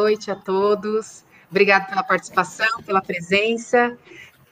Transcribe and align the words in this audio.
noite 0.00 0.30
a 0.30 0.36
todos. 0.36 1.24
Obrigada 1.50 1.84
pela 1.86 2.02
participação, 2.02 2.82
pela 2.86 3.02
presença. 3.02 3.98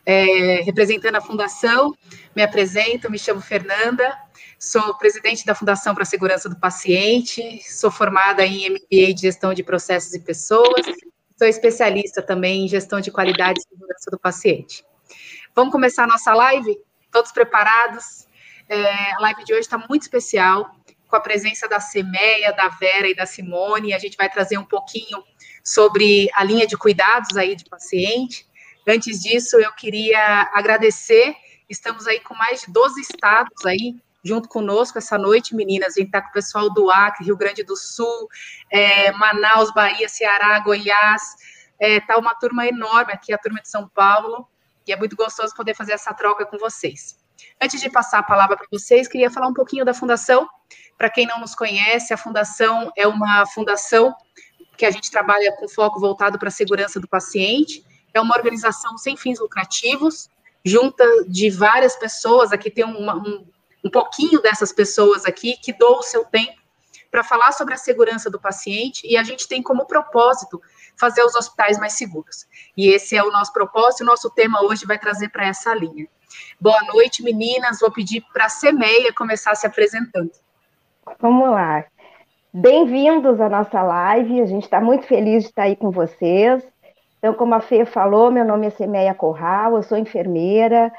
É, 0.04 0.62
representando 0.62 1.17
a 1.17 1.21
Fundação, 1.21 1.94
me 2.35 2.42
apresento, 2.42 3.10
me 3.10 3.19
chamo 3.19 3.42
Fernanda, 3.42 4.16
sou 4.58 4.95
presidente 4.96 5.45
da 5.45 5.54
Fundação 5.54 5.95
para 5.95 6.03
a 6.03 6.06
Segurança 6.06 6.48
do 6.48 6.56
Paciente, 6.56 7.61
sou 7.62 7.90
formada 7.90 8.42
em 8.47 8.71
MBA 8.71 9.12
de 9.15 9.21
Gestão 9.22 9.53
de 9.53 9.62
Processos 9.62 10.15
e 10.15 10.21
Pessoas, 10.21 10.87
sou 11.38 11.47
especialista 11.47 12.22
também 12.22 12.65
em 12.65 12.69
Gestão 12.69 13.01
de 13.03 13.10
Qualidade 13.10 13.60
e 13.60 13.69
Segurança 13.69 14.10
do 14.10 14.19
Paciente. 14.19 14.83
Vamos 15.54 15.72
começar 15.72 16.05
a 16.05 16.06
nossa 16.06 16.33
live? 16.33 16.78
Todos 17.12 17.30
preparados? 17.30 18.27
É, 18.66 19.12
a 19.12 19.20
live 19.20 19.45
de 19.45 19.52
hoje 19.52 19.62
está 19.62 19.77
muito 19.77 20.02
especial, 20.02 20.74
com 21.09 21.16
a 21.16 21.20
presença 21.20 21.66
da 21.66 21.80
Semeia, 21.80 22.53
da 22.53 22.69
Vera 22.69 23.09
e 23.09 23.15
da 23.15 23.27
Simone, 23.27 23.95
a 23.95 23.99
gente 23.99 24.16
vai 24.16 24.29
trazer 24.29 24.59
um 24.59 24.65
pouquinho 24.65 25.25
sobre 25.65 26.29
a 26.35 26.45
linha 26.45 26.66
de 26.66 26.77
cuidados 26.77 27.37
aí 27.37 27.57
de 27.57 27.65
paciente, 27.65 28.49
Antes 28.89 29.21
disso, 29.21 29.59
eu 29.61 29.71
queria 29.73 30.51
agradecer. 30.55 31.37
Estamos 31.69 32.07
aí 32.07 32.21
com 32.21 32.35
mais 32.35 32.63
de 32.63 32.73
12 32.73 33.02
estados 33.02 33.66
aí 33.66 33.95
junto 34.25 34.49
conosco 34.49 34.97
essa 34.97 35.19
noite, 35.19 35.55
meninas. 35.55 35.95
A 35.95 36.01
gente 36.01 36.07
está 36.07 36.23
com 36.23 36.30
o 36.30 36.33
pessoal 36.33 36.73
do 36.73 36.91
Acre, 36.91 37.27
Rio 37.27 37.37
Grande 37.37 37.63
do 37.63 37.77
Sul, 37.77 38.29
é, 38.73 39.13
Manaus, 39.13 39.75
Bahia, 39.75 40.09
Ceará, 40.09 40.59
Goiás. 40.61 41.23
Está 41.79 42.15
é, 42.15 42.16
uma 42.16 42.35
turma 42.35 42.66
enorme 42.66 43.13
aqui, 43.13 43.30
a 43.30 43.37
turma 43.37 43.61
de 43.61 43.69
São 43.69 43.87
Paulo, 43.91 44.49
e 44.87 44.93
é 44.93 44.97
muito 44.97 45.15
gostoso 45.15 45.55
poder 45.55 45.75
fazer 45.75 45.93
essa 45.93 46.15
troca 46.15 46.47
com 46.47 46.57
vocês. 46.57 47.18
Antes 47.60 47.80
de 47.80 47.91
passar 47.91 48.19
a 48.19 48.23
palavra 48.23 48.56
para 48.56 48.66
vocês, 48.70 49.09
queria 49.09 49.30
falar 49.30 49.48
um 49.48 49.55
pouquinho 49.55 49.84
da 49.84 49.95
Fundação. 49.95 50.48
Para 50.96 51.10
quem 51.10 51.27
não 51.27 51.41
nos 51.41 51.55
conhece, 51.55 52.12
a 52.12 52.16
Fundação 52.16 52.91
é 52.96 53.06
uma 53.06 53.46
fundação 53.46 54.15
que 54.76 54.87
a 54.87 54.90
gente 54.90 55.10
trabalha 55.10 55.52
com 55.57 55.68
foco 55.68 55.98
voltado 55.98 56.38
para 56.38 56.48
a 56.48 56.52
segurança 56.52 57.01
do 57.01 57.09
paciente 57.09 57.85
é 58.13 58.21
uma 58.21 58.37
organização 58.37 58.96
sem 58.98 59.16
fins 59.16 59.38
lucrativos, 59.38 60.29
junta 60.65 61.04
de 61.29 61.51
várias 61.51 61.96
pessoas, 61.96 62.52
aqui 62.52 62.71
tem 62.71 62.85
uma, 62.85 63.15
um, 63.16 63.46
um 63.85 63.91
pouquinho 63.91 64.41
dessas 64.41 64.72
pessoas 64.72 65.24
aqui 65.24 65.56
que 65.56 65.72
doam 65.72 66.00
o 66.00 66.02
seu 66.02 66.24
tempo 66.24 66.58
para 67.10 67.24
falar 67.24 67.52
sobre 67.52 67.72
a 67.72 67.76
segurança 67.76 68.28
do 68.28 68.38
paciente 68.38 69.06
e 69.06 69.16
a 69.16 69.22
gente 69.22 69.48
tem 69.48 69.62
como 69.62 69.86
propósito 69.86 70.60
fazer 70.94 71.24
os 71.24 71.34
hospitais 71.34 71.78
mais 71.78 71.94
seguros. 71.94 72.46
E 72.76 72.88
esse 72.88 73.16
é 73.16 73.22
o 73.22 73.30
nosso 73.30 73.52
propósito, 73.52 74.02
o 74.02 74.06
nosso 74.06 74.28
tema 74.30 74.62
hoje 74.62 74.84
vai 74.84 74.98
trazer 74.98 75.30
para 75.30 75.46
essa 75.46 75.74
linha. 75.74 76.06
Boa 76.60 76.80
noite, 76.92 77.22
meninas. 77.22 77.80
Vou 77.80 77.90
pedir 77.90 78.24
para 78.32 78.46
a 78.46 78.48
Semeia 78.48 79.12
começar 79.12 79.54
se 79.54 79.66
apresentando. 79.66 80.30
Vamos 81.20 81.50
lá. 81.50 81.84
Bem-vindos 82.52 83.40
à 83.40 83.48
nossa 83.48 83.82
live. 83.82 84.40
A 84.40 84.46
gente 84.46 84.64
está 84.64 84.80
muito 84.80 85.06
feliz 85.06 85.44
de 85.44 85.50
estar 85.50 85.64
aí 85.64 85.76
com 85.76 85.90
vocês. 85.90 86.62
Então, 87.18 87.34
como 87.34 87.54
a 87.54 87.60
Fê 87.60 87.84
falou, 87.84 88.30
meu 88.30 88.44
nome 88.44 88.66
é 88.66 88.70
Semeia 88.70 89.12
Corral, 89.12 89.76
eu 89.76 89.82
sou 89.82 89.98
enfermeira, 89.98 90.92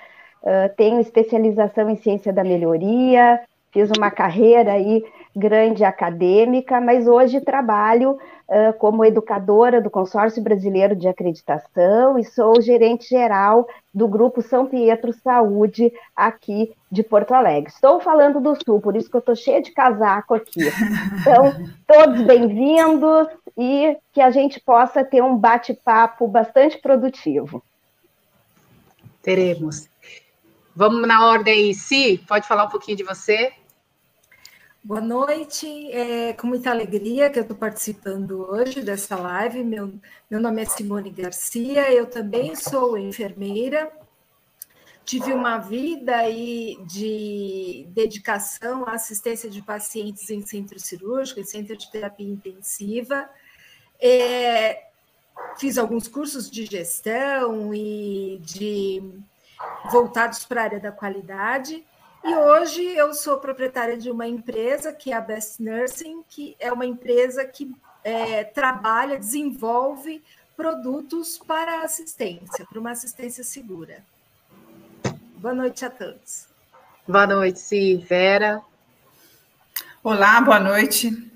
tenho 0.75 0.99
especialização 0.99 1.89
em 1.89 1.95
ciência 1.95 2.33
da 2.33 2.43
melhoria, 2.43 3.39
fiz 3.71 3.89
uma 3.97 4.11
carreira 4.11 4.73
aí 4.73 5.03
grande 5.35 5.83
acadêmica, 5.83 6.81
mas 6.81 7.08
hoje 7.08 7.39
trabalho 7.39 8.11
uh, 8.47 8.73
como 8.80 9.05
educadora 9.05 9.80
do 9.80 9.89
Consórcio 9.89 10.41
Brasileiro 10.41 10.95
de 10.95 11.08
Acreditação 11.08 12.17
e 12.17 12.23
sou 12.25 12.59
gerente 12.61 13.08
geral 13.08 13.67
do 13.94 14.08
Grupo 14.08 14.41
São 14.41 14.66
Pietro 14.66 15.13
Saúde 15.13 15.94
aqui 16.16 16.73
de 16.91 17.03
Porto 17.03 17.33
Alegre. 17.33 17.71
Estou 17.71 17.99
falando 17.99 18.39
do 18.39 18.55
Sul, 18.66 18.81
por 18.81 18.95
isso 18.95 19.09
que 19.09 19.16
eu 19.16 19.19
estou 19.19 19.36
cheia 19.36 19.61
de 19.61 19.71
casaco 19.71 20.33
aqui. 20.33 20.61
Então, 21.21 21.53
todos 21.88 22.21
bem-vindos 22.23 23.27
e 23.58 23.97
que 24.11 24.21
a 24.21 24.31
gente 24.31 24.59
possa 24.59 25.03
ter 25.03 25.21
um 25.21 25.38
bate-papo 25.38 26.27
bastante 26.27 26.77
produtivo. 26.80 27.64
Teremos. 29.21 29.87
Vamos 30.75 31.08
na 31.08 31.27
ordem, 31.27 31.73
Si, 31.73 32.23
pode 32.27 32.48
falar 32.48 32.65
um 32.65 32.70
pouquinho 32.70 32.98
de 32.98 33.04
você? 33.04 33.52
Boa 34.82 35.02
noite, 35.02 35.92
é 35.92 36.32
com 36.32 36.48
muita 36.48 36.72
alegria 36.72 37.30
que 37.30 37.38
eu 37.38 37.42
estou 37.42 37.56
participando 37.56 38.50
hoje 38.50 38.82
dessa 38.82 39.14
live. 39.17 39.62
Meu, 39.62 39.94
meu 40.32 40.40
nome 40.40 40.62
é 40.62 40.66
Simone 40.66 41.10
Garcia, 41.10 41.92
eu 41.92 42.06
também 42.06 42.56
sou 42.56 42.98
enfermeira. 42.98 43.92
Tive 45.04 45.34
uma 45.34 45.58
vida 45.58 46.16
aí 46.16 46.78
de 46.86 47.88
dedicação 47.90 48.88
à 48.88 48.94
assistência 48.94 49.50
de 49.50 49.62
pacientes 49.62 50.30
em 50.30 50.45
centro 50.45 50.80
cirúrgico, 50.80 51.42
em 51.42 51.46
centro 51.46 51.76
de 51.76 51.92
terapia 51.92 52.30
intensiva. 52.30 53.30
É, 54.00 54.86
fiz 55.58 55.78
alguns 55.78 56.08
cursos 56.08 56.50
de 56.50 56.66
gestão 56.66 57.73
e 57.73 58.40
de 58.44 59.04
voltados 59.92 60.46
para 60.46 60.61
a 60.61 60.64
área 60.64 60.80
da 60.80 60.92
qualidade 60.92 61.86
e 62.23 62.35
hoje 62.35 62.83
eu 62.83 63.13
sou 63.13 63.37
proprietária 63.37 63.97
de 63.97 64.11
uma 64.11 64.27
empresa 64.27 64.91
que 64.91 65.11
é 65.11 65.15
a 65.15 65.21
Best 65.21 65.61
Nursing, 65.61 66.23
que 66.30 66.55
é 66.59 66.71
uma 66.71 66.85
empresa 66.85 67.45
que 67.45 67.71
é, 68.03 68.43
trabalha, 68.43 69.17
desenvolve 69.17 70.21
produtos 70.55 71.37
para 71.37 71.83
assistência, 71.83 72.65
para 72.69 72.80
uma 72.80 72.91
assistência 72.91 73.43
segura. 73.43 74.03
Boa 75.37 75.53
noite 75.53 75.85
a 75.85 75.89
todos. 75.89 76.47
Boa 77.07 77.25
noite, 77.25 77.95
Vera. 77.97 78.61
Olá, 80.03 80.41
boa 80.41 80.59
noite. 80.59 81.31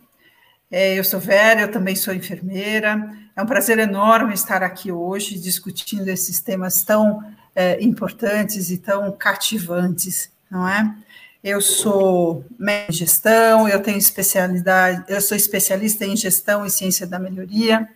É, 0.69 0.99
eu 0.99 1.03
sou 1.05 1.19
Vera, 1.19 1.61
eu 1.61 1.71
também 1.71 1.95
sou 1.95 2.13
enfermeira. 2.13 3.17
É 3.35 3.41
um 3.41 3.45
prazer 3.45 3.79
enorme 3.79 4.33
estar 4.33 4.61
aqui 4.61 4.91
hoje 4.91 5.39
discutindo 5.39 6.09
esses 6.09 6.41
temas 6.41 6.83
tão 6.83 7.23
é, 7.55 7.81
importantes 7.81 8.71
e 8.71 8.77
tão 8.77 9.11
cativantes 9.13 10.32
não 10.53 10.69
é? 10.69 10.95
Eu 11.43 11.59
sou 11.59 12.45
em 12.61 12.91
gestão, 12.91 13.67
eu 13.67 13.81
tenho 13.81 13.97
especialidade, 13.97 15.03
eu 15.09 15.19
sou 15.19 15.35
especialista 15.35 16.05
em 16.05 16.15
gestão 16.15 16.63
e 16.63 16.69
ciência 16.69 17.07
da 17.07 17.17
melhoria. 17.17 17.89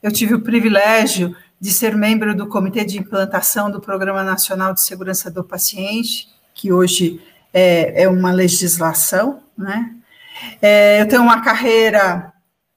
Eu 0.00 0.12
tive 0.12 0.34
o 0.34 0.40
privilégio 0.40 1.36
de 1.60 1.72
ser 1.72 1.96
membro 1.96 2.34
do 2.34 2.46
Comitê 2.46 2.84
de 2.84 2.98
Implantação 2.98 3.70
do 3.70 3.80
Programa 3.80 4.22
Nacional 4.22 4.72
de 4.72 4.82
Segurança 4.82 5.28
do 5.30 5.42
Paciente, 5.42 6.28
que 6.54 6.72
hoje 6.72 7.20
é, 7.52 8.04
é 8.04 8.08
uma 8.08 8.30
legislação, 8.30 9.42
né? 9.58 9.92
É, 10.62 11.00
eu 11.00 11.08
tenho 11.08 11.22
uma 11.22 11.42
carreira 11.42 12.32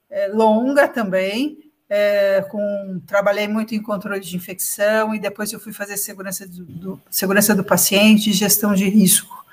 é, 0.09 0.28
longa 0.30 0.88
também, 0.88 1.66
é, 1.90 2.46
com, 2.50 3.02
trabalhei 3.06 3.48
muito 3.48 3.74
em 3.74 3.81
controle 3.81 4.20
de 4.20 4.36
infecção 4.36 5.16
e 5.16 5.20
depois 5.20 5.52
eu 5.53 5.59
fui 5.59 5.72
fazer 5.72 5.98
segurança 5.98 6.48
do, 6.48 6.66
do, 6.66 7.02
segurança 7.09 7.56
do 7.56 7.64
paciente 7.64 8.30
e 8.30 8.34
gestão 8.34 8.74
de 8.74 8.90
risco. 8.90 9.46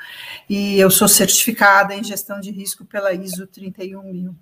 E 0.49 0.79
eu 0.79 0.91
sou 0.91 1.09
certificada 1.09 1.95
em 1.95 2.05
gestão 2.05 2.41
de 2.41 2.51
risco 2.51 2.85
pela 2.85 3.13
ISO 3.15 3.47
31000. 3.47 4.35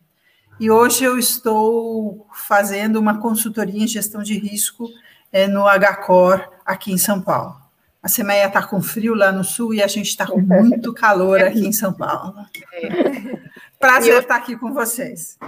E 0.59 0.71
hoje 0.71 1.05
eu 1.05 1.19
estou 1.19 2.27
fazendo 2.33 2.99
uma 2.99 3.19
consultoria 3.19 3.83
em 3.83 3.87
gestão 3.87 4.23
de 4.23 4.39
risco 4.39 4.89
é, 5.33 5.47
no 5.47 5.65
HCOR 5.65 6.49
aqui 6.65 6.93
em 6.93 6.99
São 6.99 7.21
Paulo. 7.21 7.61
A 8.03 8.09
Semeia 8.09 8.47
está 8.47 8.63
com 8.63 8.83
frio 8.83 9.15
lá 9.15 9.31
no 9.31 9.45
sul 9.45 9.73
e 9.73 9.83
a 9.83 9.87
gente 9.87 10.09
está 10.09 10.27
com 10.27 10.41
muito 10.43 10.93
calor 10.93 11.41
aqui 11.41 11.67
em 11.67 11.73
São 11.73 11.93
Paulo. 11.93 12.35
É. 12.73 13.39
Prazer 13.79 14.23
estar 14.23 14.37
aqui 14.37 14.57
com 14.57 14.73
vocês. 14.73 15.39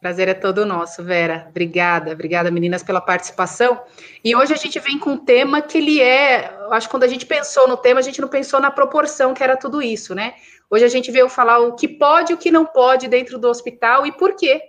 Prazer 0.00 0.28
é 0.28 0.34
todo 0.34 0.64
nosso, 0.64 1.04
Vera. 1.04 1.44
Obrigada, 1.50 2.12
obrigada, 2.12 2.50
meninas, 2.50 2.82
pela 2.82 3.02
participação. 3.02 3.82
E 4.24 4.34
hoje 4.34 4.54
a 4.54 4.56
gente 4.56 4.80
vem 4.80 4.98
com 4.98 5.10
um 5.10 5.18
tema 5.18 5.60
que 5.60 5.76
ele 5.76 6.00
é, 6.00 6.56
acho 6.70 6.86
que 6.88 6.90
quando 6.90 7.02
a 7.02 7.06
gente 7.06 7.26
pensou 7.26 7.68
no 7.68 7.76
tema, 7.76 8.00
a 8.00 8.02
gente 8.02 8.18
não 8.18 8.28
pensou 8.28 8.58
na 8.60 8.70
proporção 8.70 9.34
que 9.34 9.44
era 9.44 9.58
tudo 9.58 9.82
isso, 9.82 10.14
né? 10.14 10.36
Hoje 10.70 10.86
a 10.86 10.88
gente 10.88 11.10
veio 11.10 11.28
falar 11.28 11.58
o 11.58 11.74
que 11.74 11.86
pode 11.86 12.32
e 12.32 12.34
o 12.34 12.38
que 12.38 12.50
não 12.50 12.64
pode 12.64 13.08
dentro 13.08 13.38
do 13.38 13.46
hospital 13.46 14.06
e 14.06 14.12
por 14.12 14.34
quê, 14.34 14.62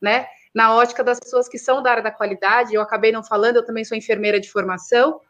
né? 0.00 0.26
Na 0.52 0.74
ótica 0.74 1.04
das 1.04 1.20
pessoas 1.20 1.48
que 1.48 1.58
são 1.58 1.80
da 1.80 1.92
área 1.92 2.02
da 2.02 2.10
qualidade, 2.10 2.74
eu 2.74 2.82
acabei 2.82 3.12
não 3.12 3.22
falando, 3.22 3.56
eu 3.56 3.64
também 3.64 3.84
sou 3.84 3.96
enfermeira 3.96 4.40
de 4.40 4.50
formação, 4.50 5.20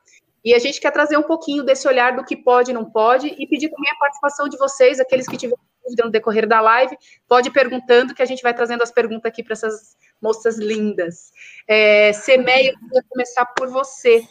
e 0.42 0.54
a 0.54 0.58
gente 0.58 0.80
quer 0.80 0.92
trazer 0.92 1.18
um 1.18 1.22
pouquinho 1.22 1.62
desse 1.62 1.86
olhar 1.86 2.16
do 2.16 2.24
que 2.24 2.36
pode 2.36 2.70
e 2.70 2.74
não 2.74 2.86
pode, 2.86 3.28
e 3.28 3.46
pedir 3.46 3.68
também 3.68 3.90
a 3.90 3.96
participação 3.96 4.48
de 4.48 4.56
vocês, 4.56 4.98
aqueles 4.98 5.28
que 5.28 5.36
tiverem 5.36 5.71
dúvida 5.82 6.04
no 6.04 6.10
decorrer 6.10 6.46
da 6.46 6.60
live, 6.60 6.96
pode 7.28 7.48
ir 7.48 7.52
perguntando, 7.52 8.14
que 8.14 8.22
a 8.22 8.26
gente 8.26 8.42
vai 8.42 8.54
trazendo 8.54 8.82
as 8.82 8.90
perguntas 8.90 9.26
aqui 9.26 9.42
para 9.42 9.54
essas 9.54 9.96
moças 10.20 10.58
lindas. 10.58 11.32
É, 11.66 12.12
Semeia, 12.12 12.70
eu 12.70 12.78
queria 12.78 13.04
começar 13.08 13.46
por 13.46 13.68
você. 13.68 14.26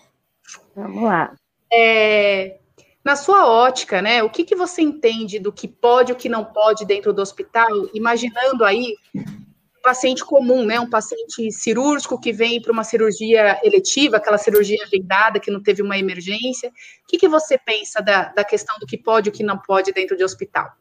Vamos 0.76 1.04
lá. 1.04 1.36
É, 1.72 2.58
na 3.04 3.16
sua 3.16 3.48
ótica, 3.48 4.02
né, 4.02 4.22
o 4.22 4.30
que, 4.30 4.44
que 4.44 4.56
você 4.56 4.82
entende 4.82 5.40
do 5.40 5.52
que 5.52 5.68
pode 5.68 6.12
e 6.12 6.14
o 6.14 6.18
que 6.18 6.30
não 6.30 6.46
pode 6.46 6.86
dentro 6.86 7.12
do 7.12 7.22
hospital, 7.22 7.68
imaginando 7.94 8.64
aí 8.64 8.96
um 9.16 9.82
paciente 9.82 10.24
comum, 10.24 10.64
né, 10.64 10.80
um 10.80 10.90
paciente 10.90 11.52
cirúrgico 11.52 12.20
que 12.20 12.32
vem 12.32 12.62
para 12.62 12.72
uma 12.72 12.84
cirurgia 12.84 13.60
eletiva, 13.64 14.18
aquela 14.18 14.38
cirurgia 14.38 14.78
agendada 14.84 15.40
que 15.40 15.50
não 15.50 15.62
teve 15.62 15.82
uma 15.82 15.98
emergência, 15.98 16.70
o 16.70 16.74
que, 17.08 17.18
que 17.18 17.28
você 17.28 17.58
pensa 17.58 18.02
da, 18.02 18.26
da 18.26 18.44
questão 18.44 18.78
do 18.80 18.86
que 18.86 18.98
pode 18.98 19.30
e 19.30 19.32
o 19.32 19.34
que 19.34 19.44
não 19.44 19.58
pode 19.58 19.92
dentro 19.92 20.16
de 20.16 20.24
hospital? 20.24 20.72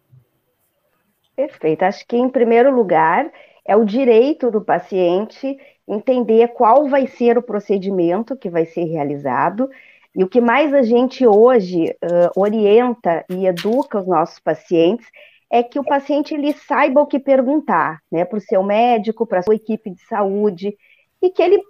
Perfeito. 1.46 1.82
Acho 1.84 2.06
que, 2.06 2.16
em 2.16 2.28
primeiro 2.28 2.74
lugar, 2.74 3.30
é 3.66 3.74
o 3.74 3.84
direito 3.84 4.50
do 4.50 4.60
paciente 4.60 5.58
entender 5.88 6.48
qual 6.48 6.86
vai 6.86 7.06
ser 7.06 7.38
o 7.38 7.42
procedimento 7.42 8.36
que 8.36 8.50
vai 8.50 8.66
ser 8.66 8.84
realizado. 8.84 9.68
E 10.14 10.22
o 10.22 10.28
que 10.28 10.40
mais 10.40 10.74
a 10.74 10.82
gente 10.82 11.26
hoje 11.26 11.96
uh, 12.04 12.40
orienta 12.40 13.24
e 13.30 13.46
educa 13.46 14.00
os 14.00 14.06
nossos 14.06 14.38
pacientes 14.38 15.06
é 15.50 15.62
que 15.62 15.78
o 15.78 15.84
paciente 15.84 16.34
ele 16.34 16.52
saiba 16.52 17.00
o 17.00 17.06
que 17.06 17.18
perguntar, 17.18 18.00
né, 18.12 18.24
para 18.24 18.38
o 18.38 18.40
seu 18.40 18.62
médico, 18.62 19.26
para 19.26 19.38
a 19.40 19.42
sua 19.42 19.54
equipe 19.54 19.90
de 19.90 20.00
saúde, 20.06 20.76
e 21.22 21.30
que 21.30 21.42
ele 21.42 21.60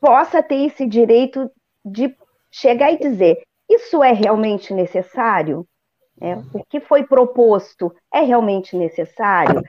possa 0.00 0.42
ter 0.42 0.66
esse 0.66 0.86
direito 0.86 1.50
de 1.84 2.14
chegar 2.50 2.92
e 2.92 2.98
dizer: 2.98 3.42
isso 3.68 4.02
é 4.02 4.12
realmente 4.12 4.72
necessário? 4.72 5.66
É, 6.20 6.34
o 6.34 6.64
que 6.68 6.80
foi 6.80 7.04
proposto 7.04 7.94
é 8.12 8.20
realmente 8.20 8.76
necessário? 8.76 9.60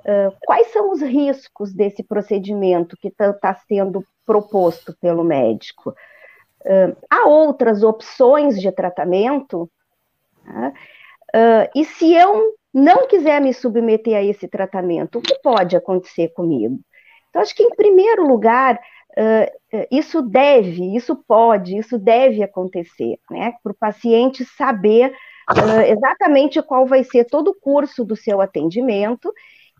Uh, 0.00 0.34
quais 0.44 0.68
são 0.68 0.90
os 0.90 1.00
riscos 1.02 1.72
desse 1.72 2.02
procedimento 2.02 2.96
que 2.96 3.08
está 3.08 3.32
tá 3.32 3.54
sendo 3.54 4.04
proposto 4.26 4.96
pelo 5.00 5.22
médico? 5.22 5.94
Uh, 6.60 6.96
há 7.10 7.28
outras 7.28 7.82
opções 7.82 8.60
de 8.60 8.70
tratamento? 8.72 9.70
Uh, 10.46 11.68
e 11.74 11.84
se 11.84 12.14
eu 12.14 12.54
não 12.72 13.06
quiser 13.06 13.40
me 13.40 13.52
submeter 13.52 14.16
a 14.16 14.22
esse 14.22 14.48
tratamento, 14.48 15.18
o 15.18 15.22
que 15.22 15.38
pode 15.40 15.76
acontecer 15.76 16.28
comigo? 16.28 16.80
Então, 17.28 17.42
acho 17.42 17.54
que, 17.54 17.62
em 17.62 17.74
primeiro 17.74 18.26
lugar, 18.26 18.76
uh, 18.76 19.86
isso 19.90 20.22
deve, 20.22 20.96
isso 20.96 21.16
pode, 21.26 21.76
isso 21.76 21.98
deve 21.98 22.42
acontecer, 22.42 23.18
né? 23.30 23.54
Para 23.62 23.72
o 23.72 23.76
paciente 23.76 24.44
saber 24.44 25.12
uh, 25.50 25.80
exatamente 25.86 26.62
qual 26.62 26.86
vai 26.86 27.04
ser 27.04 27.24
todo 27.24 27.48
o 27.48 27.54
curso 27.54 28.04
do 28.04 28.16
seu 28.16 28.40
atendimento 28.40 29.32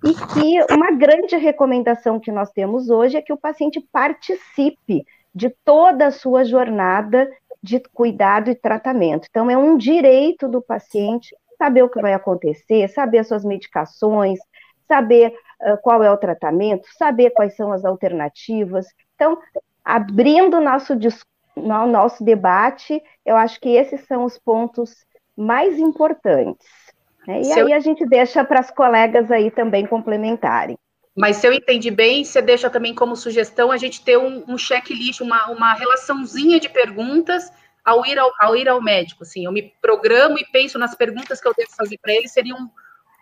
e 0.04 0.14
que 0.14 0.74
uma 0.74 0.92
grande 0.92 1.36
recomendação 1.36 2.20
que 2.20 2.30
nós 2.30 2.50
temos 2.50 2.88
hoje 2.88 3.16
é 3.16 3.22
que 3.22 3.32
o 3.32 3.38
paciente 3.38 3.80
participe 3.92 5.04
de 5.34 5.50
toda 5.64 6.06
a 6.06 6.10
sua 6.10 6.44
jornada 6.44 7.28
de 7.62 7.80
cuidado 7.92 8.50
e 8.50 8.54
tratamento. 8.54 9.26
Então, 9.28 9.50
é 9.50 9.56
um 9.56 9.76
direito 9.76 10.48
do 10.48 10.62
paciente 10.62 11.34
saber 11.56 11.82
o 11.82 11.88
que 11.88 12.00
vai 12.00 12.14
acontecer, 12.14 12.88
saber 12.88 13.18
as 13.18 13.28
suas 13.28 13.44
medicações, 13.44 14.38
saber 14.86 15.34
uh, 15.60 15.76
qual 15.82 16.02
é 16.02 16.10
o 16.10 16.16
tratamento, 16.16 16.86
saber 16.96 17.30
quais 17.30 17.56
são 17.56 17.72
as 17.72 17.84
alternativas. 17.84 18.86
Então, 19.16 19.36
abrindo 19.84 20.60
nosso, 20.60 20.94
nosso 21.56 22.24
debate, 22.24 23.02
eu 23.26 23.36
acho 23.36 23.60
que 23.60 23.70
esses 23.70 24.06
são 24.06 24.24
os 24.24 24.38
pontos 24.38 25.04
mais 25.38 25.78
importantes. 25.78 26.66
Né? 27.26 27.40
E 27.40 27.44
se 27.44 27.52
aí 27.52 27.70
eu... 27.70 27.76
a 27.76 27.80
gente 27.80 28.04
deixa 28.04 28.44
para 28.44 28.58
as 28.58 28.70
colegas 28.70 29.30
aí 29.30 29.50
também 29.50 29.86
complementarem. 29.86 30.76
Mas 31.16 31.36
se 31.36 31.46
eu 31.46 31.52
entendi 31.52 31.90
bem, 31.90 32.24
você 32.24 32.40
deixa 32.42 32.68
também 32.68 32.94
como 32.94 33.16
sugestão 33.16 33.70
a 33.70 33.76
gente 33.76 34.04
ter 34.04 34.16
um, 34.16 34.44
um 34.48 34.58
checklist, 34.58 35.20
uma, 35.20 35.50
uma 35.50 35.74
relaçãozinha 35.74 36.60
de 36.60 36.68
perguntas 36.68 37.52
ao 37.84 38.04
ir 38.06 38.18
ao, 38.18 38.30
ao, 38.40 38.56
ir 38.56 38.68
ao 38.68 38.80
médico. 38.82 39.22
Assim, 39.22 39.44
eu 39.44 39.52
me 39.52 39.72
programo 39.80 40.38
e 40.38 40.46
penso 40.52 40.78
nas 40.78 40.94
perguntas 40.94 41.40
que 41.40 41.48
eu 41.48 41.54
devo 41.56 41.70
fazer 41.76 41.98
para 42.00 42.12
ele, 42.12 42.28
seria 42.28 42.54
um, 42.54 42.68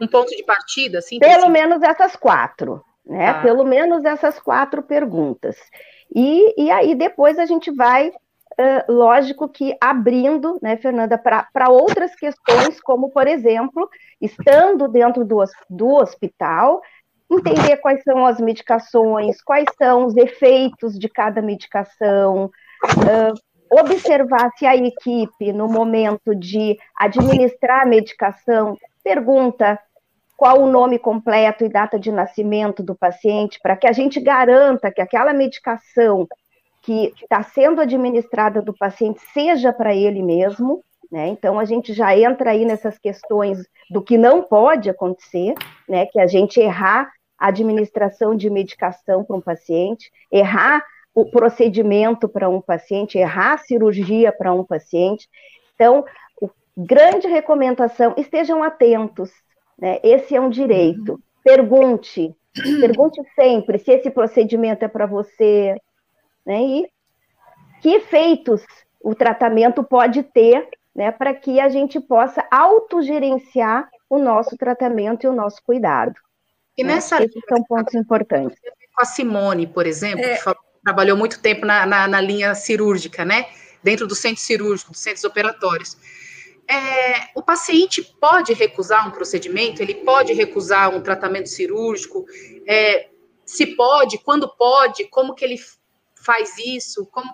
um 0.00 0.06
ponto 0.06 0.34
de 0.36 0.42
partida? 0.42 0.98
Assim, 0.98 1.18
Pelo 1.18 1.44
assim? 1.44 1.52
menos 1.52 1.82
essas 1.82 2.16
quatro, 2.16 2.84
né? 3.04 3.28
Ah. 3.28 3.42
Pelo 3.42 3.64
menos 3.64 4.04
essas 4.04 4.38
quatro 4.38 4.82
perguntas. 4.82 5.56
E, 6.14 6.64
e 6.64 6.70
aí 6.70 6.94
depois 6.94 7.38
a 7.38 7.46
gente 7.46 7.70
vai 7.70 8.12
Uh, 8.58 8.90
lógico 8.90 9.48
que 9.50 9.76
abrindo, 9.78 10.58
né, 10.62 10.78
Fernanda, 10.78 11.18
para 11.18 11.68
outras 11.68 12.14
questões, 12.14 12.80
como, 12.80 13.10
por 13.10 13.26
exemplo, 13.26 13.86
estando 14.18 14.88
dentro 14.88 15.26
do, 15.26 15.44
do 15.68 15.88
hospital, 15.88 16.80
entender 17.30 17.76
quais 17.78 18.02
são 18.02 18.24
as 18.24 18.40
medicações, 18.40 19.42
quais 19.42 19.66
são 19.76 20.06
os 20.06 20.16
efeitos 20.16 20.98
de 20.98 21.08
cada 21.08 21.42
medicação, 21.42 22.46
uh, 22.46 23.34
observar 23.70 24.50
se 24.56 24.64
a 24.64 24.74
equipe, 24.74 25.52
no 25.52 25.68
momento 25.68 26.34
de 26.34 26.78
administrar 26.96 27.82
a 27.82 27.86
medicação, 27.86 28.76
pergunta 29.02 29.78
qual 30.36 30.60
o 30.62 30.70
nome 30.70 30.98
completo 30.98 31.64
e 31.64 31.68
data 31.68 31.98
de 31.98 32.12
nascimento 32.12 32.82
do 32.82 32.94
paciente, 32.94 33.58
para 33.62 33.76
que 33.76 33.86
a 33.86 33.92
gente 33.92 34.20
garanta 34.20 34.90
que 34.90 35.00
aquela 35.00 35.32
medicação 35.32 36.28
que 36.86 37.12
está 37.20 37.42
sendo 37.42 37.80
administrada 37.80 38.62
do 38.62 38.72
paciente 38.72 39.20
seja 39.34 39.72
para 39.72 39.92
ele 39.92 40.22
mesmo, 40.22 40.84
né? 41.10 41.26
Então 41.26 41.58
a 41.58 41.64
gente 41.64 41.92
já 41.92 42.16
entra 42.16 42.52
aí 42.52 42.64
nessas 42.64 42.96
questões 42.96 43.58
do 43.90 44.00
que 44.00 44.16
não 44.16 44.40
pode 44.40 44.88
acontecer, 44.88 45.54
né? 45.88 46.06
Que 46.06 46.20
a 46.20 46.28
gente 46.28 46.60
errar 46.60 47.10
a 47.36 47.48
administração 47.48 48.36
de 48.36 48.48
medicação 48.48 49.24
para 49.24 49.34
um 49.34 49.40
paciente, 49.40 50.12
errar 50.30 50.80
o 51.12 51.24
procedimento 51.24 52.28
para 52.28 52.48
um 52.48 52.60
paciente, 52.60 53.18
errar 53.18 53.54
a 53.54 53.58
cirurgia 53.58 54.30
para 54.30 54.52
um 54.52 54.62
paciente. 54.62 55.28
Então, 55.74 56.04
grande 56.76 57.26
recomendação, 57.26 58.14
estejam 58.16 58.62
atentos, 58.62 59.32
né? 59.76 59.98
Esse 60.04 60.36
é 60.36 60.40
um 60.40 60.50
direito. 60.50 61.14
Uhum. 61.14 61.18
Pergunte, 61.42 62.32
pergunte 62.80 63.20
sempre 63.34 63.76
se 63.78 63.90
esse 63.90 64.08
procedimento 64.08 64.84
é 64.84 64.88
para 64.88 65.06
você, 65.06 65.76
né? 66.46 66.62
E 66.62 66.88
que 67.82 67.90
efeitos 67.90 68.62
o 69.00 69.14
tratamento 69.14 69.82
pode 69.82 70.22
ter, 70.22 70.68
né? 70.94 71.10
Para 71.10 71.34
que 71.34 71.60
a 71.60 71.68
gente 71.68 72.00
possa 72.00 72.46
autogerenciar 72.50 73.88
o 74.08 74.18
nosso 74.18 74.56
tratamento 74.56 75.24
e 75.24 75.28
o 75.28 75.32
nosso 75.32 75.62
cuidado. 75.64 76.14
E 76.76 76.84
né? 76.84 76.94
nessa 76.94 77.22
Esses 77.22 77.42
são 77.48 77.62
pontos 77.64 77.94
importantes. 77.94 78.58
Com 78.94 79.02
a 79.02 79.04
Simone, 79.04 79.66
por 79.66 79.86
exemplo, 79.86 80.24
é. 80.24 80.36
que 80.36 80.42
falou, 80.42 80.60
trabalhou 80.84 81.16
muito 81.16 81.40
tempo 81.40 81.66
na, 81.66 81.84
na, 81.84 82.06
na 82.06 82.20
linha 82.20 82.54
cirúrgica, 82.54 83.24
né? 83.24 83.46
Dentro 83.82 84.06
do 84.06 84.14
centro 84.14 84.40
cirúrgico, 84.40 84.92
dos 84.92 85.00
centros 85.00 85.24
operatórios 85.24 85.96
é, 86.68 87.28
o 87.34 87.42
paciente 87.42 88.02
pode 88.20 88.52
recusar 88.52 89.06
um 89.06 89.12
procedimento, 89.12 89.80
ele 89.80 89.94
pode 89.94 90.32
recusar 90.32 90.94
um 90.94 91.00
tratamento 91.00 91.48
cirúrgico, 91.48 92.26
é, 92.66 93.08
se 93.44 93.76
pode, 93.76 94.18
quando 94.18 94.48
pode, 94.48 95.04
como 95.08 95.34
que 95.34 95.44
ele 95.44 95.56
faz 96.26 96.58
isso, 96.58 97.06
como 97.06 97.32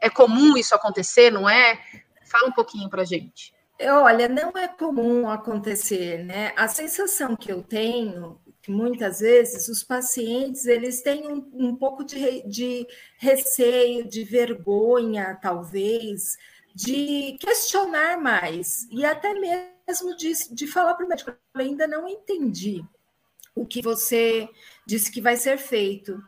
é 0.00 0.10
comum 0.10 0.56
isso 0.56 0.74
acontecer, 0.74 1.30
não 1.30 1.48
é? 1.48 1.80
Fala 2.26 2.48
um 2.48 2.52
pouquinho 2.52 2.90
para 2.90 3.04
gente. 3.04 3.54
Olha, 3.80 4.28
não 4.28 4.52
é 4.56 4.68
comum 4.68 5.28
acontecer, 5.28 6.22
né? 6.24 6.52
A 6.56 6.68
sensação 6.68 7.34
que 7.34 7.50
eu 7.50 7.62
tenho 7.62 8.38
que 8.64 8.70
muitas 8.70 9.20
vezes 9.20 9.68
os 9.68 9.84
pacientes 9.84 10.64
eles 10.64 11.02
têm 11.02 11.30
um, 11.30 11.50
um 11.52 11.76
pouco 11.76 12.02
de, 12.02 12.42
de 12.48 12.86
receio, 13.18 14.08
de 14.08 14.24
vergonha, 14.24 15.38
talvez, 15.40 16.38
de 16.74 17.36
questionar 17.38 18.18
mais 18.18 18.88
e 18.90 19.04
até 19.04 19.34
mesmo 19.34 20.16
de, 20.16 20.32
de 20.50 20.66
falar 20.66 20.94
para 20.94 21.04
o 21.04 21.08
médico: 21.08 21.30
eu 21.30 21.60
ainda 21.60 21.86
não 21.86 22.08
entendi 22.08 22.82
o 23.54 23.66
que 23.66 23.82
você 23.82 24.48
disse 24.86 25.12
que 25.12 25.20
vai 25.20 25.36
ser 25.36 25.58
feito. 25.58 26.18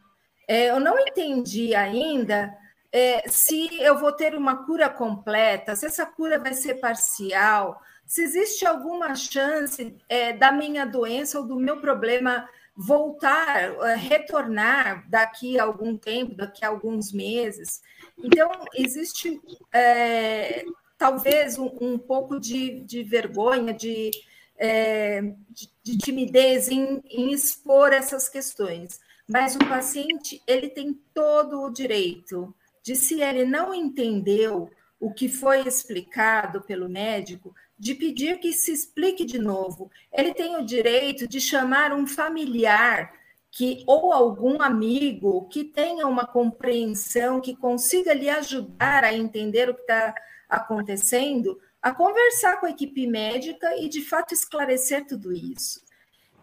É, 0.48 0.70
eu 0.70 0.80
não 0.80 0.98
entendi 0.98 1.74
ainda 1.74 2.56
é, 2.92 3.28
se 3.28 3.68
eu 3.80 3.98
vou 3.98 4.12
ter 4.12 4.34
uma 4.34 4.64
cura 4.64 4.88
completa, 4.88 5.74
se 5.76 5.86
essa 5.86 6.06
cura 6.06 6.38
vai 6.38 6.54
ser 6.54 6.76
parcial, 6.76 7.80
se 8.06 8.22
existe 8.22 8.64
alguma 8.64 9.14
chance 9.14 9.96
é, 10.08 10.32
da 10.32 10.52
minha 10.52 10.86
doença 10.86 11.38
ou 11.38 11.46
do 11.46 11.56
meu 11.56 11.80
problema 11.80 12.48
voltar, 12.76 13.74
é, 13.82 13.96
retornar 13.96 15.08
daqui 15.08 15.58
a 15.58 15.64
algum 15.64 15.96
tempo, 15.96 16.34
daqui 16.34 16.64
a 16.64 16.68
alguns 16.68 17.12
meses. 17.12 17.82
Então, 18.16 18.50
existe 18.74 19.40
é, 19.72 20.64
talvez 20.96 21.58
um, 21.58 21.70
um, 21.80 21.98
pouco 21.98 22.38
de, 22.38 22.80
de 22.80 23.02
vergonha, 23.02 23.74
de, 23.74 24.10
é, 24.56 25.20
de, 25.50 25.68
de 25.82 25.98
timidez 25.98 26.68
em, 26.68 27.02
em 27.10 27.32
expor 27.32 27.92
essas 27.92 28.28
questões. 28.28 29.00
Mas 29.28 29.56
o 29.56 29.58
paciente 29.58 30.42
ele 30.46 30.68
tem 30.68 30.94
todo 31.12 31.62
o 31.62 31.70
direito 31.70 32.54
de, 32.82 32.94
se 32.94 33.20
ele 33.20 33.44
não 33.44 33.74
entendeu 33.74 34.70
o 35.00 35.12
que 35.12 35.28
foi 35.28 35.66
explicado 35.66 36.62
pelo 36.62 36.88
médico, 36.88 37.54
de 37.78 37.94
pedir 37.94 38.38
que 38.38 38.52
se 38.52 38.72
explique 38.72 39.24
de 39.24 39.38
novo. 39.38 39.90
Ele 40.12 40.32
tem 40.32 40.56
o 40.56 40.64
direito 40.64 41.28
de 41.28 41.40
chamar 41.40 41.92
um 41.92 42.06
familiar 42.06 43.12
que 43.50 43.84
ou 43.86 44.12
algum 44.12 44.60
amigo 44.60 45.48
que 45.48 45.64
tenha 45.64 46.06
uma 46.06 46.26
compreensão, 46.26 47.40
que 47.40 47.56
consiga 47.56 48.12
lhe 48.12 48.28
ajudar 48.28 49.02
a 49.02 49.14
entender 49.14 49.68
o 49.68 49.74
que 49.74 49.80
está 49.80 50.14
acontecendo, 50.48 51.58
a 51.80 51.90
conversar 51.92 52.60
com 52.60 52.66
a 52.66 52.70
equipe 52.70 53.06
médica 53.06 53.76
e 53.76 53.88
de 53.88 54.02
fato 54.02 54.34
esclarecer 54.34 55.06
tudo 55.06 55.32
isso. 55.32 55.80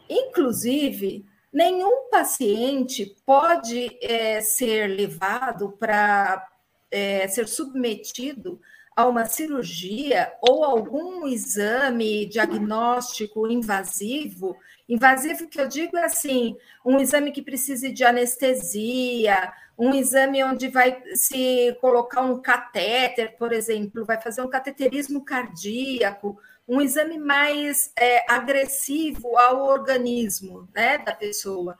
Inclusive, 0.09 1.25
nenhum 1.53 2.09
paciente 2.09 3.15
pode 3.25 3.97
é, 4.01 4.41
ser 4.41 4.87
levado 4.87 5.71
para 5.79 6.47
é, 6.91 7.27
ser 7.27 7.47
submetido 7.47 8.59
a 8.95 9.07
uma 9.07 9.25
cirurgia 9.25 10.31
ou 10.41 10.63
algum 10.63 11.27
exame 11.27 12.25
diagnóstico 12.25 13.47
invasivo, 13.47 14.55
invasivo 14.87 15.47
que 15.47 15.59
eu 15.59 15.67
digo 15.67 15.97
é 15.97 16.05
assim, 16.05 16.55
um 16.85 16.99
exame 16.99 17.31
que 17.31 17.41
precise 17.41 17.91
de 17.91 18.03
anestesia, 18.03 19.51
um 19.77 19.93
exame 19.93 20.43
onde 20.43 20.67
vai 20.67 21.01
se 21.15 21.75
colocar 21.81 22.21
um 22.21 22.39
catéter, 22.39 23.35
por 23.37 23.51
exemplo, 23.51 24.05
vai 24.05 24.21
fazer 24.21 24.41
um 24.41 24.49
cateterismo 24.49 25.25
cardíaco, 25.25 26.39
um 26.67 26.81
exame 26.81 27.17
mais 27.17 27.91
é, 27.97 28.31
agressivo 28.31 29.37
ao 29.37 29.65
organismo 29.65 30.67
né, 30.73 30.97
da 30.97 31.13
pessoa. 31.13 31.77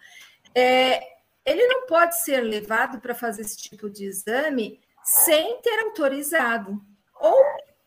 É, 0.54 1.02
ele 1.46 1.66
não 1.68 1.86
pode 1.86 2.22
ser 2.22 2.42
levado 2.42 3.00
para 3.00 3.16
fazer 3.16 3.42
esse 3.42 3.58
tipo 3.58 3.90
de 3.90 4.06
exame 4.06 4.80
sem 5.04 5.62
ter 5.62 5.80
autorizado 5.80 6.82
ou 7.20 7.36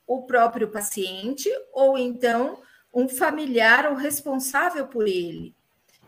o 0.07 0.23
próprio 0.23 0.69
paciente, 0.69 1.51
ou 1.73 1.99
então 1.99 2.63
um 2.95 3.09
familiar 3.09 3.87
ou 3.87 3.95
responsável 3.95 4.87
por 4.87 5.07
ele. 5.07 5.55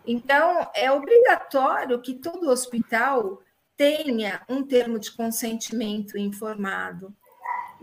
Então, 0.06 0.70
é 0.74 0.90
obrigatório 0.90 2.00
que 2.00 2.14
todo 2.14 2.48
hospital 2.48 3.42
tenha 3.76 4.42
um 4.48 4.62
termo 4.62 4.98
de 4.98 5.12
consentimento 5.12 6.16
informado. 6.16 7.14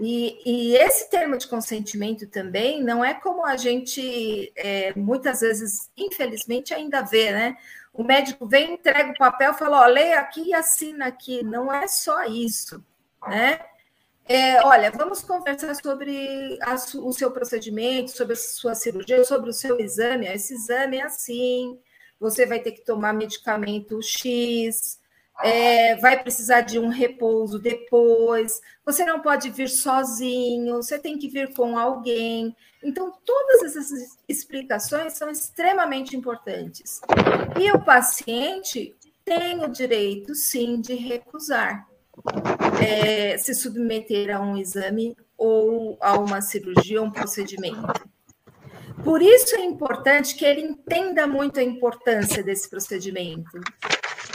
E, 0.08 0.40
e, 0.46 0.76
esse 0.76 1.10
termo 1.10 1.36
de 1.36 1.48
consentimento 1.48 2.28
também 2.28 2.84
não 2.84 3.04
é 3.04 3.16
como 3.16 3.44
a 3.44 3.58
gente 3.58 4.54
é, 4.56 4.94
muitas 4.96 5.42
vezes, 5.42 5.90
infelizmente, 5.98 6.76
ainda 6.76 7.02
vê, 7.02 7.32
né? 7.32 7.58
O 7.92 8.04
médico 8.04 8.46
vem, 8.46 8.74
entrega 8.74 9.10
o 9.10 9.18
papel, 9.18 9.56
fala: 9.56 9.82
ó, 9.82 9.88
leia 9.88 10.20
aqui 10.20 10.50
e 10.50 10.54
assina 10.54 11.08
aqui. 11.08 11.44
Não 11.44 11.74
é 11.74 11.88
só 11.88 12.24
isso, 12.26 12.86
né? 13.28 13.60
É, 14.28 14.64
olha, 14.64 14.92
vamos 14.92 15.22
conversar 15.24 15.74
sobre 15.74 16.60
a, 16.62 16.76
o 16.76 17.12
seu 17.12 17.32
procedimento, 17.32 18.12
sobre 18.12 18.34
a 18.34 18.38
sua 18.38 18.76
cirurgia, 18.76 19.24
sobre 19.24 19.50
o 19.50 19.54
seu 19.54 19.80
exame. 19.80 20.28
Esse 20.28 20.54
exame 20.54 20.98
é 20.98 21.04
assim, 21.04 21.80
você 22.20 22.46
vai 22.46 22.60
ter 22.60 22.74
que 22.74 22.86
tomar 22.86 23.12
medicamento 23.12 24.00
X, 24.04 25.00
é, 25.44 25.96
vai 25.98 26.22
precisar 26.22 26.62
de 26.62 26.80
um 26.80 26.88
repouso 26.88 27.60
depois, 27.60 28.62
você 28.86 29.06
não 29.06 29.20
pode 29.20 29.50
vir 29.50 29.70
sozinho, 29.70 30.78
você 30.78 30.98
tem 30.98 31.18
que 31.18 31.28
vir 31.28 31.54
com 31.54 31.78
alguém. 31.78 32.56
Então, 32.84 33.12
todas 33.26 33.64
essas 33.64 34.18
explicações 34.28 35.14
são 35.14 35.30
extremamente 35.30 36.16
importantes. 36.16 37.02
E 37.60 37.72
o 37.72 37.84
paciente 37.84 38.96
tem 39.24 39.64
o 39.64 39.68
direito, 39.68 40.36
sim, 40.36 40.80
de 40.80 40.94
recusar 40.94 41.88
é, 42.82 43.38
se 43.38 43.54
submeter 43.54 44.36
a 44.36 44.40
um 44.40 44.58
exame 44.58 45.18
ou 45.38 45.98
a 46.00 46.18
uma 46.18 46.42
cirurgia, 46.42 47.02
um 47.02 47.12
procedimento. 47.12 47.94
Por 49.04 49.22
isso 49.22 49.56
é 49.56 49.64
importante 49.64 50.36
que 50.36 50.46
ele 50.46 50.62
entenda 50.62 51.28
muito 51.28 51.60
a 51.60 51.64
importância 51.64 52.42
desse 52.42 52.70
procedimento, 52.70 53.60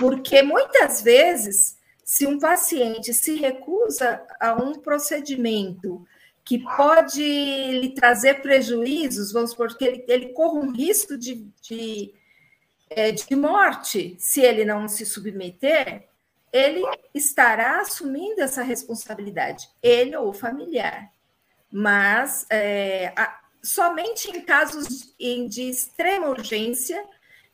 porque 0.01 0.43
muitas 0.43 1.03
vezes, 1.03 1.77
se 2.03 2.27
um 2.27 2.39
paciente 2.39 3.13
se 3.13 3.35
recusa 3.35 4.27
a 4.41 4.55
um 4.55 4.73
procedimento 4.73 6.07
que 6.43 6.59
pode 6.75 7.23
lhe 7.23 7.91
trazer 7.91 8.41
prejuízos, 8.41 9.31
vamos 9.31 9.51
supor 9.51 9.77
que 9.77 9.85
ele, 9.85 10.05
ele 10.09 10.33
um 10.59 10.73
risco 10.73 11.19
de, 11.19 11.47
de, 11.61 12.15
é, 12.89 13.13
de 13.13 13.37
morte 13.37 14.17
se 14.19 14.41
ele 14.41 14.65
não 14.65 14.89
se 14.89 15.05
submeter, 15.05 16.09
ele 16.51 16.83
estará 17.15 17.83
assumindo 17.83 18.41
essa 18.41 18.63
responsabilidade, 18.63 19.69
ele 19.83 20.17
ou 20.17 20.31
o 20.31 20.33
familiar. 20.33 21.13
Mas 21.71 22.47
é, 22.49 23.13
a, 23.15 23.39
somente 23.63 24.31
em 24.31 24.41
casos 24.41 25.15
de 25.47 25.69
extrema 25.69 26.31
urgência 26.31 27.05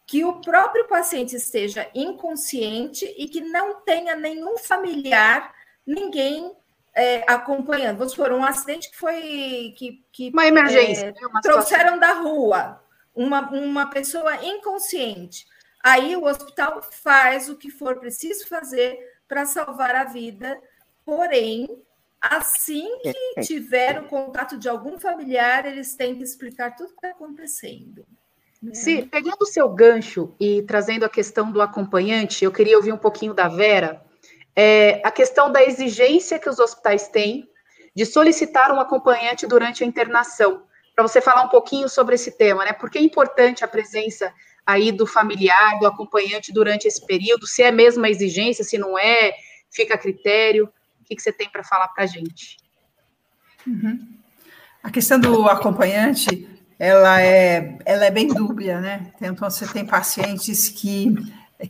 que 0.07 0.25
o 0.25 0.41
próprio 0.41 0.87
paciente 0.87 1.35
esteja 1.35 1.91
inconsciente 1.95 3.05
e 3.19 3.29
que 3.29 3.41
não 3.41 3.81
tenha 3.81 4.15
nenhum 4.15 4.57
familiar, 4.57 5.53
ninguém 5.87 6.53
é, 6.95 7.25
acompanhando. 7.27 7.99
Vamos 7.99 8.13
supor, 8.13 8.33
um 8.33 8.45
acidente 8.45 8.91
que 8.91 8.97
foi. 8.97 9.75
Que, 9.77 10.05
que 10.13 10.31
uma 10.31 10.47
emergência. 10.47 11.07
É, 11.07 11.13
né? 11.13 11.27
uma 11.29 11.41
trouxeram 11.41 11.99
da 11.99 12.13
rua 12.13 12.81
uma, 13.17 13.51
uma 13.51 13.87
pessoa 13.87 14.45
inconsciente. 14.45 15.47
Aí 15.83 16.15
o 16.15 16.25
hospital 16.25 16.83
faz 16.83 17.49
o 17.49 17.57
que 17.57 17.71
for 17.71 17.99
preciso 17.99 18.47
fazer 18.47 18.99
para 19.27 19.47
salvar 19.47 19.95
a 19.95 20.05
vida, 20.05 20.61
porém, 21.05 21.67
assim 22.21 22.87
que 22.99 23.41
tiver 23.43 24.01
o 24.01 24.07
contato 24.07 24.59
de 24.59 24.69
algum 24.69 24.99
familiar, 24.99 25.65
eles 25.65 25.97
têm 25.97 26.15
que 26.17 26.23
explicar 26.23 26.77
tudo 26.77 26.89
o 26.89 26.91
que 26.91 26.95
está 27.07 27.11
acontecendo. 27.11 28.07
Né? 28.63 28.75
Sim, 28.75 29.07
pegando 29.07 29.43
o 29.43 29.47
seu 29.47 29.69
gancho 29.69 30.35
e 30.41 30.63
trazendo 30.63 31.05
a 31.05 31.09
questão 31.09 31.53
do 31.53 31.61
acompanhante, 31.61 32.45
eu 32.45 32.53
queria 32.53 32.77
ouvir 32.77 32.93
um 32.93 32.99
pouquinho 32.99 33.35
da 33.35 33.49
Vera, 33.49 34.03
é, 34.55 35.01
a 35.05 35.11
questão 35.11 35.53
da 35.53 35.63
exigência 35.63 36.39
que 36.39 36.49
os 36.49 36.59
hospitais 36.59 37.09
têm 37.09 37.49
de 37.95 38.07
solicitar 38.07 38.73
um 38.73 38.81
acompanhante 38.81 39.47
durante 39.47 39.85
a 39.85 39.87
internação, 39.87 40.63
para 40.95 41.07
você 41.07 41.21
falar 41.21 41.43
um 41.43 41.49
pouquinho 41.49 41.89
sobre 41.89 42.15
esse 42.15 42.31
tema, 42.31 42.65
né? 42.65 42.73
Porque 42.73 42.99
é 42.99 43.03
importante 43.03 43.63
a 43.63 43.69
presença 43.69 44.33
aí 44.67 44.91
do 44.91 45.07
familiar, 45.07 45.79
do 45.79 45.87
acompanhante 45.87 46.53
durante 46.53 46.89
esse 46.89 47.05
período, 47.07 47.47
se 47.47 47.63
é 47.63 47.71
mesmo 47.71 48.05
a 48.05 48.11
exigência, 48.11 48.65
se 48.65 48.79
não 48.79 48.99
é, 48.99 49.35
fica 49.71 49.95
a 49.95 49.99
critério. 49.99 50.73
O 51.01 51.05
que, 51.05 51.15
que 51.15 51.23
você 51.23 51.33
tem 51.33 51.49
para 51.49 51.63
falar 51.63 51.89
para 51.89 52.05
a 52.05 52.07
gente? 52.07 52.57
Uhum. 53.67 54.17
A 54.83 54.91
questão 54.91 55.21
do 55.21 55.47
acompanhante, 55.49 56.49
ela 56.79 57.21
é, 57.21 57.79
ela 57.85 58.05
é 58.05 58.11
bem 58.11 58.29
dúbia, 58.29 58.81
né? 58.81 59.07
Então, 59.21 59.51
você 59.51 59.67
tem 59.67 59.85
pacientes 59.85 60.69
que 60.69 61.15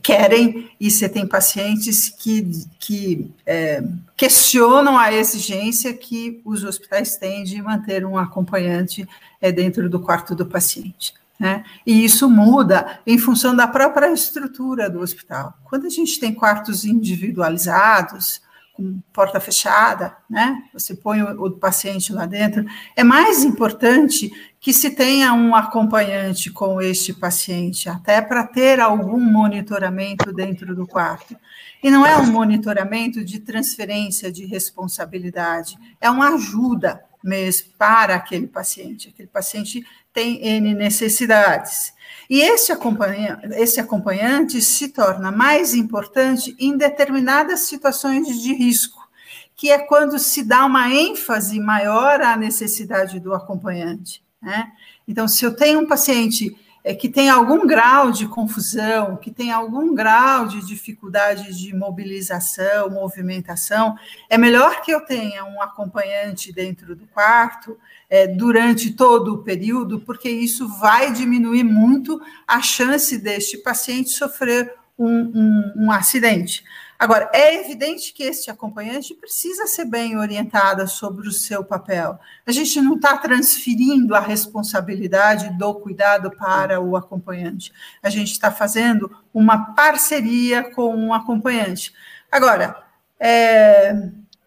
querem 0.01 0.69
e 0.79 0.91
você 0.91 1.07
tem 1.07 1.25
pacientes 1.25 2.09
que, 2.09 2.67
que 2.77 3.31
é, 3.45 3.81
questionam 4.17 4.97
a 4.97 5.13
exigência 5.13 5.93
que 5.93 6.41
os 6.43 6.63
hospitais 6.63 7.15
têm 7.15 7.43
de 7.43 7.61
manter 7.61 8.05
um 8.05 8.17
acompanhante 8.17 9.07
é, 9.41 9.51
dentro 9.51 9.89
do 9.89 9.99
quarto 9.99 10.35
do 10.35 10.45
paciente. 10.45 11.13
Né? 11.39 11.63
E 11.85 12.03
isso 12.03 12.29
muda 12.29 12.99
em 13.05 13.17
função 13.17 13.55
da 13.55 13.67
própria 13.67 14.11
estrutura 14.11 14.89
do 14.89 14.99
hospital. 14.99 15.53
Quando 15.63 15.85
a 15.85 15.89
gente 15.89 16.19
tem 16.19 16.33
quartos 16.33 16.83
individualizados, 16.83 18.41
com 18.77 19.01
porta 19.11 19.39
fechada, 19.39 20.15
né? 20.29 20.63
Você 20.71 20.93
põe 20.93 21.19
o, 21.23 21.45
o, 21.45 21.51
paciente 21.51 22.13
lá 22.13 22.27
dentro. 22.27 22.63
É 22.95 23.03
mais 23.03 23.43
importante 23.43 24.31
que 24.59 24.71
se 24.71 24.91
tenha 24.91 25.33
um 25.33 25.55
acompanhante 25.55 26.51
com 26.51 26.79
este 26.79 27.11
paciente, 27.11 27.89
até 27.89 28.21
para 28.21 28.45
ter 28.45 28.79
algum 28.79 29.19
monitoramento 29.19 30.31
dentro 30.31 30.75
do 30.75 30.85
quarto. 30.85 31.35
E 31.83 31.89
não 31.89 32.05
é 32.05 32.15
um 32.17 32.31
monitoramento 32.31 33.25
de 33.25 33.39
transferência 33.39 34.31
de 34.31 34.45
responsabilidade, 34.45 35.75
é 35.99 36.09
uma 36.09 36.35
ajuda 36.35 37.03
mesmo 37.23 37.69
para 37.77 38.15
aquele 38.15 38.47
paciente. 38.47 39.09
Aquele 39.09 39.27
paciente 39.27 39.85
tem 40.13 40.45
N 40.45 40.73
necessidades. 40.73 41.93
E 42.29 42.41
esse, 42.41 42.71
acompanha, 42.71 43.39
esse 43.53 43.79
acompanhante 43.79 44.61
se 44.61 44.89
torna 44.89 45.31
mais 45.31 45.73
importante 45.73 46.55
em 46.59 46.75
determinadas 46.75 47.61
situações 47.61 48.41
de 48.41 48.53
risco, 48.53 49.07
que 49.55 49.71
é 49.71 49.79
quando 49.79 50.19
se 50.19 50.43
dá 50.43 50.65
uma 50.65 50.93
ênfase 50.93 51.59
maior 51.59 52.21
à 52.21 52.35
necessidade 52.35 53.19
do 53.19 53.33
acompanhante. 53.33 54.23
Né? 54.41 54.71
Então, 55.07 55.27
se 55.27 55.45
eu 55.45 55.55
tenho 55.55 55.79
um 55.79 55.87
paciente 55.87 56.55
é, 56.87 56.95
que 56.95 57.09
tem 57.09 57.29
algum 57.29 57.67
grau 57.67 58.11
de 58.13 58.25
confusão, 58.25 59.17
que 59.17 59.29
tem 59.29 59.51
algum 59.51 59.93
grau 59.93 60.47
de 60.47 60.65
dificuldade 60.65 61.53
de 61.53 61.75
mobilização, 61.75 62.89
movimentação, 62.89 63.97
é 64.29 64.37
melhor 64.37 64.79
que 64.79 64.91
eu 64.91 65.01
tenha 65.01 65.43
um 65.43 65.61
acompanhante 65.61 66.53
dentro 66.53 66.95
do 66.95 67.05
quarto 67.07 67.77
é, 68.09 68.25
durante 68.25 68.93
todo 68.93 69.33
o 69.33 69.43
período, 69.43 69.99
porque 69.99 70.29
isso 70.29 70.65
vai 70.79 71.11
diminuir 71.11 71.65
muito 71.65 72.21
a 72.47 72.61
chance 72.61 73.17
deste 73.17 73.57
paciente 73.57 74.11
sofrer 74.11 74.73
um, 74.97 75.07
um, 75.07 75.73
um 75.75 75.91
acidente. 75.91 76.63
Agora, 76.99 77.29
é 77.31 77.55
evidente 77.55 78.11
que 78.11 78.23
este 78.23 78.49
acompanhante 78.49 79.13
precisa 79.13 79.67
ser 79.67 79.85
bem 79.85 80.17
orientada 80.17 80.87
sobre 80.87 81.27
o 81.27 81.31
seu 81.31 81.63
papel. 81.63 82.19
A 82.45 82.51
gente 82.51 82.81
não 82.81 82.95
está 82.95 83.15
transferindo 83.17 84.15
a 84.15 84.19
responsabilidade 84.19 85.55
do 85.57 85.75
cuidado 85.75 86.31
para 86.31 86.81
o 86.81 86.95
acompanhante. 86.95 87.71
A 88.01 88.09
gente 88.09 88.31
está 88.31 88.51
fazendo 88.51 89.15
uma 89.31 89.75
parceria 89.75 90.63
com 90.71 90.95
um 90.95 91.13
acompanhante. 91.13 91.93
Agora, 92.31 92.83
é, 93.19 93.93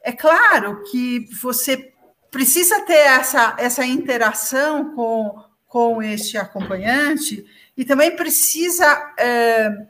é 0.03 0.13
claro 0.13 0.83
que 0.91 1.29
você 1.41 1.93
precisa 2.33 2.81
ter 2.81 2.95
essa, 2.95 3.55
essa 3.59 3.85
interação 3.85 4.95
com, 4.97 5.41
com 5.69 6.03
este 6.03 6.37
acompanhante 6.37 7.47
e 7.77 7.85
também 7.85 8.17
precisa. 8.17 9.15
É, 9.17 9.87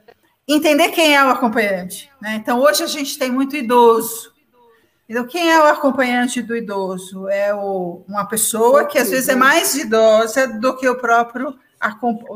entender 0.53 0.89
quem 0.89 1.15
é 1.15 1.23
o 1.23 1.29
acompanhante. 1.29 2.09
Né? 2.21 2.35
Então, 2.35 2.59
hoje 2.59 2.83
a 2.83 2.87
gente 2.87 3.17
tem 3.17 3.31
muito 3.31 3.55
idoso. 3.55 4.31
Então, 5.07 5.25
quem 5.25 5.51
é 5.51 5.59
o 5.59 5.67
acompanhante 5.67 6.41
do 6.41 6.55
idoso? 6.55 7.27
É 7.27 7.53
o, 7.53 8.03
uma 8.07 8.25
pessoa 8.25 8.85
que 8.85 8.97
às 8.97 9.09
vezes 9.09 9.27
é 9.27 9.35
mais 9.35 9.75
idosa 9.75 10.47
do 10.47 10.75
que 10.77 10.87
o 10.87 10.95
próprio 10.95 11.57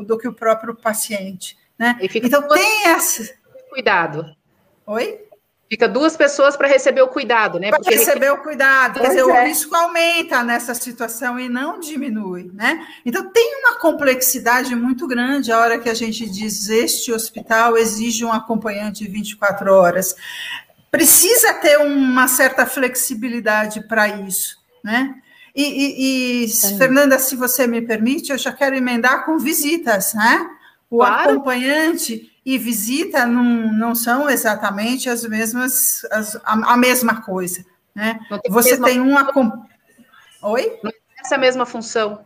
do 0.04 0.18
que 0.18 0.26
o 0.26 0.32
próprio 0.32 0.74
paciente, 0.74 1.56
né? 1.78 1.96
Então 2.00 2.48
tem 2.48 2.86
essa 2.86 3.32
cuidado. 3.70 4.34
Oi? 4.86 5.25
Fica 5.68 5.88
duas 5.88 6.16
pessoas 6.16 6.56
para 6.56 6.68
receber 6.68 7.02
o 7.02 7.08
cuidado, 7.08 7.58
né? 7.58 7.70
Para 7.70 7.80
receber 7.90 8.30
o 8.30 8.38
cuidado, 8.38 9.00
quer 9.00 9.08
dizer, 9.08 9.20
é. 9.20 9.24
o 9.24 9.46
risco 9.46 9.74
aumenta 9.74 10.44
nessa 10.44 10.74
situação 10.74 11.40
e 11.40 11.48
não 11.48 11.80
diminui, 11.80 12.52
né? 12.54 12.86
Então 13.04 13.28
tem 13.30 13.58
uma 13.60 13.74
complexidade 13.80 14.76
muito 14.76 15.08
grande 15.08 15.50
a 15.50 15.58
hora 15.58 15.78
que 15.80 15.88
a 15.88 15.94
gente 15.94 16.24
diz 16.30 16.68
este 16.68 17.12
hospital 17.12 17.76
exige 17.76 18.24
um 18.24 18.32
acompanhante 18.32 19.08
24 19.08 19.72
horas. 19.72 20.14
Precisa 20.88 21.52
ter 21.54 21.78
uma 21.78 22.28
certa 22.28 22.64
flexibilidade 22.64 23.88
para 23.88 24.06
isso, 24.06 24.58
né? 24.84 25.16
E, 25.52 25.64
e, 25.64 26.44
e 26.44 26.78
Fernanda, 26.78 27.18
se 27.18 27.34
você 27.34 27.66
me 27.66 27.82
permite, 27.82 28.30
eu 28.30 28.38
já 28.38 28.52
quero 28.52 28.76
emendar 28.76 29.24
com 29.24 29.36
visitas, 29.36 30.14
né? 30.14 30.48
O 30.88 30.98
claro. 30.98 31.32
acompanhante 31.32 32.30
e 32.46 32.56
visita 32.56 33.26
não, 33.26 33.72
não 33.72 33.92
são 33.92 34.30
exatamente 34.30 35.10
as 35.10 35.24
mesmas, 35.24 36.06
as, 36.12 36.36
a, 36.36 36.74
a, 36.74 36.76
mesma 36.76 37.20
coisa. 37.20 37.66
Né? 37.92 38.20
Você 38.48 38.80
tem 38.80 39.00
uma. 39.00 39.28
Oi? 40.42 40.78
Não 40.80 40.92
tem 40.92 41.00
essa 41.18 41.36
mesma 41.36 41.66
função. 41.66 42.24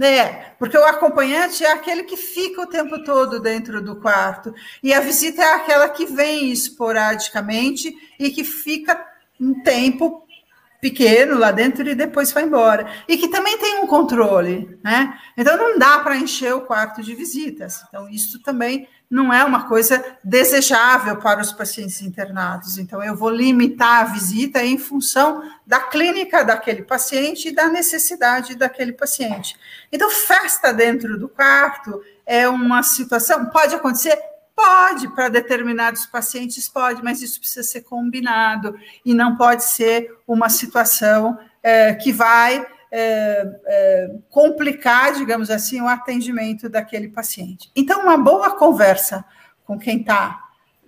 É, 0.00 0.54
porque 0.58 0.76
o 0.76 0.84
acompanhante 0.84 1.64
é 1.64 1.70
aquele 1.70 2.02
que 2.02 2.16
fica 2.16 2.62
o 2.62 2.66
tempo 2.66 3.04
todo 3.04 3.38
dentro 3.38 3.80
do 3.80 3.94
quarto, 3.94 4.52
e 4.82 4.92
a 4.92 4.98
visita 4.98 5.40
é 5.40 5.54
aquela 5.54 5.88
que 5.88 6.04
vem 6.04 6.50
esporadicamente 6.50 7.94
e 8.18 8.30
que 8.30 8.42
fica 8.42 9.06
um 9.40 9.62
tempo 9.62 10.24
pequeno 10.80 11.38
lá 11.38 11.52
dentro 11.52 11.88
e 11.88 11.94
depois 11.94 12.32
vai 12.32 12.42
embora. 12.42 12.86
E 13.06 13.16
que 13.16 13.28
também 13.28 13.56
tem 13.56 13.76
um 13.76 13.86
controle, 13.86 14.78
né? 14.82 15.16
Então 15.36 15.56
não 15.56 15.78
dá 15.78 16.00
para 16.00 16.16
encher 16.16 16.52
o 16.54 16.62
quarto 16.62 17.02
de 17.02 17.14
visitas. 17.14 17.84
Então, 17.88 18.08
isso 18.08 18.42
também 18.42 18.88
não 19.14 19.32
é 19.32 19.44
uma 19.44 19.68
coisa 19.68 20.04
desejável 20.24 21.16
para 21.18 21.40
os 21.40 21.52
pacientes 21.52 22.02
internados. 22.02 22.78
Então, 22.78 23.00
eu 23.00 23.14
vou 23.14 23.30
limitar 23.30 24.00
a 24.00 24.04
visita 24.12 24.60
em 24.64 24.76
função 24.76 25.48
da 25.64 25.78
clínica 25.78 26.42
daquele 26.42 26.82
paciente 26.82 27.48
e 27.48 27.54
da 27.54 27.68
necessidade 27.68 28.56
daquele 28.56 28.92
paciente. 28.92 29.56
Então, 29.92 30.10
festa 30.10 30.72
dentro 30.72 31.16
do 31.16 31.28
quarto 31.28 32.02
é 32.26 32.48
uma 32.48 32.82
situação, 32.82 33.46
pode 33.46 33.76
acontecer 33.76 34.18
Pode, 34.56 35.08
para 35.08 35.28
determinados 35.28 36.06
pacientes 36.06 36.68
pode, 36.68 37.02
mas 37.02 37.20
isso 37.20 37.40
precisa 37.40 37.64
ser 37.64 37.80
combinado 37.80 38.78
e 39.04 39.12
não 39.12 39.36
pode 39.36 39.64
ser 39.64 40.16
uma 40.28 40.48
situação 40.48 41.36
é, 41.60 41.92
que 41.94 42.12
vai 42.12 42.64
é, 42.96 43.60
é, 43.66 44.10
complicar, 44.30 45.14
digamos 45.14 45.50
assim, 45.50 45.80
o 45.80 45.88
atendimento 45.88 46.68
daquele 46.68 47.08
paciente. 47.08 47.68
Então, 47.74 48.02
uma 48.02 48.16
boa 48.16 48.54
conversa 48.54 49.24
com 49.64 49.76
quem 49.76 49.98
está 49.98 50.40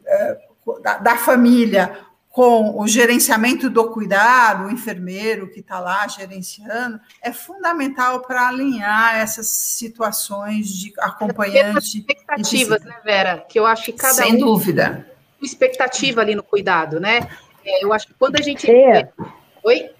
é, 0.06 0.38
da, 0.84 0.98
da 0.98 1.16
família 1.16 1.98
com 2.30 2.78
o 2.78 2.86
gerenciamento 2.86 3.68
do 3.68 3.90
cuidado, 3.90 4.66
o 4.66 4.70
enfermeiro 4.70 5.50
que 5.50 5.60
está 5.60 5.80
lá 5.80 6.06
gerenciando, 6.06 7.00
é 7.20 7.32
fundamental 7.32 8.20
para 8.20 8.46
alinhar 8.46 9.16
essas 9.16 9.48
situações 9.48 10.68
de 10.68 10.92
acompanhante. 10.98 11.98
Expectativas, 11.98 12.84
né, 12.84 12.94
Vera? 13.02 13.44
Que 13.48 13.58
eu 13.58 13.66
acho 13.66 13.86
que 13.86 13.92
cada 13.94 14.14
Sem 14.14 14.36
um 14.36 14.38
dúvida. 14.38 15.10
expectativa 15.42 16.20
ali 16.20 16.36
no 16.36 16.42
cuidado, 16.42 17.00
né? 17.00 17.28
É, 17.64 17.82
eu 17.82 17.92
acho 17.92 18.06
que 18.06 18.14
quando 18.14 18.36
a 18.36 18.42
gente. 18.42 18.70
É. 18.70 19.08
Oi? 19.64 19.95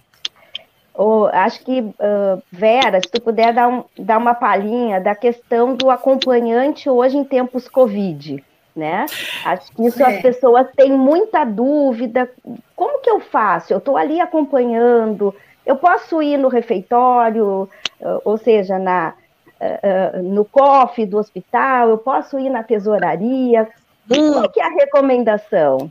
Acho 1.33 1.63
que, 1.65 1.81
uh, 1.81 2.43
Vera, 2.51 3.01
se 3.01 3.11
tu 3.11 3.21
puder 3.21 3.53
dar, 3.53 3.69
um, 3.69 3.85
dar 3.99 4.19
uma 4.19 4.35
palhinha 4.35 5.01
da 5.01 5.15
questão 5.15 5.75
do 5.75 5.91
acompanhante 5.91 6.89
hoje 6.89 7.17
em 7.17 7.25
tempos 7.25 7.69
Covid 7.69 8.43
né? 8.77 9.07
Acho 9.45 9.73
que 9.73 9.87
isso 9.87 10.03
é. 10.03 10.17
as 10.17 10.23
pessoas 10.23 10.67
têm 10.77 10.93
muita 10.93 11.45
dúvida. 11.45 12.31
Como 12.77 13.01
que 13.01 13.09
eu 13.09 13.21
faço? 13.21 13.73
Eu 13.73 13.79
estou 13.79 13.97
ali 13.97 14.21
acompanhando, 14.21 15.35
eu 15.65 15.77
posso 15.77 16.21
ir 16.21 16.37
no 16.37 16.49
refeitório, 16.49 17.69
ou 18.23 18.37
seja, 18.37 18.79
na, 18.79 19.15
no 20.23 20.45
cofre 20.45 21.07
do 21.07 21.17
hospital, 21.17 21.89
eu 21.89 21.99
posso 21.99 22.39
ir 22.39 22.51
na 22.51 22.63
tesouraria. 22.63 23.67
Hum. 24.11 24.35
Qual 24.35 24.51
que 24.51 24.61
é 24.61 24.65
a 24.67 24.69
recomendação? 24.69 25.91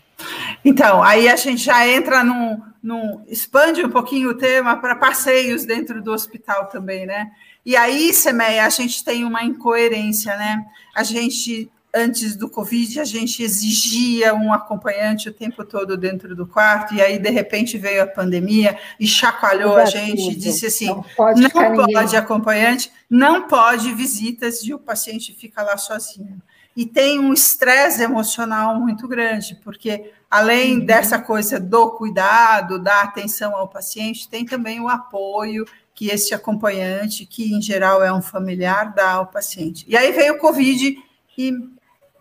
Então, 0.66 1.04
aí 1.04 1.30
a 1.30 1.36
gente 1.36 1.64
já 1.64 1.88
entra 1.88 2.24
num, 2.24 2.60
num 2.82 3.24
expande 3.28 3.86
um 3.86 3.90
pouquinho 3.90 4.32
o 4.32 4.34
tema 4.34 4.76
para 4.76 4.96
passeios 4.96 5.64
dentro 5.64 6.02
do 6.02 6.12
hospital 6.12 6.66
também, 6.66 7.06
né? 7.06 7.32
E 7.64 7.76
aí, 7.76 8.12
Semeia, 8.12 8.66
a 8.66 8.70
gente 8.70 9.06
tem 9.06 9.24
uma 9.24 9.44
incoerência, 9.44 10.36
né? 10.36 10.66
A 10.96 11.04
gente 11.04 11.72
antes 11.96 12.36
do 12.36 12.50
Covid, 12.50 13.00
a 13.00 13.06
gente 13.06 13.42
exigia 13.42 14.34
um 14.34 14.52
acompanhante 14.52 15.30
o 15.30 15.34
tempo 15.34 15.64
todo 15.64 15.96
dentro 15.96 16.36
do 16.36 16.46
quarto, 16.46 16.94
e 16.94 17.02
aí, 17.02 17.18
de 17.18 17.30
repente, 17.30 17.78
veio 17.78 18.04
a 18.04 18.08
pandemia 18.08 18.78
e 19.00 19.08
chacoalhou 19.08 19.78
a 19.78 19.86
gente 19.86 20.32
e 20.32 20.36
disse 20.36 20.66
assim: 20.66 20.88
não 20.88 21.06
pode, 21.16 21.42
não 21.42 21.50
pode 21.86 22.18
acompanhante, 22.18 22.92
não 23.10 23.48
pode 23.48 23.94
visitas 23.94 24.62
e 24.64 24.74
o 24.74 24.80
paciente 24.80 25.32
fica 25.34 25.62
lá 25.62 25.78
sozinho. 25.78 26.42
E 26.76 26.86
tem 26.86 27.20
um 27.20 27.32
estresse 27.32 28.04
emocional 28.04 28.78
muito 28.78 29.08
grande, 29.08 29.56
porque 29.64 30.12
além 30.36 30.80
uhum. 30.80 30.86
dessa 30.86 31.18
coisa 31.18 31.60
do 31.60 31.92
cuidado, 31.92 32.78
da 32.78 33.02
atenção 33.02 33.56
ao 33.56 33.70
paciente, 33.70 34.28
tem 34.28 34.46
também 34.46 34.82
o 34.82 34.90
apoio 34.90 35.66
que 35.94 36.10
esse 36.10 36.34
acompanhante, 36.34 37.26
que 37.26 37.54
em 37.54 37.62
geral 37.62 38.04
é 38.04 38.12
um 38.12 38.22
familiar, 38.22 38.94
dá 38.94 39.12
ao 39.12 39.28
paciente. 39.28 39.86
E 39.88 39.96
aí 39.96 40.12
veio 40.12 40.34
o 40.34 40.40
Covid 40.40 40.98
e 41.38 41.52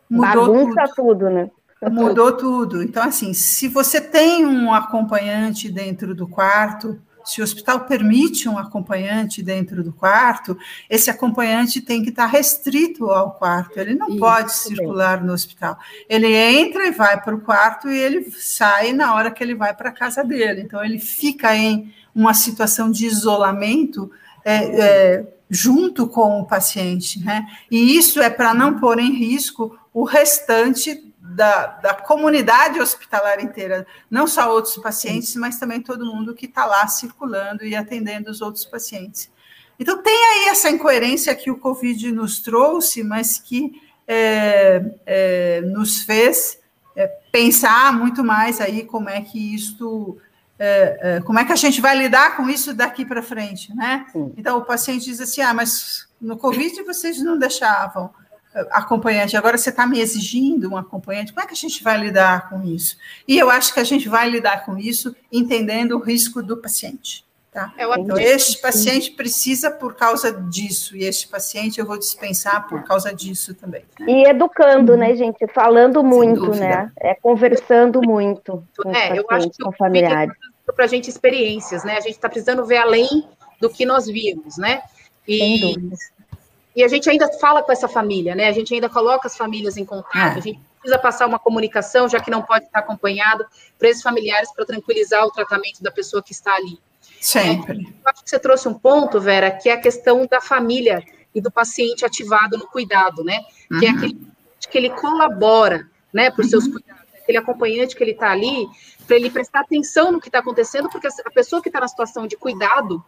Mudou 0.08 0.46
Bagunça 0.46 0.84
tudo. 0.94 0.94
tudo, 0.94 1.30
né? 1.30 1.50
Mudou 1.90 2.32
tudo. 2.36 2.82
Então, 2.82 3.02
assim, 3.02 3.34
se 3.34 3.66
você 3.66 4.00
tem 4.00 4.46
um 4.46 4.72
acompanhante 4.72 5.68
dentro 5.68 6.14
do 6.14 6.28
quarto, 6.28 7.00
se 7.24 7.40
o 7.40 7.44
hospital 7.44 7.80
permite 7.80 8.48
um 8.48 8.58
acompanhante 8.58 9.42
dentro 9.42 9.82
do 9.82 9.92
quarto, 9.92 10.56
esse 10.88 11.10
acompanhante 11.10 11.80
tem 11.80 12.02
que 12.02 12.10
estar 12.10 12.26
restrito 12.26 13.10
ao 13.10 13.32
quarto, 13.32 13.78
ele 13.78 13.94
não 13.94 14.08
Isso, 14.08 14.18
pode 14.18 14.52
circular 14.52 15.18
bem. 15.18 15.26
no 15.26 15.32
hospital. 15.32 15.78
Ele 16.08 16.34
entra 16.34 16.86
e 16.86 16.90
vai 16.90 17.20
para 17.20 17.34
o 17.34 17.40
quarto 17.40 17.88
e 17.88 17.96
ele 17.96 18.30
sai 18.30 18.92
na 18.92 19.14
hora 19.14 19.30
que 19.30 19.42
ele 19.42 19.54
vai 19.54 19.74
para 19.74 19.88
a 19.88 19.92
casa 19.92 20.22
dele. 20.22 20.60
Então, 20.60 20.84
ele 20.84 20.98
fica 20.98 21.56
em 21.56 21.92
uma 22.14 22.34
situação 22.34 22.90
de 22.90 23.06
isolamento 23.06 24.10
é, 24.44 24.56
é, 24.56 25.34
junto 25.48 26.06
com 26.06 26.40
o 26.40 26.46
paciente, 26.46 27.22
né? 27.24 27.46
E 27.70 27.96
isso 27.96 28.20
é 28.20 28.28
para 28.28 28.52
não 28.52 28.78
pôr 28.78 28.98
em 28.98 29.12
risco 29.12 29.76
o 29.92 30.04
restante 30.04 31.13
da, 31.34 31.66
da 31.66 31.94
comunidade 31.94 32.80
hospitalar 32.80 33.42
inteira, 33.42 33.86
não 34.10 34.26
só 34.26 34.50
outros 34.52 34.76
pacientes, 34.76 35.34
mas 35.34 35.58
também 35.58 35.80
todo 35.80 36.06
mundo 36.06 36.34
que 36.34 36.46
está 36.46 36.64
lá 36.64 36.86
circulando 36.86 37.64
e 37.64 37.74
atendendo 37.74 38.30
os 38.30 38.40
outros 38.40 38.64
pacientes. 38.64 39.30
Então, 39.78 40.00
tem 40.00 40.14
aí 40.14 40.48
essa 40.48 40.70
incoerência 40.70 41.34
que 41.34 41.50
o 41.50 41.58
Covid 41.58 42.12
nos 42.12 42.38
trouxe, 42.38 43.02
mas 43.02 43.38
que 43.38 43.82
é, 44.06 44.84
é, 45.04 45.60
nos 45.62 46.02
fez 46.02 46.58
é, 46.94 47.08
pensar 47.32 47.92
muito 47.92 48.22
mais 48.22 48.60
aí 48.60 48.84
como 48.84 49.08
é 49.08 49.20
que 49.20 49.54
isto, 49.54 50.16
é, 50.56 50.98
é, 51.16 51.20
como 51.22 51.40
é 51.40 51.44
que 51.44 51.52
a 51.52 51.56
gente 51.56 51.80
vai 51.80 51.98
lidar 51.98 52.36
com 52.36 52.48
isso 52.48 52.72
daqui 52.72 53.04
para 53.04 53.22
frente, 53.22 53.74
né? 53.74 54.06
Então, 54.36 54.58
o 54.58 54.64
paciente 54.64 55.06
diz 55.06 55.20
assim, 55.20 55.40
ah, 55.40 55.52
mas 55.52 56.06
no 56.20 56.36
Covid 56.36 56.84
vocês 56.84 57.20
não 57.20 57.36
deixavam, 57.36 58.10
acompanhante, 58.70 59.36
agora 59.36 59.58
você 59.58 59.70
está 59.70 59.86
me 59.86 60.00
exigindo 60.00 60.70
um 60.70 60.76
acompanhante, 60.76 61.32
como 61.32 61.44
é 61.44 61.46
que 61.46 61.54
a 61.54 61.56
gente 61.56 61.82
vai 61.82 61.98
lidar 61.98 62.48
com 62.48 62.62
isso? 62.62 62.96
E 63.26 63.38
eu 63.38 63.50
acho 63.50 63.74
que 63.74 63.80
a 63.80 63.84
gente 63.84 64.08
vai 64.08 64.28
lidar 64.30 64.64
com 64.64 64.78
isso 64.78 65.14
entendendo 65.32 65.92
o 65.92 66.00
risco 66.00 66.42
do 66.42 66.56
paciente. 66.56 67.24
Tá? 67.54 67.72
Então, 67.98 68.18
este 68.18 68.60
paciente 68.60 69.12
precisa 69.12 69.70
por 69.70 69.94
causa 69.94 70.32
disso, 70.32 70.96
e 70.96 71.04
este 71.04 71.28
paciente 71.28 71.78
eu 71.78 71.86
vou 71.86 71.96
dispensar 71.96 72.66
por 72.66 72.82
causa 72.82 73.14
disso 73.14 73.54
também. 73.54 73.84
E 74.00 74.28
educando, 74.28 74.96
né, 74.96 75.14
gente? 75.14 75.46
Falando 75.54 76.02
muito, 76.02 76.50
né? 76.50 76.90
É 76.98 77.14
conversando 77.14 78.02
muito 78.02 78.66
com 78.76 78.90
é, 78.92 79.20
os 79.20 79.22
pacientes, 79.22 79.58
com 79.62 79.70
familiares. 79.70 80.34
Para 80.74 80.84
a 80.84 80.88
gente 80.88 81.08
experiências, 81.08 81.84
né? 81.84 81.96
A 81.96 82.00
gente 82.00 82.14
está 82.14 82.28
precisando 82.28 82.66
ver 82.66 82.78
além 82.78 83.24
do 83.60 83.70
que 83.70 83.86
nós 83.86 84.06
vimos, 84.06 84.58
né? 84.58 84.82
E. 85.28 85.76
E 86.74 86.82
a 86.82 86.88
gente 86.88 87.08
ainda 87.08 87.30
fala 87.38 87.62
com 87.62 87.70
essa 87.70 87.86
família, 87.86 88.34
né? 88.34 88.48
A 88.48 88.52
gente 88.52 88.74
ainda 88.74 88.88
coloca 88.88 89.28
as 89.28 89.36
famílias 89.36 89.76
em 89.76 89.84
contato, 89.84 90.36
é. 90.36 90.38
a 90.38 90.40
gente 90.40 90.60
precisa 90.80 90.98
passar 90.98 91.26
uma 91.26 91.38
comunicação, 91.38 92.08
já 92.08 92.18
que 92.20 92.30
não 92.30 92.42
pode 92.42 92.64
estar 92.64 92.80
acompanhado, 92.80 93.44
para 93.78 93.88
esses 93.88 94.02
familiares, 94.02 94.52
para 94.52 94.66
tranquilizar 94.66 95.24
o 95.24 95.30
tratamento 95.30 95.82
da 95.82 95.90
pessoa 95.90 96.22
que 96.22 96.32
está 96.32 96.54
ali. 96.54 96.78
Sempre. 97.20 97.78
É, 97.78 97.80
eu 97.80 98.10
acho 98.10 98.24
que 98.24 98.30
você 98.30 98.38
trouxe 98.38 98.68
um 98.68 98.74
ponto, 98.74 99.20
Vera, 99.20 99.50
que 99.50 99.68
é 99.68 99.72
a 99.72 99.80
questão 99.80 100.26
da 100.26 100.40
família 100.40 101.02
e 101.34 101.40
do 101.40 101.50
paciente 101.50 102.04
ativado 102.04 102.58
no 102.58 102.66
cuidado, 102.66 103.24
né? 103.24 103.40
Uhum. 103.70 103.78
Que 103.78 103.86
é 103.86 103.90
uhum. 103.90 103.96
aquele 103.96 104.34
que 104.70 104.78
ele 104.78 104.90
colabora, 104.90 105.86
né, 106.12 106.30
por 106.30 106.44
seus 106.44 106.64
uhum. 106.64 106.72
cuidados. 106.72 107.03
Aquele 107.24 107.38
acompanhante 107.38 107.96
que 107.96 108.04
ele 108.04 108.12
está 108.12 108.30
ali, 108.30 108.68
para 109.06 109.16
ele 109.16 109.30
prestar 109.30 109.60
atenção 109.60 110.12
no 110.12 110.20
que 110.20 110.28
está 110.28 110.38
acontecendo, 110.38 110.88
porque 110.88 111.08
a 111.08 111.30
pessoa 111.30 111.60
que 111.60 111.68
está 111.68 111.80
na 111.80 111.88
situação 111.88 112.26
de 112.26 112.36
cuidado, 112.36 113.02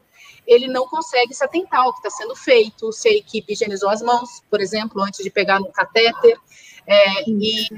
ele 0.46 0.66
não 0.66 0.87
consegue 0.88 1.35
se 1.35 1.44
atentar 1.44 1.81
ao 1.81 1.92
que 1.92 1.98
está 1.98 2.11
sendo 2.11 2.35
feito, 2.35 2.92
se 2.92 3.09
a 3.09 3.12
equipe 3.12 3.52
higienizou 3.52 3.90
as 3.90 4.02
mãos, 4.02 4.42
por 4.50 4.61
exemplo, 4.61 5.02
antes 5.02 5.22
de 5.22 5.31
pegar 5.31 5.61
no 5.61 5.70
catéter. 5.70 6.37
É, 6.87 7.29
e 7.29 7.68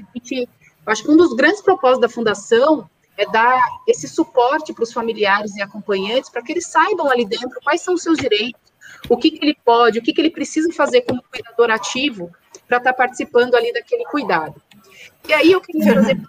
acho 0.86 1.02
que 1.02 1.10
um 1.10 1.16
dos 1.16 1.34
grandes 1.34 1.60
propósitos 1.60 2.02
da 2.02 2.08
fundação 2.08 2.88
é 3.16 3.26
dar 3.26 3.60
esse 3.86 4.06
suporte 4.06 4.72
para 4.72 4.84
os 4.84 4.92
familiares 4.92 5.56
e 5.56 5.62
acompanhantes, 5.62 6.30
para 6.30 6.42
que 6.42 6.52
eles 6.52 6.66
saibam 6.68 7.10
ali 7.10 7.24
dentro 7.24 7.50
quais 7.64 7.80
são 7.80 7.94
os 7.94 8.02
seus 8.02 8.16
direitos, 8.16 8.60
o 9.08 9.16
que, 9.16 9.32
que 9.32 9.44
ele 9.44 9.56
pode, 9.64 9.98
o 9.98 10.02
que, 10.02 10.12
que 10.12 10.20
ele 10.20 10.30
precisa 10.30 10.72
fazer 10.72 11.02
como 11.02 11.22
cuidador 11.22 11.70
ativo 11.70 12.30
para 12.68 12.78
estar 12.78 12.92
tá 12.92 12.96
participando 12.96 13.54
ali 13.54 13.72
daquele 13.72 14.04
cuidado. 14.04 14.62
E 15.28 15.32
aí 15.32 15.52
eu 15.52 15.60
queria 15.60 15.92
trazer 15.92 16.20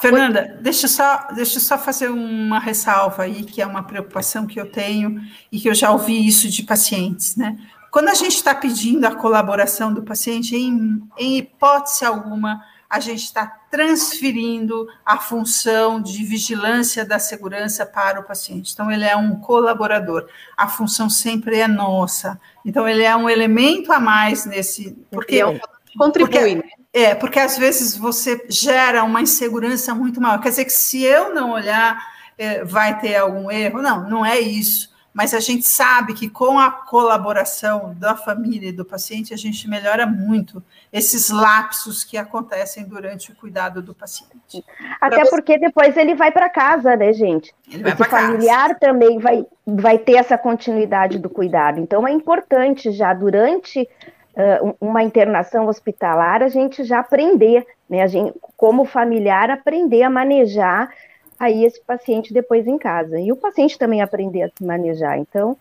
Fernanda, 0.00 0.58
deixa 0.60 0.84
eu, 0.84 0.90
só, 0.90 1.28
deixa 1.34 1.56
eu 1.56 1.60
só 1.62 1.78
fazer 1.78 2.08
uma 2.08 2.58
ressalva 2.58 3.22
aí, 3.22 3.42
que 3.44 3.62
é 3.62 3.66
uma 3.66 3.82
preocupação 3.82 4.46
que 4.46 4.60
eu 4.60 4.70
tenho 4.70 5.20
e 5.50 5.58
que 5.58 5.68
eu 5.68 5.74
já 5.74 5.90
ouvi 5.90 6.26
isso 6.26 6.48
de 6.48 6.62
pacientes, 6.62 7.36
né? 7.36 7.56
Quando 7.90 8.08
a 8.08 8.14
gente 8.14 8.34
está 8.34 8.54
pedindo 8.54 9.06
a 9.06 9.14
colaboração 9.14 9.94
do 9.94 10.02
paciente, 10.02 10.56
em, 10.56 11.00
em 11.16 11.38
hipótese 11.38 12.04
alguma, 12.04 12.60
a 12.90 12.98
gente 12.98 13.22
está 13.22 13.46
transferindo 13.70 14.88
a 15.06 15.16
função 15.16 16.02
de 16.02 16.24
vigilância 16.24 17.04
da 17.04 17.18
segurança 17.18 17.86
para 17.86 18.20
o 18.20 18.24
paciente. 18.24 18.72
Então, 18.72 18.90
ele 18.90 19.04
é 19.04 19.16
um 19.16 19.36
colaborador. 19.36 20.28
A 20.56 20.68
função 20.68 21.08
sempre 21.08 21.60
é 21.60 21.68
nossa. 21.68 22.40
Então, 22.64 22.86
ele 22.86 23.04
é 23.04 23.14
um 23.14 23.30
elemento 23.30 23.92
a 23.92 24.00
mais 24.00 24.44
nesse. 24.44 24.98
Porque, 25.10 25.40
é 25.40 25.60
contribui, 25.96 26.32
porque, 26.32 26.54
né? 26.56 26.83
É, 26.94 27.12
porque 27.12 27.40
às 27.40 27.58
vezes 27.58 27.96
você 27.96 28.46
gera 28.48 29.02
uma 29.02 29.20
insegurança 29.20 29.92
muito 29.92 30.20
maior. 30.20 30.40
Quer 30.40 30.50
dizer 30.50 30.64
que 30.64 30.72
se 30.72 31.02
eu 31.02 31.34
não 31.34 31.50
olhar, 31.50 32.00
é, 32.38 32.62
vai 32.64 33.00
ter 33.00 33.16
algum 33.16 33.50
erro? 33.50 33.82
Não, 33.82 34.08
não 34.08 34.24
é 34.24 34.38
isso. 34.38 34.94
Mas 35.12 35.34
a 35.34 35.40
gente 35.40 35.66
sabe 35.66 36.14
que 36.14 36.28
com 36.28 36.58
a 36.58 36.70
colaboração 36.70 37.94
da 37.98 38.16
família 38.16 38.68
e 38.68 38.72
do 38.72 38.84
paciente, 38.84 39.34
a 39.34 39.36
gente 39.36 39.68
melhora 39.68 40.06
muito 40.06 40.62
esses 40.92 41.30
lapsos 41.30 42.04
que 42.04 42.16
acontecem 42.16 42.84
durante 42.84 43.30
o 43.30 43.34
cuidado 43.36 43.82
do 43.82 43.94
paciente. 43.94 44.64
Até 45.00 45.24
porque 45.26 45.58
depois 45.58 45.96
ele 45.96 46.14
vai 46.16 46.30
para 46.30 46.48
casa, 46.48 46.96
né, 46.96 47.12
gente? 47.12 47.52
Ele 47.72 47.84
vai 47.84 47.92
Esse 47.92 48.04
familiar 48.04 48.68
casa. 48.68 48.80
também 48.80 49.18
vai, 49.18 49.46
vai 49.64 49.98
ter 49.98 50.14
essa 50.14 50.36
continuidade 50.36 51.18
do 51.18 51.30
cuidado. 51.30 51.80
Então 51.80 52.06
é 52.06 52.12
importante 52.12 52.90
já 52.90 53.14
durante 53.14 53.88
uh, 54.36 54.76
uma 54.80 55.02
internação 55.02 55.66
hospitalar, 55.66 56.42
a 56.42 56.48
gente 56.48 56.84
já 56.84 57.00
aprender, 57.00 57.66
né, 57.88 58.02
a 58.02 58.06
gente, 58.06 58.34
como 58.56 58.84
familiar, 58.84 59.50
aprender 59.50 60.02
a 60.02 60.10
manejar 60.10 60.92
aí 61.38 61.64
esse 61.64 61.80
paciente 61.82 62.32
depois 62.32 62.66
em 62.66 62.78
casa. 62.78 63.18
E 63.18 63.32
o 63.32 63.36
paciente 63.36 63.78
também 63.78 64.02
aprender 64.02 64.42
a 64.42 64.48
se 64.48 64.64
manejar. 64.64 65.18
Então, 65.18 65.56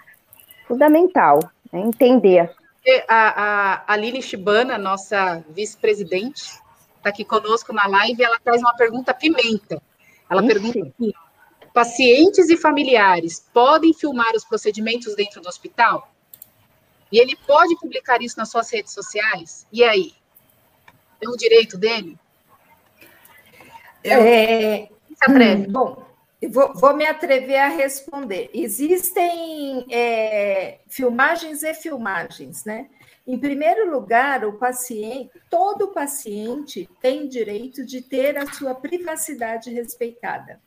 fundamental, 0.67 1.39
né, 1.71 1.81
entender. 1.81 2.51
A, 3.07 3.83
a 3.87 3.93
Aline 3.93 4.21
Shibana, 4.21 4.77
nossa 4.77 5.43
vice-presidente, 5.49 6.43
está 6.97 7.09
aqui 7.09 7.23
conosco 7.23 7.73
na 7.73 7.87
live, 7.87 8.23
ela 8.23 8.39
traz 8.43 8.61
uma 8.61 8.75
pergunta 8.75 9.13
pimenta. 9.13 9.81
Ela 10.29 10.41
Ixi. 10.41 10.53
pergunta 10.53 10.79
aqui, 10.79 11.13
pacientes 11.73 12.49
e 12.49 12.57
familiares 12.57 13.49
podem 13.53 13.93
filmar 13.93 14.33
os 14.35 14.45
procedimentos 14.45 15.15
dentro 15.15 15.41
do 15.41 15.49
hospital? 15.49 16.12
E 17.13 17.19
ele 17.19 17.35
pode 17.45 17.75
publicar 17.75 18.23
isso 18.23 18.39
nas 18.39 18.49
suas 18.49 18.71
redes 18.71 18.91
sociais? 18.91 19.67
E 19.71 19.83
aí? 19.83 20.15
É 21.21 21.29
o 21.29 21.37
direito 21.37 21.77
dele? 21.77 22.17
Eu... 24.03 24.19
É... 24.19 24.89
Se 25.09 25.31
atreve. 25.31 25.67
Hum, 25.67 25.71
bom, 25.71 26.05
vou, 26.49 26.73
vou, 26.73 26.95
me 26.95 27.05
atrever 27.05 27.59
a 27.59 27.67
responder. 27.67 28.49
Existem 28.51 29.85
é, 29.91 30.79
filmagens 30.87 31.61
e 31.61 31.71
filmagens, 31.75 32.65
né? 32.65 32.89
Em 33.27 33.37
primeiro 33.37 33.91
lugar, 33.91 34.43
o 34.43 34.53
paciente, 34.53 35.29
todo 35.51 35.93
paciente 35.93 36.89
tem 36.99 37.27
direito 37.27 37.85
de 37.85 38.01
ter 38.01 38.39
a 38.39 38.51
sua 38.51 38.73
privacidade 38.73 39.69
respeitada. 39.69 40.59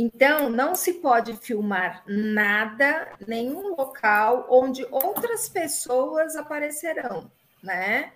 Então, 0.00 0.48
não 0.48 0.76
se 0.76 0.94
pode 0.94 1.36
filmar 1.38 2.04
nada, 2.06 3.18
nenhum 3.26 3.74
local 3.74 4.46
onde 4.48 4.86
outras 4.92 5.48
pessoas 5.48 6.36
aparecerão, 6.36 7.28
né? 7.60 8.12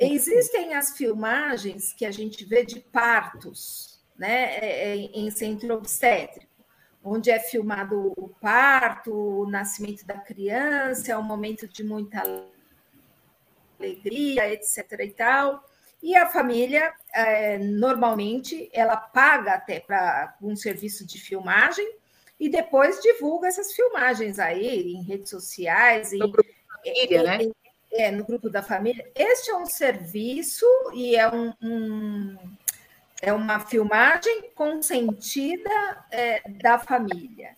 Existem 0.00 0.74
as 0.74 0.96
filmagens 0.96 1.92
que 1.92 2.04
a 2.04 2.10
gente 2.10 2.44
vê 2.44 2.64
de 2.64 2.80
partos, 2.80 4.02
né, 4.18 4.56
é, 4.56 4.88
é, 4.88 4.96
em 4.96 5.30
centro 5.30 5.72
obstétrico, 5.74 6.50
onde 7.04 7.30
é 7.30 7.38
filmado 7.38 8.12
o 8.16 8.28
parto, 8.40 9.14
o 9.14 9.48
nascimento 9.48 10.04
da 10.04 10.18
criança, 10.18 11.12
é 11.12 11.16
um 11.16 11.22
momento 11.22 11.68
de 11.68 11.84
muita 11.84 12.20
alegria, 13.78 14.52
etc. 14.52 14.92
e 15.04 15.10
tal. 15.10 15.64
E 16.02 16.16
a 16.16 16.28
família, 16.28 16.92
é, 17.14 17.58
normalmente, 17.58 18.68
ela 18.72 18.96
paga 18.96 19.52
até 19.52 19.78
para 19.78 20.36
um 20.42 20.56
serviço 20.56 21.06
de 21.06 21.20
filmagem 21.20 21.88
e 22.40 22.48
depois 22.48 23.00
divulga 23.00 23.46
essas 23.46 23.72
filmagens 23.72 24.40
aí 24.40 24.92
em 24.92 25.02
redes 25.04 25.30
sociais. 25.30 26.10
No 26.12 26.30
grupo 26.30 26.42
da 26.42 26.82
família, 26.82 27.22
né? 27.22 27.52
É, 27.92 28.10
no 28.10 28.24
grupo 28.24 28.50
da 28.50 28.62
família. 28.62 29.08
Este 29.14 29.50
é 29.50 29.56
um 29.56 29.66
serviço 29.66 30.66
e 30.92 31.14
é 31.14 31.28
um, 31.30 31.52
um 31.62 32.36
é 33.20 33.32
uma 33.32 33.60
filmagem 33.60 34.50
consentida 34.56 35.70
é, 36.10 36.42
da 36.50 36.80
família. 36.80 37.54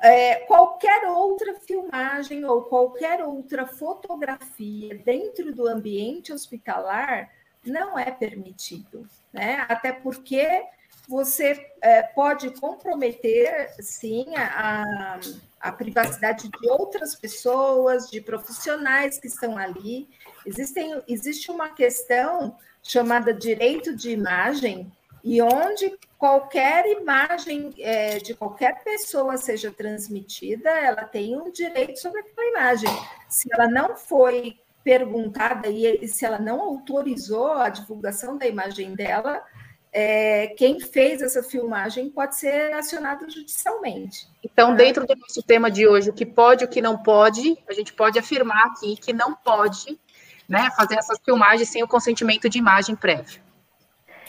É, 0.00 0.36
qualquer 0.46 1.08
outra 1.08 1.54
filmagem 1.54 2.44
ou 2.44 2.62
qualquer 2.62 3.24
outra 3.24 3.66
fotografia 3.66 4.96
dentro 4.98 5.52
do 5.52 5.66
ambiente 5.66 6.32
hospitalar 6.32 7.28
não 7.64 7.98
é 7.98 8.10
permitido, 8.10 9.06
né? 9.32 9.64
Até 9.68 9.92
porque 9.92 10.64
você 11.08 11.70
é, 11.82 12.02
pode 12.02 12.50
comprometer, 12.58 13.74
sim, 13.80 14.26
a, 14.36 15.20
a 15.60 15.72
privacidade 15.72 16.48
de 16.48 16.68
outras 16.68 17.14
pessoas, 17.14 18.10
de 18.10 18.20
profissionais 18.20 19.18
que 19.18 19.26
estão 19.26 19.58
ali. 19.58 20.08
Existem, 20.46 21.02
existe 21.06 21.50
uma 21.50 21.70
questão 21.70 22.56
chamada 22.82 23.32
direito 23.32 23.94
de 23.94 24.10
imagem, 24.10 24.90
e 25.24 25.40
onde 25.40 25.98
qualquer 26.18 26.84
imagem 26.86 27.74
é, 27.78 28.18
de 28.18 28.34
qualquer 28.34 28.84
pessoa 28.84 29.38
seja 29.38 29.70
transmitida, 29.70 30.68
ela 30.68 31.04
tem 31.04 31.34
um 31.34 31.50
direito 31.50 31.98
sobre 31.98 32.20
aquela 32.20 32.50
imagem. 32.50 32.90
Se 33.26 33.48
ela 33.50 33.66
não 33.66 33.96
foi 33.96 34.60
perguntada 34.84 35.68
e 35.68 36.06
se 36.06 36.24
ela 36.24 36.38
não 36.38 36.60
autorizou 36.60 37.52
a 37.52 37.70
divulgação 37.70 38.36
da 38.36 38.46
imagem 38.46 38.94
dela, 38.94 39.42
é, 39.90 40.48
quem 40.58 40.78
fez 40.80 41.22
essa 41.22 41.42
filmagem 41.42 42.10
pode 42.10 42.36
ser 42.36 42.72
acionado 42.74 43.30
judicialmente. 43.30 44.26
Então, 44.44 44.70
tá? 44.70 44.74
dentro 44.74 45.06
do 45.06 45.16
nosso 45.16 45.42
tema 45.42 45.70
de 45.70 45.86
hoje, 45.86 46.10
o 46.10 46.12
que 46.12 46.26
pode 46.26 46.64
e 46.64 46.66
o 46.66 46.68
que 46.68 46.82
não 46.82 46.98
pode, 46.98 47.56
a 47.68 47.72
gente 47.72 47.92
pode 47.92 48.18
afirmar 48.18 48.66
aqui 48.66 48.96
que 48.96 49.12
não 49.12 49.34
pode 49.34 49.98
né, 50.48 50.68
fazer 50.76 50.98
essas 50.98 51.18
filmagens 51.24 51.68
sem 51.68 51.82
o 51.82 51.88
consentimento 51.88 52.48
de 52.48 52.58
imagem 52.58 52.94
prévio. 52.94 53.40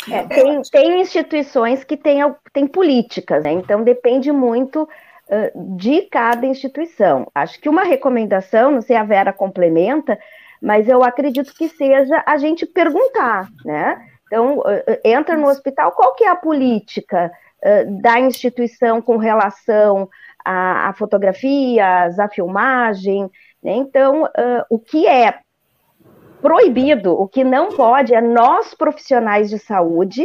É, 0.10 0.24
tem, 0.24 0.62
tem, 0.62 1.02
instituições 1.02 1.84
que 1.84 1.98
têm, 1.98 2.20
têm 2.54 2.68
políticas, 2.68 3.44
né? 3.44 3.54
então 3.54 3.84
depende 3.84 4.32
muito 4.32 4.84
uh, 4.84 5.76
de 5.78 6.04
cada 6.04 6.46
instituição. 6.46 7.28
Acho 7.34 7.60
que 7.60 7.68
uma 7.68 7.84
recomendação, 7.84 8.72
não 8.72 8.82
sei, 8.82 8.96
a 8.96 9.04
Vera 9.04 9.34
complementa, 9.34 10.20
mas 10.62 10.88
eu 10.88 11.04
acredito 11.04 11.54
que 11.54 11.70
seja 11.70 12.24
a 12.26 12.38
gente 12.38 12.66
perguntar, 12.66 13.48
né? 13.64 14.06
Então, 14.28 14.64
entra 15.04 15.38
no 15.38 15.48
hospital, 15.48 15.92
qual 15.92 16.16
que 16.16 16.24
é 16.24 16.30
a 16.30 16.36
política 16.36 17.32
da 18.02 18.20
instituição 18.20 19.02
com 19.02 19.18
relação 19.18 20.10
a 20.44 20.94
fotografias, 20.98 22.20
a 22.20 22.28
filmagem, 22.28 23.30
né? 23.64 23.74
Então, 23.74 24.30
o 24.70 24.80
que 24.80 25.08
é 25.08 25.40
proibido, 26.42 27.20
o 27.20 27.28
que 27.28 27.44
não 27.44 27.70
pode 27.70 28.14
é 28.14 28.22
nós, 28.22 28.74
profissionais 28.74 29.50
de 29.50 29.58
saúde, 29.58 30.24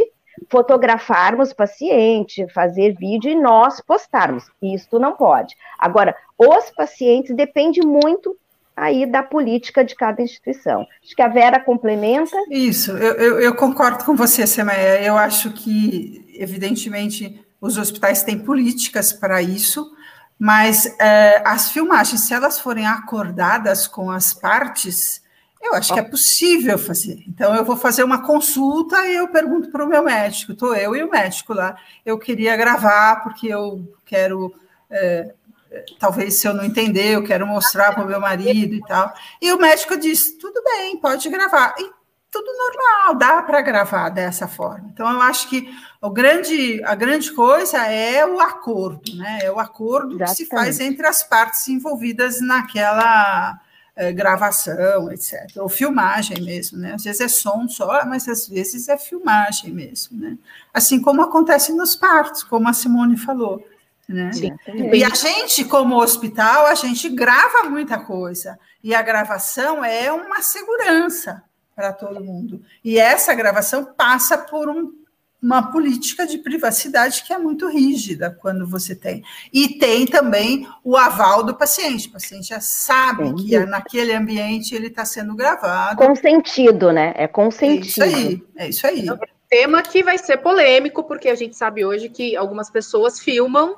fotografarmos 0.49 1.53
paciente, 1.53 2.47
fazer 2.53 2.93
vídeo 2.93 3.29
e 3.31 3.35
nós 3.35 3.81
postarmos. 3.81 4.49
Isto 4.61 4.99
não 4.99 5.13
pode. 5.13 5.55
Agora, 5.77 6.15
os 6.37 6.69
pacientes 6.71 7.35
depende 7.35 7.81
muito 7.85 8.35
aí 8.81 9.05
da 9.05 9.21
política 9.21 9.85
de 9.85 9.95
cada 9.95 10.23
instituição. 10.23 10.87
Acho 11.03 11.15
que 11.15 11.21
a 11.21 11.27
Vera 11.27 11.59
complementa. 11.59 12.35
Isso, 12.49 12.91
eu, 12.91 13.13
eu, 13.13 13.39
eu 13.39 13.55
concordo 13.55 14.03
com 14.03 14.15
você, 14.15 14.47
Semaia. 14.47 15.03
Eu 15.03 15.15
acho 15.17 15.51
que, 15.51 16.25
evidentemente, 16.33 17.39
os 17.61 17.77
hospitais 17.77 18.23
têm 18.23 18.39
políticas 18.39 19.13
para 19.13 19.39
isso, 19.39 19.95
mas 20.39 20.97
é, 20.99 21.43
as 21.45 21.69
filmagens, 21.71 22.21
se 22.21 22.33
elas 22.33 22.59
forem 22.59 22.87
acordadas 22.87 23.87
com 23.87 24.09
as 24.09 24.33
partes, 24.33 25.21
Eu 25.61 25.75
acho 25.75 25.93
que 25.93 25.99
é 25.99 26.03
possível 26.03 26.77
fazer. 26.77 27.23
Então, 27.27 27.53
eu 27.55 27.63
vou 27.63 27.77
fazer 27.77 28.03
uma 28.03 28.23
consulta 28.23 29.07
e 29.07 29.15
eu 29.15 29.27
pergunto 29.27 29.69
para 29.69 29.85
o 29.85 29.87
meu 29.87 30.03
médico, 30.03 30.53
estou 30.53 30.75
eu 30.75 30.95
e 30.95 31.03
o 31.03 31.09
médico 31.09 31.53
lá. 31.53 31.77
Eu 32.03 32.17
queria 32.17 32.57
gravar 32.57 33.17
porque 33.21 33.47
eu 33.47 33.87
quero. 34.03 34.53
É, 34.89 35.33
talvez 35.99 36.35
se 36.35 36.47
eu 36.47 36.53
não 36.53 36.63
entender, 36.63 37.15
eu 37.15 37.23
quero 37.23 37.45
mostrar 37.47 37.93
para 37.93 38.03
o 38.03 38.07
meu 38.07 38.19
marido 38.19 38.73
e 38.75 38.81
tal. 38.81 39.13
E 39.41 39.51
o 39.51 39.59
médico 39.59 39.97
diz: 39.97 40.37
tudo 40.37 40.61
bem, 40.63 40.97
pode 40.97 41.29
gravar. 41.29 41.75
E 41.77 41.89
tudo 42.31 42.49
normal, 42.57 43.15
dá 43.15 43.43
para 43.43 43.61
gravar 43.61 44.09
dessa 44.09 44.47
forma. 44.47 44.89
Então, 44.93 45.11
eu 45.11 45.21
acho 45.21 45.49
que 45.49 45.69
o 46.01 46.09
grande, 46.09 46.81
a 46.85 46.95
grande 46.95 47.31
coisa 47.33 47.85
é 47.85 48.25
o 48.25 48.39
acordo, 48.39 49.15
né? 49.17 49.39
É 49.43 49.51
o 49.51 49.59
acordo 49.59 50.15
Exatamente. 50.15 50.37
que 50.37 50.43
se 50.43 50.49
faz 50.49 50.79
entre 50.79 51.05
as 51.05 51.23
partes 51.23 51.67
envolvidas 51.67 52.39
naquela 52.39 53.59
é, 53.93 54.13
gravação, 54.13 55.11
etc. 55.11 55.57
Ou 55.57 55.67
filmagem 55.67 56.41
mesmo, 56.41 56.77
né? 56.77 56.93
Às 56.93 57.03
vezes 57.03 57.19
é 57.19 57.27
som 57.27 57.67
só, 57.67 58.05
mas 58.05 58.27
às 58.29 58.47
vezes 58.47 58.87
é 58.87 58.97
filmagem 58.97 59.73
mesmo, 59.73 60.17
né? 60.17 60.37
Assim 60.73 61.01
como 61.01 61.21
acontece 61.21 61.73
nos 61.73 61.97
partos, 61.97 62.43
como 62.43 62.69
a 62.69 62.73
Simone 62.73 63.17
falou. 63.17 63.61
Né? 64.11 64.31
Sim, 64.33 64.51
e 64.93 65.03
a 65.03 65.09
gente, 65.09 65.63
como 65.65 66.01
hospital, 66.01 66.65
a 66.65 66.75
gente 66.75 67.09
grava 67.09 67.69
muita 67.69 67.97
coisa. 67.99 68.59
E 68.83 68.93
a 68.93 69.01
gravação 69.01 69.83
é 69.83 70.11
uma 70.11 70.41
segurança 70.41 71.43
para 71.75 71.93
todo 71.93 72.23
mundo. 72.23 72.61
E 72.83 72.99
essa 72.99 73.33
gravação 73.33 73.85
passa 73.95 74.37
por 74.37 74.69
um, 74.69 74.91
uma 75.41 75.71
política 75.71 76.27
de 76.27 76.37
privacidade 76.37 77.23
que 77.23 77.33
é 77.33 77.37
muito 77.37 77.67
rígida 77.67 78.37
quando 78.41 78.67
você 78.67 78.95
tem. 78.95 79.23
E 79.51 79.79
tem 79.79 80.05
também 80.05 80.67
o 80.83 80.97
aval 80.97 81.43
do 81.43 81.55
paciente. 81.55 82.07
O 82.07 82.11
paciente 82.11 82.49
já 82.49 82.59
sabe 82.59 83.27
Sim. 83.29 83.35
que 83.35 83.59
naquele 83.59 84.13
ambiente 84.13 84.75
ele 84.75 84.87
está 84.87 85.05
sendo 85.05 85.35
gravado. 85.35 85.97
Consentido, 85.97 86.91
né? 86.91 87.13
É 87.15 87.27
consentido. 87.27 87.83
É 87.83 87.87
isso 87.87 88.03
aí. 88.03 88.43
É 88.57 88.69
isso 88.69 88.87
aí. 88.87 89.09
É 89.09 89.41
tema 89.51 89.81
que 89.81 90.01
vai 90.01 90.17
ser 90.17 90.37
polêmico, 90.37 91.03
porque 91.03 91.27
a 91.27 91.35
gente 91.35 91.57
sabe 91.57 91.83
hoje 91.83 92.07
que 92.07 92.37
algumas 92.37 92.69
pessoas 92.69 93.19
filmam 93.19 93.75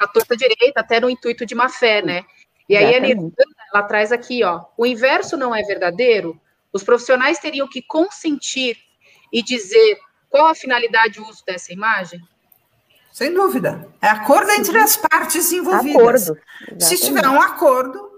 a 0.00 0.06
torta 0.06 0.36
direita, 0.36 0.80
até 0.80 1.00
no 1.00 1.10
intuito 1.10 1.46
de 1.46 1.54
má 1.54 1.68
fé, 1.68 2.02
né? 2.02 2.24
E 2.68 2.76
aí 2.76 2.84
Exatamente. 2.84 3.12
a 3.12 3.16
Nirvana, 3.16 3.56
ela 3.72 3.82
traz 3.82 4.12
aqui, 4.12 4.42
ó, 4.42 4.64
o 4.76 4.86
inverso 4.86 5.36
não 5.36 5.54
é 5.54 5.62
verdadeiro, 5.62 6.40
os 6.72 6.82
profissionais 6.82 7.38
teriam 7.38 7.68
que 7.68 7.82
consentir 7.82 8.76
e 9.32 9.42
dizer 9.42 9.98
qual 10.28 10.46
a 10.46 10.54
finalidade 10.54 11.14
de 11.14 11.20
uso 11.20 11.44
dessa 11.46 11.72
imagem? 11.72 12.20
Sem 13.12 13.32
dúvida. 13.32 13.88
É 14.02 14.08
acordo 14.08 14.50
entre 14.50 14.76
as 14.78 14.96
partes 14.96 15.52
envolvidas. 15.52 16.30
Acordo. 16.30 16.80
Se 16.80 16.96
tiver 16.96 17.28
um 17.28 17.40
acordo, 17.40 18.10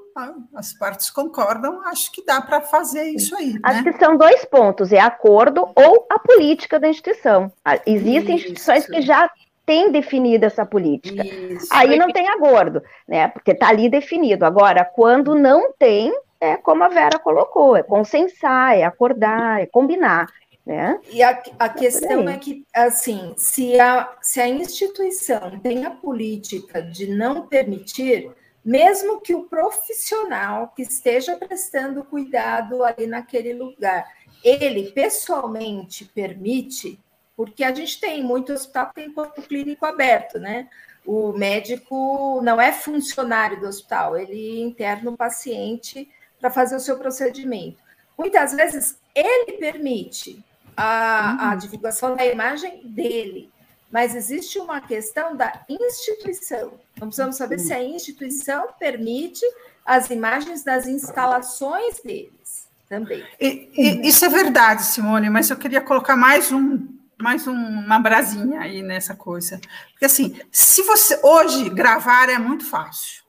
as 0.55 0.73
partes 0.73 1.11
concordam, 1.11 1.83
acho 1.87 2.11
que 2.11 2.25
dá 2.25 2.41
para 2.41 2.63
fazer 2.63 3.11
isso 3.11 3.37
aí. 3.37 3.59
Acho 3.63 3.83
né? 3.83 3.93
que 3.93 3.99
são 3.99 4.17
dois 4.17 4.47
pontos: 4.47 4.91
é 4.93 4.99
acordo 4.99 5.71
ou 5.75 6.07
a 6.11 6.19
política 6.19 6.81
da 6.81 6.89
instituição. 6.89 7.53
Existem 7.85 8.37
isso. 8.37 8.47
instituições 8.47 8.87
que 8.87 9.03
já 9.03 9.31
têm 9.67 9.91
definido 9.91 10.47
essa 10.47 10.65
política. 10.65 11.27
Isso. 11.27 11.69
Aí 11.73 11.99
não 11.99 12.11
tem 12.13 12.29
acordo, 12.29 12.81
né? 13.07 13.29
Porque 13.29 13.51
está 13.51 13.69
ali 13.69 13.91
definido. 13.91 14.47
Agora, 14.47 14.85
quando 14.85 15.35
não 15.35 15.73
tem, 15.73 16.15
é 16.41 16.57
como 16.57 16.85
a 16.85 16.89
Vera 16.89 17.19
colocou, 17.19 17.77
é 17.77 17.83
consensar, 17.83 18.79
é 18.79 18.85
acordar, 18.85 19.61
é 19.61 19.67
combinar. 19.67 20.29
Né? 20.65 20.99
E 21.11 21.23
a, 21.23 21.43
a 21.61 21.69
questão 21.69 22.29
é 22.29 22.37
que, 22.39 22.65
assim, 22.75 23.35
se 23.37 23.79
a, 23.79 24.17
se 24.21 24.41
a 24.41 24.49
instituição 24.49 25.61
tem 25.61 25.85
a 25.85 25.91
política 25.91 26.83
de 26.83 27.07
não 27.09 27.47
permitir, 27.47 28.33
mesmo 28.65 29.21
que 29.21 29.33
o 29.33 29.45
profissional 29.45 30.73
que 30.75 30.83
esteja 30.83 31.37
prestando 31.37 32.03
cuidado 32.03 32.83
ali 32.83 33.07
naquele 33.07 33.55
lugar, 33.55 34.05
ele 34.43 34.91
pessoalmente 34.91 36.05
permite, 36.05 36.99
porque 37.37 37.63
a 37.63 37.75
gente 37.75 38.01
tem 38.01 38.25
muito 38.25 38.53
hospital 38.53 38.89
que 38.89 38.95
tem 38.95 39.11
ponto 39.11 39.43
clínico 39.43 39.85
aberto, 39.85 40.39
né? 40.39 40.69
O 41.05 41.33
médico 41.33 42.41
não 42.43 42.61
é 42.61 42.73
funcionário 42.73 43.61
do 43.61 43.67
hospital, 43.67 44.17
ele 44.17 44.61
interna 44.61 45.11
o 45.11 45.17
paciente 45.17 46.09
para 46.41 46.51
fazer 46.51 46.75
o 46.75 46.81
seu 46.81 46.97
procedimento. 46.99 47.79
Muitas 48.19 48.55
vezes 48.55 48.99
ele 49.15 49.53
permite 49.53 50.43
a, 50.77 51.37
uhum. 51.39 51.49
a 51.51 51.55
divulgação 51.55 52.17
da 52.17 52.25
imagem 52.27 52.83
dele, 52.89 53.51
mas 53.91 54.15
existe 54.15 54.59
uma 54.59 54.81
questão 54.81 55.37
da 55.37 55.65
instituição. 55.69 56.73
Então, 56.95 57.09
precisamos 57.09 57.37
saber 57.37 57.59
se 57.59 57.73
a 57.73 57.83
instituição 57.83 58.69
permite 58.79 59.45
as 59.85 60.11
imagens 60.11 60.65
das 60.65 60.87
instalações 60.87 62.01
deles 62.03 62.69
também. 62.89 63.25
E, 63.41 63.71
e, 63.75 64.09
isso 64.09 64.25
é 64.25 64.29
verdade, 64.29 64.85
Simone, 64.85 65.31
mas 65.31 65.51
eu 65.51 65.57
queria 65.57 65.81
colocar 65.81 66.17
mais 66.17 66.51
um 66.51 66.96
mais 67.19 67.47
uma 67.47 67.99
brasinha 67.99 68.61
aí 68.61 68.83
nessa 68.83 69.15
coisa. 69.15 69.61
Porque 69.93 70.05
assim, 70.05 70.39
se 70.51 70.83
você 70.83 71.19
hoje 71.23 71.69
gravar 71.71 72.29
é 72.29 72.39
muito 72.39 72.65
fácil. 72.65 73.25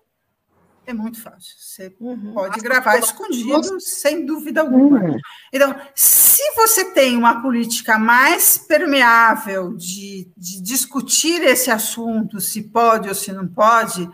É 0.86 0.94
muito 0.94 1.22
fácil. 1.22 1.54
Você 1.58 1.94
uhum. 2.00 2.34
pode 2.34 2.62
gravar 2.62 2.98
escondido, 2.98 3.80
sem 3.82 4.26
dúvida 4.26 4.62
alguma. 4.62 5.02
Uhum. 5.02 5.18
Então, 5.52 5.76
se 5.94 6.42
você 6.56 6.94
tem 6.94 7.18
uma 7.18 7.42
política 7.42 8.00
mais 8.00 8.58
permeável 8.58 9.76
de, 9.76 10.32
de 10.38 10.62
discutir 10.62 11.44
esse 11.44 11.70
assunto, 11.70 12.40
se 12.40 12.70
pode 12.70 13.10
ou 13.10 13.16
se 13.16 13.34
não 13.34 13.46
pode, 13.46 14.10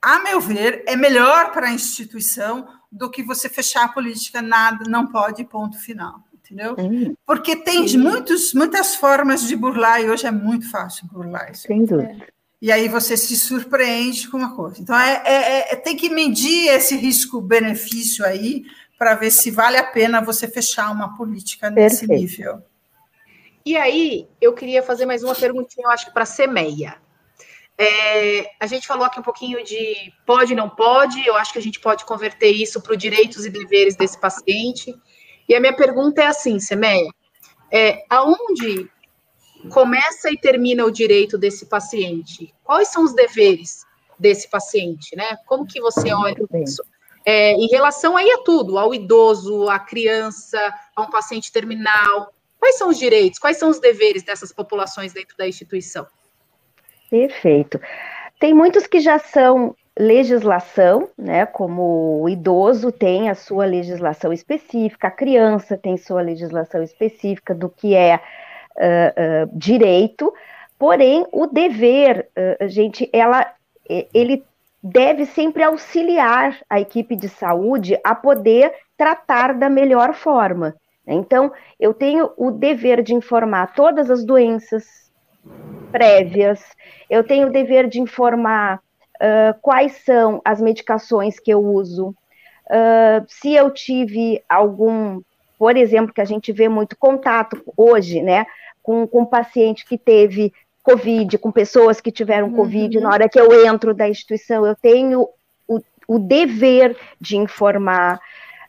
a 0.00 0.20
meu 0.20 0.40
ver, 0.40 0.84
é 0.86 0.94
melhor 0.94 1.50
para 1.50 1.66
a 1.66 1.72
instituição 1.72 2.68
do 2.92 3.10
que 3.10 3.24
você 3.24 3.48
fechar 3.48 3.86
a 3.86 3.88
política, 3.88 4.40
nada, 4.40 4.84
não 4.88 5.08
pode, 5.08 5.42
ponto 5.44 5.76
final. 5.78 6.22
Entendeu? 6.44 6.74
Uhum. 6.78 7.16
Porque 7.26 7.56
tem 7.56 7.96
muitos, 7.96 8.52
muitas 8.52 8.94
formas 8.94 9.46
de 9.48 9.56
burlar 9.56 10.02
e 10.02 10.10
hoje 10.10 10.26
é 10.26 10.30
muito 10.30 10.70
fácil 10.70 11.06
burlar 11.06 11.50
isso. 11.50 11.66
Sem 11.66 11.84
dúvida 11.84 12.26
e 12.64 12.72
aí 12.72 12.88
você 12.88 13.14
se 13.14 13.36
surpreende 13.36 14.26
com 14.26 14.38
uma 14.38 14.56
coisa. 14.56 14.80
Então, 14.80 14.98
é, 14.98 15.22
é, 15.26 15.72
é 15.74 15.76
tem 15.76 15.94
que 15.94 16.08
medir 16.08 16.68
esse 16.68 16.96
risco-benefício 16.96 18.24
aí 18.24 18.64
para 18.98 19.14
ver 19.14 19.30
se 19.30 19.50
vale 19.50 19.76
a 19.76 19.84
pena 19.84 20.22
você 20.22 20.48
fechar 20.48 20.90
uma 20.90 21.14
política 21.14 21.68
nesse 21.68 22.06
Perfeito. 22.06 22.22
nível. 22.22 22.62
E 23.66 23.76
aí, 23.76 24.26
eu 24.40 24.54
queria 24.54 24.82
fazer 24.82 25.04
mais 25.04 25.22
uma 25.22 25.34
perguntinha, 25.34 25.86
eu 25.86 25.90
acho 25.90 26.06
que 26.06 26.12
para 26.14 26.22
a 26.22 26.26
Semeia. 26.26 26.96
É, 27.76 28.50
a 28.58 28.66
gente 28.66 28.86
falou 28.86 29.04
aqui 29.04 29.20
um 29.20 29.22
pouquinho 29.22 29.62
de 29.62 30.10
pode, 30.24 30.54
não 30.54 30.70
pode, 30.70 31.22
eu 31.26 31.36
acho 31.36 31.52
que 31.52 31.58
a 31.58 31.62
gente 31.62 31.80
pode 31.80 32.06
converter 32.06 32.48
isso 32.48 32.80
para 32.80 32.92
os 32.92 32.98
direitos 32.98 33.44
e 33.44 33.50
deveres 33.50 33.94
desse 33.94 34.18
paciente. 34.18 34.94
E 35.48 35.54
a 35.54 35.60
minha 35.60 35.74
pergunta 35.74 36.22
é 36.22 36.26
assim, 36.26 36.58
Semeia, 36.58 37.08
é, 37.70 38.04
aonde 38.08 38.88
começa 39.70 40.30
e 40.30 40.38
termina 40.38 40.84
o 40.84 40.90
direito 40.90 41.36
desse 41.38 41.66
paciente? 41.66 42.52
Quais 42.62 42.88
são 42.88 43.04
os 43.04 43.14
deveres 43.14 43.84
desse 44.18 44.48
paciente, 44.48 45.16
né? 45.16 45.36
Como 45.46 45.66
que 45.66 45.80
você 45.80 46.12
olha 46.12 46.36
isso? 46.62 46.82
É, 47.26 47.52
em 47.52 47.66
relação 47.68 48.16
aí 48.16 48.30
a 48.30 48.38
tudo, 48.38 48.78
ao 48.78 48.94
idoso, 48.94 49.68
à 49.68 49.78
criança, 49.78 50.58
a 50.94 51.02
um 51.02 51.10
paciente 51.10 51.50
terminal, 51.50 52.32
quais 52.60 52.76
são 52.76 52.90
os 52.90 52.98
direitos, 52.98 53.38
quais 53.38 53.56
são 53.56 53.70
os 53.70 53.80
deveres 53.80 54.22
dessas 54.22 54.52
populações 54.52 55.12
dentro 55.12 55.36
da 55.36 55.48
instituição? 55.48 56.06
Perfeito. 57.10 57.80
Tem 58.38 58.52
muitos 58.52 58.86
que 58.86 59.00
já 59.00 59.18
são 59.18 59.74
legislação, 59.98 61.08
né? 61.16 61.46
Como 61.46 62.20
o 62.22 62.28
idoso 62.28 62.90
tem 62.90 63.28
a 63.28 63.34
sua 63.34 63.64
legislação 63.64 64.32
específica, 64.32 65.08
a 65.08 65.10
criança 65.10 65.76
tem 65.76 65.96
sua 65.96 66.20
legislação 66.20 66.82
específica 66.82 67.54
do 67.54 67.68
que 67.68 67.94
é 67.94 68.16
uh, 68.16 68.20
uh, 69.46 69.58
direito, 69.58 70.32
porém 70.78 71.24
o 71.30 71.46
dever, 71.46 72.28
uh, 72.36 72.68
gente, 72.68 73.08
ela, 73.12 73.52
ele 74.12 74.44
deve 74.82 75.26
sempre 75.26 75.62
auxiliar 75.62 76.58
a 76.68 76.80
equipe 76.80 77.14
de 77.14 77.28
saúde 77.28 77.98
a 78.02 78.14
poder 78.14 78.72
tratar 78.98 79.54
da 79.54 79.70
melhor 79.70 80.12
forma. 80.12 80.74
Então, 81.06 81.52
eu 81.78 81.94
tenho 81.94 82.30
o 82.36 82.50
dever 82.50 83.02
de 83.02 83.14
informar 83.14 83.74
todas 83.74 84.10
as 84.10 84.24
doenças 84.24 84.84
prévias, 85.92 86.60
eu 87.08 87.22
tenho 87.22 87.48
o 87.48 87.52
dever 87.52 87.88
de 87.88 88.00
informar 88.00 88.80
uh, 89.24 89.58
quais 89.62 89.92
são 90.04 90.42
as 90.44 90.60
medicações 90.60 91.40
que 91.40 91.50
eu 91.50 91.64
uso, 91.64 92.08
uh, 92.08 93.24
se 93.26 93.54
eu 93.54 93.70
tive 93.70 94.42
algum, 94.48 95.22
por 95.58 95.76
exemplo, 95.76 96.12
que 96.12 96.20
a 96.20 96.26
gente 96.26 96.52
vê 96.52 96.68
muito 96.68 96.96
contato 96.96 97.62
hoje, 97.76 98.20
né? 98.20 98.46
com, 98.84 99.06
com 99.06 99.24
paciente 99.24 99.86
que 99.86 99.96
teve 99.96 100.52
Covid, 100.82 101.38
com 101.38 101.50
pessoas 101.50 102.02
que 102.02 102.12
tiveram 102.12 102.48
uhum. 102.48 102.56
Covid, 102.56 103.00
na 103.00 103.08
hora 103.08 103.28
que 103.28 103.40
eu 103.40 103.66
entro 103.66 103.94
da 103.94 104.06
instituição, 104.06 104.66
eu 104.66 104.76
tenho 104.76 105.26
o, 105.66 105.80
o 106.06 106.18
dever 106.18 106.94
de 107.18 107.38
informar, 107.38 108.16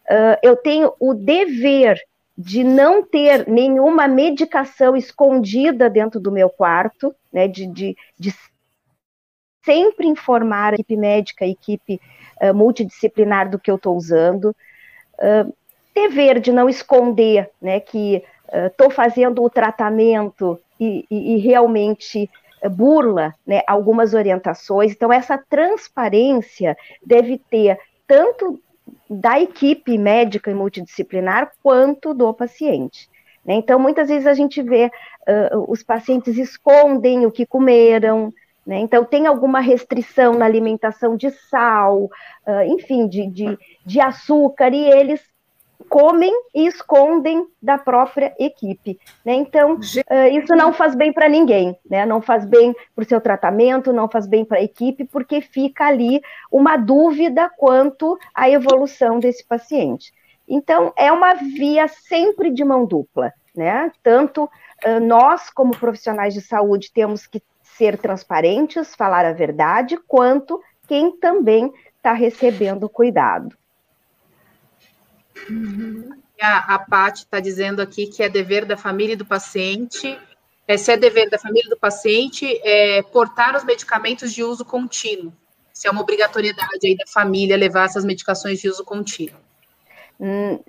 uh, 0.09 0.39
eu 0.41 0.55
tenho 0.55 0.93
o 0.97 1.13
dever 1.13 1.99
de 2.37 2.63
não 2.63 3.03
ter 3.03 3.45
nenhuma 3.47 4.07
medicação 4.07 4.95
escondida 4.95 5.89
dentro 5.89 6.19
do 6.19 6.31
meu 6.31 6.49
quarto, 6.49 7.13
né, 7.31 7.47
de, 7.47 7.67
de, 7.67 7.97
de 8.17 8.33
sempre 9.65 10.07
informar 10.07 10.73
a 10.73 10.75
equipe 10.75 10.95
médica, 10.95 11.43
a 11.43 11.47
equipe 11.47 11.99
uh, 12.41 12.53
multidisciplinar 12.53 13.49
do 13.49 13.59
que 13.59 13.69
eu 13.69 13.75
estou 13.75 13.95
usando. 13.97 14.55
uh, 15.19 15.53
dever 15.93 16.41
de 16.41 16.51
não 16.51 16.67
esconder 16.67 17.49
né, 17.61 17.79
que 17.79 18.21
estou 18.67 18.87
uh, 18.87 18.91
fazendo 18.91 19.41
o 19.41 19.49
tratamento 19.49 20.59
e, 20.77 21.05
e, 21.09 21.35
e 21.35 21.37
realmente 21.37 22.29
burla 22.69 23.33
né, 23.45 23.61
algumas 23.65 24.13
orientações. 24.13 24.91
Então, 24.91 25.11
essa 25.11 25.37
transparência 25.37 26.77
deve 27.05 27.37
ter 27.37 27.79
tanto 28.07 28.59
da 29.09 29.39
equipe 29.39 29.97
médica 29.97 30.51
e 30.51 30.53
multidisciplinar 30.53 31.51
quanto 31.63 32.13
do 32.13 32.33
paciente. 32.33 33.09
Né? 33.45 33.55
Então, 33.55 33.79
muitas 33.79 34.09
vezes 34.09 34.27
a 34.27 34.33
gente 34.33 34.61
vê 34.61 34.91
uh, 35.27 35.71
os 35.71 35.83
pacientes 35.83 36.37
escondem 36.37 37.25
o 37.25 37.31
que 37.31 37.45
comeram, 37.45 38.33
né? 38.65 38.79
então 38.79 39.05
tem 39.05 39.27
alguma 39.27 39.59
restrição 39.59 40.33
na 40.33 40.45
alimentação 40.45 41.15
de 41.15 41.29
sal, 41.29 42.05
uh, 42.47 42.63
enfim, 42.67 43.07
de, 43.07 43.27
de, 43.27 43.57
de 43.85 43.99
açúcar, 43.99 44.73
e 44.73 44.89
eles 44.89 45.21
comem 45.89 46.33
e 46.53 46.65
escondem 46.65 47.47
da 47.61 47.77
própria 47.77 48.33
equipe. 48.39 48.99
Né? 49.23 49.33
Então, 49.33 49.75
uh, 49.75 50.27
isso 50.31 50.55
não 50.55 50.73
faz 50.73 50.95
bem 50.95 51.13
para 51.13 51.29
ninguém, 51.29 51.77
né? 51.89 52.05
não 52.05 52.21
faz 52.21 52.45
bem 52.45 52.75
para 52.95 53.03
o 53.03 53.07
seu 53.07 53.21
tratamento, 53.21 53.93
não 53.93 54.09
faz 54.09 54.27
bem 54.27 54.43
para 54.43 54.57
a 54.57 54.63
equipe, 54.63 55.05
porque 55.05 55.41
fica 55.41 55.85
ali 55.85 56.21
uma 56.51 56.77
dúvida 56.77 57.49
quanto 57.57 58.17
à 58.33 58.49
evolução 58.49 59.19
desse 59.19 59.45
paciente. 59.45 60.13
Então, 60.47 60.93
é 60.95 61.11
uma 61.11 61.33
via 61.33 61.87
sempre 61.87 62.51
de 62.51 62.63
mão 62.63 62.85
dupla, 62.85 63.33
né? 63.55 63.91
Tanto 64.03 64.43
uh, 64.43 64.99
nós, 65.01 65.49
como 65.49 65.75
profissionais 65.75 66.33
de 66.33 66.41
saúde, 66.41 66.91
temos 66.93 67.25
que 67.25 67.41
ser 67.77 67.97
transparentes, 67.97 68.95
falar 68.95 69.25
a 69.25 69.33
verdade, 69.33 69.97
quanto 70.07 70.61
quem 70.87 71.17
também 71.17 71.71
está 71.97 72.13
recebendo 72.13 72.87
cuidado. 72.87 73.55
Uhum. 75.49 76.09
A, 76.41 76.75
a 76.75 76.79
Paty 76.79 77.23
está 77.23 77.39
dizendo 77.39 77.81
aqui 77.81 78.07
que 78.07 78.21
é 78.21 78.29
dever 78.29 78.65
da 78.65 78.77
família 78.77 79.13
e 79.13 79.17
do 79.17 79.25
paciente. 79.25 80.17
É, 80.67 80.77
se 80.77 80.91
é 80.91 80.97
dever 80.97 81.29
da 81.29 81.37
família 81.37 81.67
e 81.67 81.69
do 81.69 81.77
paciente, 81.77 82.45
é, 82.63 83.01
portar 83.03 83.55
os 83.55 83.63
medicamentos 83.63 84.33
de 84.33 84.43
uso 84.43 84.65
contínuo. 84.65 85.33
Se 85.73 85.87
é 85.87 85.91
uma 85.91 86.01
obrigatoriedade 86.01 86.85
aí 86.85 86.95
da 86.95 87.05
família 87.07 87.57
levar 87.57 87.85
essas 87.85 88.05
medicações 88.05 88.59
de 88.59 88.69
uso 88.69 88.83
contínuo. 88.83 89.39
Hum, 90.19 90.59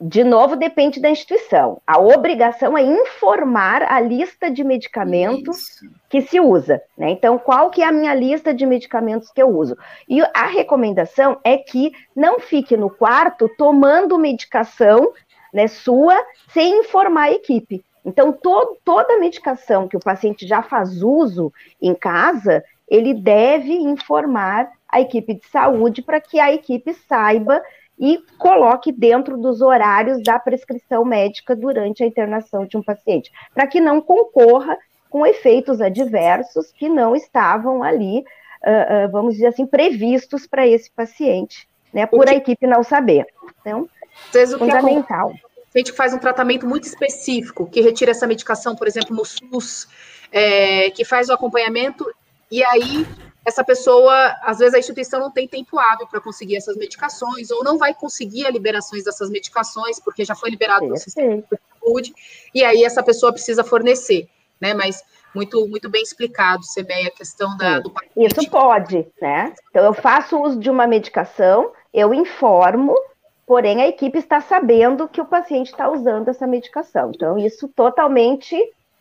de 0.00 0.22
novo, 0.22 0.56
depende 0.56 1.00
da 1.00 1.08
instituição. 1.08 1.80
A 1.86 1.98
obrigação 1.98 2.76
é 2.76 2.82
informar 2.82 3.82
a 3.82 3.98
lista 4.00 4.50
de 4.50 4.62
medicamentos 4.62 5.58
Isso. 5.58 5.90
Que 6.08 6.22
se 6.22 6.40
usa. 6.40 6.80
Né? 6.96 7.10
Então, 7.10 7.38
qual 7.38 7.70
que 7.70 7.82
é 7.82 7.86
a 7.86 7.92
minha 7.92 8.14
lista 8.14 8.54
de 8.54 8.64
medicamentos 8.64 9.30
que 9.30 9.42
eu 9.42 9.48
uso? 9.48 9.76
E 10.08 10.20
a 10.34 10.46
recomendação 10.46 11.38
é 11.44 11.56
que 11.56 11.92
não 12.14 12.38
fique 12.38 12.76
no 12.76 12.90
quarto 12.90 13.50
tomando 13.56 14.18
medicação 14.18 15.12
né, 15.52 15.66
sua 15.66 16.16
sem 16.48 16.80
informar 16.80 17.24
a 17.24 17.32
equipe. 17.32 17.84
Então, 18.04 18.32
to 18.32 18.76
toda 18.84 19.18
medicação 19.18 19.88
que 19.88 19.96
o 19.96 20.00
paciente 20.00 20.46
já 20.46 20.62
faz 20.62 21.02
uso 21.02 21.52
em 21.82 21.94
casa, 21.94 22.62
ele 22.88 23.12
deve 23.12 23.72
informar 23.72 24.70
a 24.88 25.00
equipe 25.00 25.34
de 25.34 25.46
saúde 25.48 26.02
para 26.02 26.20
que 26.20 26.38
a 26.38 26.52
equipe 26.52 26.94
saiba 26.94 27.60
e 27.98 28.22
coloque 28.38 28.92
dentro 28.92 29.36
dos 29.36 29.60
horários 29.60 30.22
da 30.22 30.38
prescrição 30.38 31.04
médica 31.04 31.56
durante 31.56 32.02
a 32.04 32.06
internação 32.06 32.66
de 32.66 32.76
um 32.76 32.82
paciente, 32.82 33.32
para 33.54 33.66
que 33.66 33.80
não 33.80 34.00
concorra 34.00 34.78
com 35.10 35.26
efeitos 35.26 35.80
adversos 35.80 36.72
que 36.72 36.88
não 36.88 37.14
estavam 37.14 37.82
ali, 37.82 38.18
uh, 38.18 39.06
uh, 39.06 39.10
vamos 39.10 39.34
dizer 39.34 39.48
assim, 39.48 39.66
previstos 39.66 40.46
para 40.46 40.66
esse 40.66 40.90
paciente, 40.90 41.68
né, 41.92 42.06
por 42.06 42.28
a 42.28 42.34
equipe 42.34 42.66
não 42.66 42.82
saber. 42.82 43.26
Então, 43.60 43.88
fundamental. 44.58 45.32
A 45.74 45.78
gente 45.78 45.92
faz 45.92 46.14
um 46.14 46.18
tratamento 46.18 46.66
muito 46.66 46.84
específico, 46.84 47.66
que 47.66 47.82
retira 47.82 48.10
essa 48.10 48.26
medicação, 48.26 48.74
por 48.74 48.86
exemplo, 48.86 49.14
no 49.14 49.24
SUS, 49.24 49.86
é, 50.32 50.90
que 50.90 51.04
faz 51.04 51.28
o 51.28 51.32
acompanhamento, 51.32 52.10
e 52.50 52.64
aí 52.64 53.06
essa 53.44 53.62
pessoa, 53.62 54.34
às 54.42 54.58
vezes 54.58 54.74
a 54.74 54.78
instituição 54.78 55.20
não 55.20 55.30
tem 55.30 55.46
tempo 55.46 55.78
hábil 55.78 56.06
para 56.08 56.20
conseguir 56.20 56.56
essas 56.56 56.76
medicações, 56.76 57.50
ou 57.50 57.62
não 57.62 57.78
vai 57.78 57.94
conseguir 57.94 58.44
a 58.44 58.50
liberações 58.50 59.04
dessas 59.04 59.30
medicações, 59.30 60.00
porque 60.00 60.24
já 60.24 60.34
foi 60.34 60.50
liberado 60.50 60.86
no 60.86 60.96
sistema 60.96 61.36
de 61.36 61.44
saúde, 61.80 62.14
e 62.54 62.64
aí 62.64 62.82
essa 62.82 63.02
pessoa 63.02 63.32
precisa 63.32 63.62
fornecer, 63.62 64.28
né? 64.60 64.74
Mas 64.74 65.02
muito, 65.34 65.68
muito 65.68 65.90
bem 65.90 66.02
explicado, 66.02 66.64
Semeia, 66.64 67.08
a 67.08 67.16
questão 67.16 67.56
da, 67.56 67.80
do 67.80 67.90
paciente. 67.90 68.40
Isso 68.40 68.50
pode, 68.50 69.06
né? 69.20 69.52
Então, 69.70 69.84
eu 69.84 69.92
faço 69.92 70.40
uso 70.40 70.58
de 70.58 70.70
uma 70.70 70.86
medicação, 70.86 71.72
eu 71.92 72.14
informo, 72.14 72.94
porém 73.46 73.82
a 73.82 73.88
equipe 73.88 74.18
está 74.18 74.40
sabendo 74.40 75.08
que 75.08 75.20
o 75.20 75.26
paciente 75.26 75.70
está 75.70 75.90
usando 75.90 76.28
essa 76.28 76.46
medicação. 76.46 77.12
Então, 77.14 77.36
isso 77.36 77.68
totalmente 77.68 78.56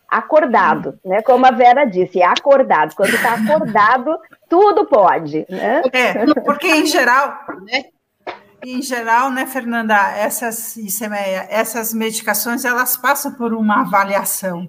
acordado, 0.07 0.99
né? 1.03 1.21
Como 1.21 1.45
a 1.45 1.51
Vera 1.51 1.85
disse, 1.85 2.21
é 2.21 2.25
acordado. 2.25 2.95
Quando 2.95 3.13
está 3.13 3.33
acordado, 3.33 4.17
tudo 4.49 4.85
pode, 4.85 5.45
né? 5.49 5.81
É, 5.91 6.25
porque 6.41 6.67
em 6.67 6.85
geral, 6.85 7.39
né? 7.63 7.85
Em 8.63 8.81
geral, 8.81 9.29
né, 9.29 9.45
Fernanda, 9.45 9.95
essas 10.17 10.75
ICMEA, 10.75 11.47
essas 11.49 11.93
medicações, 11.93 12.65
elas 12.65 12.97
passam 12.97 13.31
por 13.33 13.53
uma 13.53 13.81
avaliação, 13.81 14.67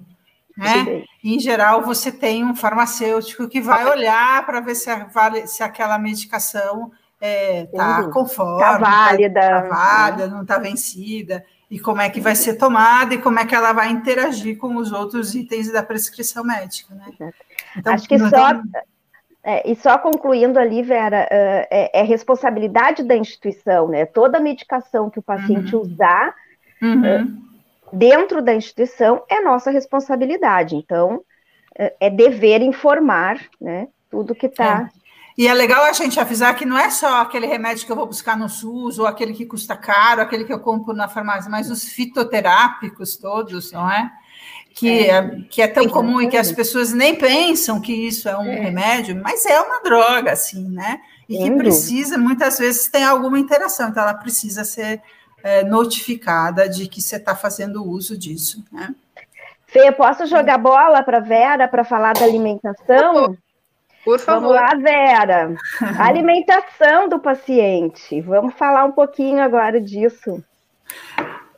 né? 0.57 1.05
Em 1.23 1.39
geral, 1.39 1.83
você 1.83 2.11
tem 2.11 2.45
um 2.45 2.57
farmacêutico 2.57 3.49
que 3.49 3.61
vai 3.61 3.85
olhar 3.87 4.45
para 4.47 4.61
ver 4.61 4.75
se, 4.75 4.89
a, 4.89 5.07
se 5.47 5.63
aquela 5.63 5.99
medicação 5.99 6.91
está 7.21 7.27
é, 7.27 7.67
tá 7.67 8.11
conforme, 8.11 8.63
está 8.63 8.79
válida, 8.79 9.41
tá, 9.41 9.63
tá 9.63 9.69
válida, 9.69 10.29
não 10.29 10.43
está 10.43 10.59
vencida 10.59 11.45
e 11.71 11.81
como 11.81 12.01
é 12.01 12.09
que 12.09 12.21
vai 12.21 12.35
ser 12.35 12.55
tomada 12.55 13.15
e 13.15 13.19
como 13.19 13.39
é 13.39 13.45
que 13.45 13.55
ela 13.55 13.73
vai 13.73 13.91
interagir 13.91 14.57
com 14.57 14.77
os 14.77 14.93
outros 14.93 15.35
itens 15.35 15.71
da 15.73 15.83
prescrição 15.83 16.45
médica, 16.45 16.95
né? 16.95 17.33
Então, 17.77 17.93
Acho 17.93 18.09
que 18.09 18.19
só 18.19 18.63
é, 19.43 19.71
e 19.71 19.77
só 19.77 19.97
concluindo 19.97 20.59
ali, 20.59 20.83
Vera, 20.83 21.29
é, 21.31 22.01
é, 22.01 22.03
responsabilidade 22.03 23.05
da 23.05 23.17
instituição, 23.17 23.89
né? 23.89 24.05
Toda 24.05 24.41
medicação 24.41 25.09
que 25.09 25.21
o 25.21 25.23
paciente 25.23 25.75
uhum. 25.75 25.83
usar 25.83 26.35
uhum. 26.83 27.46
Dentro 27.93 28.43
da 28.43 28.55
instituição 28.55 29.23
é 29.29 29.41
nossa 29.41 29.71
responsabilidade. 29.71 30.77
Então, 30.77 31.23
é 32.01 32.11
dever 32.11 32.63
informar, 32.63 33.41
né? 33.61 33.89
Tudo 34.11 34.35
que 34.35 34.47
está 34.47 34.89
é. 34.93 35.07
E 35.39 35.47
é 35.47 35.53
legal 35.53 35.85
a 35.85 35.93
gente 35.93 36.19
avisar 36.19 36.57
que 36.57 36.65
não 36.65 36.79
é 36.79 36.89
só 36.89 37.21
aquele 37.21 37.47
remédio 37.47 37.85
que 37.85 37.93
eu 37.93 37.97
vou 37.97 38.07
buscar 38.07 38.39
no 38.39 38.49
SUS, 38.49 38.99
ou 38.99 39.07
aquele 39.07 39.35
que 39.35 39.45
custa 39.45 39.77
caro, 39.77 40.23
aquele 40.23 40.45
que 40.45 40.53
eu 40.53 40.61
compro 40.61 40.95
na 40.95 41.09
farmácia, 41.09 41.51
mas 41.51 41.71
os 41.71 41.85
fitoterápicos 41.85 43.17
todos, 43.17 43.71
não 43.71 43.91
é? 43.91 44.11
Que 44.73 44.89
é, 44.89 45.09
é 45.09 45.41
que 45.51 45.61
é 45.61 45.69
tão 45.69 45.89
comum 45.89 46.23
e 46.23 46.29
que 46.29 46.39
as 46.39 46.51
pessoas 46.53 46.93
nem 46.93 47.15
pensam 47.15 47.81
que 47.81 47.93
isso 47.93 48.31
é 48.31 48.37
um 48.37 48.47
é. 48.47 48.61
remédio, 48.61 49.21
mas 49.23 49.45
é 49.45 49.61
uma 49.61 49.83
droga, 49.83 50.33
assim, 50.33 50.71
né? 50.71 51.01
E 51.29 51.37
que 51.37 51.51
precisa, 51.51 52.17
muitas 52.17 52.59
vezes, 52.59 52.89
tem 52.89 53.05
alguma 53.05 53.39
interação, 53.39 53.91
então 53.91 54.03
ela 54.03 54.15
precisa 54.15 54.65
ser 54.65 55.03
é, 55.47 55.63
notificada 55.63 56.69
de 56.69 56.89
que 56.89 57.01
você 57.01 57.17
está 57.17 57.37
fazendo 57.37 57.89
uso 57.89 58.19
disso, 58.19 58.65
né? 58.73 58.93
Fê, 59.69 59.93
posso 59.93 60.27
jogar 60.27 60.59
bola 60.59 61.05
para 61.05 61.21
Vera 61.21 61.69
para 61.69 61.85
falar 61.85 62.15
da 62.15 62.25
alimentação? 62.25 63.37
Por 64.05 64.19
favor. 64.19 64.41
Vamos 64.41 64.57
lá, 64.57 64.75
Vera. 64.75 65.55
Alimentação 66.03 67.09
do 67.09 67.21
paciente. 67.21 68.21
Vamos 68.21 68.55
falar 68.55 68.85
um 68.85 68.93
pouquinho 68.93 69.41
agora 69.41 69.81
disso. 69.81 70.43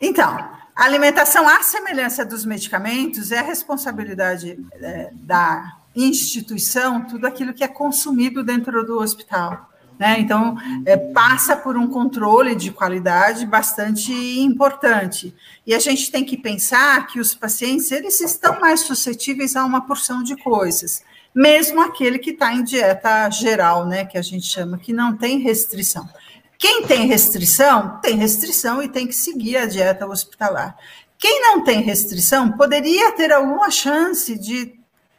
Então, 0.01 0.37
a 0.77 0.85
alimentação, 0.85 1.49
à 1.49 1.63
semelhança 1.63 2.27
dos 2.27 2.45
medicamentos, 2.45 3.33
é 3.33 3.39
a 3.39 3.43
responsabilidade 3.43 4.59
é, 4.83 5.11
da 5.15 5.77
instituição, 5.97 7.07
tudo 7.07 7.27
aquilo 7.27 7.55
que 7.55 7.65
é 7.65 7.69
consumido 7.69 8.43
dentro 8.43 8.85
do 8.85 8.99
hospital. 8.99 9.68
Né? 9.99 10.21
Então, 10.21 10.57
é, 10.87 10.97
passa 10.97 11.57
por 11.57 11.77
um 11.77 11.89
controle 11.89 12.55
de 12.55 12.71
qualidade 12.71 13.45
bastante 13.45 14.13
importante. 14.13 15.35
E 15.67 15.75
a 15.75 15.79
gente 15.79 16.11
tem 16.11 16.25
que 16.25 16.37
pensar 16.37 17.07
que 17.09 17.19
os 17.19 17.35
pacientes 17.35 17.91
eles 17.91 18.21
estão 18.21 18.61
mais 18.61 18.81
suscetíveis 18.81 19.57
a 19.57 19.65
uma 19.65 19.87
porção 19.87 20.23
de 20.23 20.37
coisas 20.37 21.03
mesmo 21.35 21.81
aquele 21.81 22.19
que 22.19 22.31
está 22.31 22.53
em 22.53 22.65
dieta 22.65 23.31
geral, 23.31 23.87
né, 23.87 24.05
que 24.05 24.19
a 24.19 24.23
gente 24.23 24.47
chama, 24.47 24.77
que 24.77 24.93
não 24.93 25.17
tem 25.17 25.39
restrição. 25.39 26.09
Quem 26.59 26.85
tem 26.85 27.07
restrição, 27.07 28.01
tem 28.03 28.17
restrição 28.17 28.83
e 28.83 28.89
tem 28.89 29.07
que 29.07 29.15
seguir 29.15 29.57
a 29.57 29.67
dieta 29.67 30.07
hospitalar. 30.07 30.77
Quem 31.17 31.41
não 31.41 31.63
tem 31.63 31.81
restrição 31.81 32.51
poderia 32.53 33.13
ter 33.13 33.33
alguma 33.33 33.71
chance 33.71 34.37
de, 34.37 34.75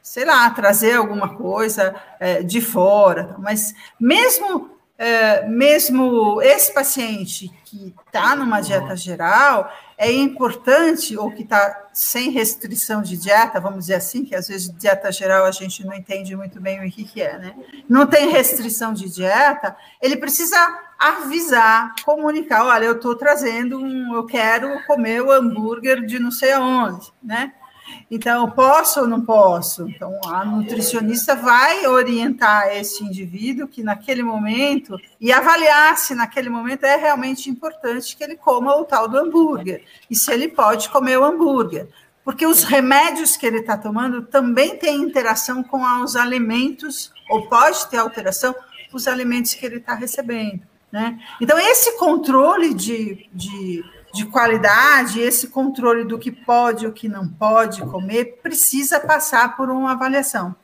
sei 0.10 0.26
lá, 0.26 0.49
trazer 0.49 0.93
alguma 0.93 1.36
coisa 1.36 1.93
é, 2.20 2.41
de 2.41 2.62
fora, 2.62 3.36
mas 3.38 3.76
mesmo 3.99 4.72
é, 4.97 5.47
mesmo 5.47 6.41
esse 6.41 6.74
paciente 6.74 7.49
que 7.64 7.93
está 8.07 8.36
numa 8.36 8.60
dieta 8.60 8.95
geral, 8.95 9.72
é 9.99 10.12
importante, 10.12 11.16
ou 11.16 11.32
que 11.32 11.43
está 11.43 11.89
sem 11.93 12.32
restrição 12.32 13.03
de 13.03 13.18
dieta, 13.18 13.60
vamos 13.60 13.82
dizer 13.82 13.93
assim, 13.93 14.26
que 14.26 14.36
às 14.36 14.47
vezes 14.47 14.76
dieta 14.78 15.12
geral 15.12 15.45
a 15.45 15.51
gente 15.51 15.86
não 15.86 15.93
entende 15.93 16.36
muito 16.36 16.60
bem 16.60 16.86
o 16.86 16.91
que, 16.91 17.03
que 17.03 17.22
é, 17.22 17.38
né? 17.38 17.55
Não 17.88 18.07
tem 18.07 18.30
restrição 18.30 18.93
de 18.93 19.07
dieta, 19.10 19.78
ele 20.01 20.18
precisa 20.18 20.57
avisar, 20.97 21.93
comunicar, 22.03 22.66
olha, 22.66 22.86
eu 22.86 22.95
estou 22.95 23.16
trazendo 23.16 23.80
um, 23.80 24.16
eu 24.16 24.26
quero 24.26 24.84
comer 24.88 25.22
o 25.22 25.32
hambúrguer 25.32 26.03
de 26.03 26.18
não 26.18 26.32
sei 26.32 26.51
aonde, 26.53 27.14
né? 27.22 27.53
Então, 28.12 28.49
posso 28.49 29.01
ou 29.01 29.07
não 29.07 29.22
posso? 29.22 29.88
Então, 29.88 30.20
a 30.26 30.43
nutricionista 30.43 31.36
vai 31.36 31.86
orientar 31.86 32.76
esse 32.76 33.03
indivíduo 33.03 33.68
que 33.68 33.84
naquele 33.84 34.24
momento 34.24 34.99
e 35.22 35.32
avaliar 35.32 35.95
se 35.97 36.16
naquele 36.16 36.49
momento 36.49 36.86
é 36.86 36.95
realmente 36.95 37.49
importante 37.49 38.18
que 38.18 38.24
ele 38.24 38.36
coma 38.36 38.76
o 38.76 38.84
tal 38.84 39.07
do 39.07 39.18
hambúrguer 39.18 39.84
e 40.10 40.16
se 40.16 40.32
ele 40.32 40.47
pode 40.47 40.89
comer 40.89 41.20
o 41.20 41.24
hambúrguer. 41.24 41.88
Porque 42.24 42.47
os 42.47 42.64
remédios 42.64 43.38
que 43.38 43.45
ele 43.45 43.60
está 43.60 43.78
tomando 43.78 44.24
também 44.24 44.76
têm 44.78 45.01
interação 45.01 45.64
com 45.64 45.84
os 46.03 46.16
alimentos, 46.16 47.12
ou 47.30 47.47
pode 47.47 47.88
ter 47.89 47.97
alteração 47.97 48.55
os 48.91 49.07
alimentos 49.07 49.53
que 49.53 49.66
ele 49.66 49.78
está 49.78 49.93
recebendo. 49.93 50.62
Né? 50.91 51.20
Então, 51.39 51.60
esse 51.60 51.97
controle 51.97 52.74
de, 52.74 53.30
de 53.32 53.84
de 54.14 54.26
qualidade, 54.26 55.20
esse 55.20 55.47
controle 55.47 56.03
do 56.03 56.18
que 56.18 56.32
pode 56.32 56.86
e 56.86 56.88
o 56.88 56.93
que 56.93 57.07
não 57.07 57.28
pode 57.28 57.82
comer, 57.84 58.39
precisa 58.41 58.99
passar 58.99 59.55
por 59.55 59.70
uma 59.70 59.91
avaliação. 59.91 60.55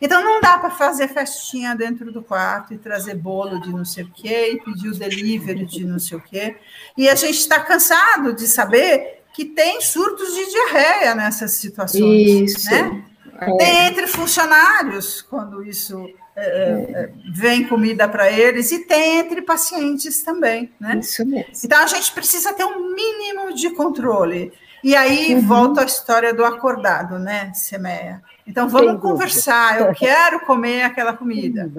Então, 0.00 0.22
não 0.22 0.40
dá 0.40 0.58
para 0.58 0.70
fazer 0.70 1.08
festinha 1.08 1.74
dentro 1.74 2.12
do 2.12 2.22
quarto 2.22 2.74
e 2.74 2.78
trazer 2.78 3.14
bolo 3.14 3.60
de 3.60 3.70
não 3.70 3.84
sei 3.84 4.04
o 4.04 4.10
quê 4.10 4.52
e 4.52 4.60
pedir 4.60 4.88
o 4.88 4.98
delivery 4.98 5.64
de 5.64 5.84
não 5.84 5.98
sei 5.98 6.18
o 6.18 6.20
quê. 6.20 6.56
E 6.96 7.08
a 7.08 7.14
gente 7.14 7.38
está 7.38 7.60
cansado 7.60 8.32
de 8.32 8.46
saber 8.46 9.22
que 9.32 9.44
tem 9.44 9.80
surtos 9.80 10.32
de 10.34 10.50
diarreia 10.50 11.14
nessas 11.14 11.52
situações. 11.52 12.52
Isso. 12.52 12.70
Né? 12.70 13.04
É. 13.40 13.56
Tem 13.56 13.86
entre 13.86 14.06
funcionários, 14.06 15.22
quando 15.22 15.64
isso 15.64 16.08
é, 16.36 16.42
é, 16.44 17.12
vem 17.32 17.66
comida 17.68 18.08
para 18.08 18.30
eles 18.30 18.72
e 18.72 18.80
tem 18.80 19.20
entre 19.20 19.40
pacientes 19.42 20.22
também, 20.22 20.72
né? 20.80 20.98
Isso 20.98 21.24
mesmo. 21.24 21.52
Então 21.64 21.80
a 21.80 21.86
gente 21.86 22.12
precisa 22.12 22.52
ter 22.52 22.64
um 22.64 22.92
mínimo 22.94 23.54
de 23.54 23.70
controle. 23.70 24.52
E 24.82 24.96
aí 24.96 25.34
uhum. 25.34 25.40
volta 25.46 25.82
a 25.82 25.86
história 25.86 26.34
do 26.34 26.44
acordado, 26.44 27.18
né, 27.18 27.52
Semeia? 27.54 28.20
Então 28.46 28.68
vamos 28.68 29.00
conversar. 29.00 29.80
Eu 29.80 29.92
quero 29.96 30.40
comer 30.40 30.82
aquela 30.82 31.12
comida. 31.12 31.70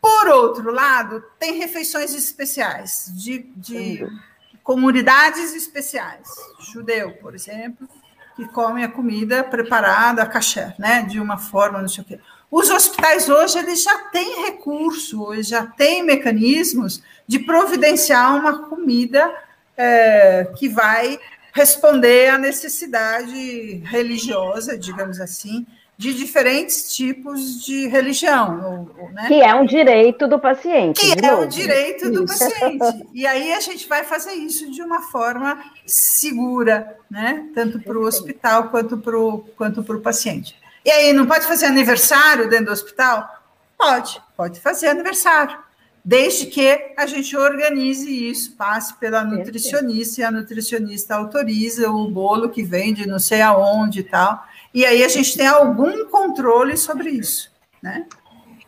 Por 0.00 0.28
outro 0.28 0.72
lado, 0.72 1.22
tem 1.38 1.58
refeições 1.58 2.14
especiais 2.14 3.12
de, 3.14 3.50
de 3.56 4.06
comunidades 4.64 5.54
especiais. 5.54 6.28
Judeu, 6.72 7.12
por 7.12 7.34
exemplo, 7.34 7.88
que 8.34 8.46
come 8.48 8.82
a 8.82 8.88
comida 8.88 9.44
preparada, 9.44 10.22
a 10.22 10.26
caché, 10.26 10.74
né, 10.78 11.02
de 11.02 11.20
uma 11.20 11.38
forma, 11.38 11.80
não 11.80 11.88
sei 11.88 12.02
o 12.02 12.06
quê. 12.06 12.20
Os 12.50 12.68
hospitais 12.68 13.28
hoje 13.28 13.58
eles 13.58 13.82
já 13.82 13.96
têm 14.08 14.44
recurso, 14.44 15.30
já 15.42 15.64
têm 15.66 16.02
mecanismos 16.02 17.02
de 17.26 17.38
providenciar 17.38 18.36
uma 18.36 18.68
comida 18.68 19.32
é, 19.76 20.50
que 20.56 20.68
vai 20.68 21.18
responder 21.52 22.28
à 22.28 22.38
necessidade 22.38 23.82
religiosa, 23.84 24.76
digamos 24.76 25.20
assim, 25.20 25.64
de 25.96 26.14
diferentes 26.14 26.94
tipos 26.94 27.62
de 27.62 27.86
religião. 27.86 28.88
Né? 29.12 29.28
Que 29.28 29.42
é 29.42 29.54
um 29.54 29.66
direito 29.66 30.26
do 30.26 30.38
paciente. 30.38 30.98
Que 30.98 31.24
é 31.24 31.34
um 31.34 31.46
direito 31.46 32.10
do 32.10 32.24
paciente. 32.24 33.06
E 33.12 33.26
aí 33.26 33.52
a 33.52 33.60
gente 33.60 33.86
vai 33.86 34.02
fazer 34.02 34.32
isso 34.32 34.70
de 34.70 34.82
uma 34.82 35.02
forma 35.02 35.62
segura, 35.86 36.96
né? 37.10 37.48
tanto 37.54 37.78
para 37.80 37.98
o 37.98 38.06
hospital 38.06 38.70
quanto 38.70 38.96
para 38.96 39.18
o 39.18 39.40
quanto 39.56 39.84
paciente. 40.00 40.59
E 40.84 40.90
aí, 40.90 41.12
não 41.12 41.26
pode 41.26 41.46
fazer 41.46 41.66
aniversário 41.66 42.48
dentro 42.48 42.66
do 42.66 42.72
hospital? 42.72 43.28
Pode, 43.76 44.20
pode 44.36 44.60
fazer 44.60 44.88
aniversário. 44.88 45.58
Desde 46.02 46.46
que 46.46 46.94
a 46.96 47.06
gente 47.06 47.36
organize 47.36 48.30
isso, 48.30 48.56
passe 48.56 48.94
pela 48.94 49.22
nutricionista 49.22 50.20
e 50.20 50.24
a 50.24 50.30
nutricionista 50.30 51.14
autoriza 51.14 51.90
o 51.90 52.10
bolo 52.10 52.48
que 52.48 52.62
vende 52.62 53.06
não 53.06 53.18
sei 53.18 53.42
aonde 53.42 54.00
e 54.00 54.04
tal. 54.04 54.42
E 54.72 54.84
aí 54.86 55.04
a 55.04 55.08
gente 55.08 55.36
tem 55.36 55.46
algum 55.46 56.06
controle 56.06 56.76
sobre 56.76 57.10
isso, 57.10 57.52
né? 57.82 58.06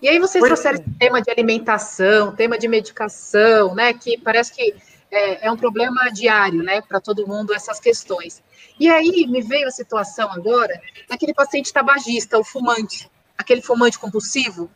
E 0.01 0.09
aí 0.09 0.19
vocês 0.19 0.45
trouxeram 0.45 0.85
tema 0.99 1.23
de 1.23 1.31
alimentação, 1.31 2.35
tema 2.35 2.59
de 2.59 2.69
medicação, 2.69 3.75
né? 3.75 3.95
Que 3.95 4.19
parece 4.19 4.53
que 4.53 4.75
é, 5.13 5.47
é 5.47 5.51
um 5.51 5.57
problema 5.57 6.11
diário, 6.11 6.63
né, 6.63 6.81
para 6.81 7.01
todo 7.01 7.27
mundo 7.27 7.55
essas 7.55 7.79
questões. 7.79 8.43
E 8.83 8.91
aí 8.91 9.29
me 9.29 9.41
veio 9.41 9.69
a 9.69 9.71
situação 9.71 10.29
agora 10.33 10.83
daquele 11.09 11.33
paciente 11.33 11.73
tabagista, 11.73 12.37
o 12.37 12.43
fumante, 12.43 13.09
aquele 13.39 13.63
fumante 13.63 13.97
compulsivo. 13.97 14.63
Uhum. 14.63 14.71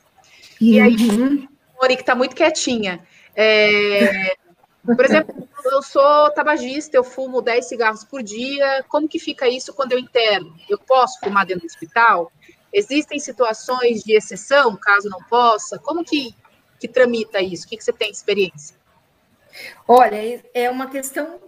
E 0.60 0.80
aí, 0.80 0.96
uhum. 1.10 1.48
que 1.88 1.94
está 1.94 2.14
muito 2.14 2.36
quietinha. 2.36 3.04
É, 3.34 4.36
por 4.84 5.04
exemplo, 5.04 5.48
eu 5.64 5.82
sou 5.82 6.30
tabagista, 6.30 6.96
eu 6.96 7.02
fumo 7.02 7.42
10 7.42 7.64
cigarros 7.64 8.04
por 8.04 8.22
dia. 8.22 8.84
Como 8.86 9.08
que 9.08 9.18
fica 9.18 9.48
isso 9.48 9.74
quando 9.74 9.90
eu 9.90 9.98
interno? 9.98 10.54
Eu 10.68 10.78
posso 10.78 11.18
fumar 11.18 11.44
dentro 11.44 11.62
do 11.62 11.66
hospital? 11.66 12.30
Existem 12.72 13.18
situações 13.18 14.04
de 14.04 14.12
exceção, 14.12 14.76
caso 14.76 15.08
não 15.08 15.20
possa? 15.24 15.80
Como 15.80 16.04
que, 16.04 16.32
que 16.78 16.86
tramita 16.86 17.40
isso? 17.40 17.66
O 17.66 17.68
que, 17.68 17.76
que 17.76 17.82
você 17.82 17.92
tem 17.92 18.12
de 18.12 18.18
experiência? 18.18 18.76
Olha, 19.88 20.44
é 20.54 20.70
uma 20.70 20.86
questão 20.88 21.40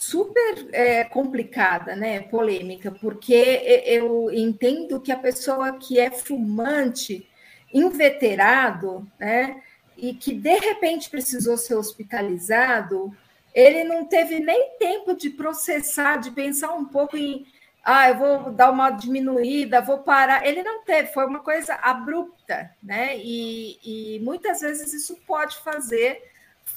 super 0.00 0.68
é, 0.72 1.04
complicada, 1.04 1.94
né? 1.96 2.20
Polêmica, 2.20 2.90
porque 2.90 3.82
eu 3.84 4.30
entendo 4.32 5.00
que 5.00 5.12
a 5.12 5.18
pessoa 5.18 5.78
que 5.78 5.98
é 5.98 6.10
fumante, 6.10 7.28
inveterado, 7.72 9.06
né? 9.18 9.62
E 9.96 10.14
que 10.14 10.32
de 10.32 10.56
repente 10.58 11.10
precisou 11.10 11.56
ser 11.56 11.74
hospitalizado, 11.74 13.14
ele 13.54 13.84
não 13.84 14.04
teve 14.04 14.38
nem 14.38 14.76
tempo 14.78 15.14
de 15.14 15.30
processar, 15.30 16.18
de 16.18 16.30
pensar 16.30 16.72
um 16.74 16.84
pouco 16.84 17.16
em 17.16 17.46
ah, 17.90 18.10
eu 18.10 18.18
vou 18.18 18.52
dar 18.52 18.70
uma 18.70 18.90
diminuída, 18.90 19.80
vou 19.80 19.98
parar. 19.98 20.46
Ele 20.46 20.62
não 20.62 20.84
teve, 20.84 21.10
foi 21.10 21.24
uma 21.24 21.40
coisa 21.40 21.74
abrupta, 21.74 22.70
né? 22.82 23.16
E, 23.16 23.78
e 23.82 24.20
muitas 24.20 24.60
vezes 24.60 24.92
isso 24.92 25.16
pode 25.26 25.56
fazer 25.60 26.22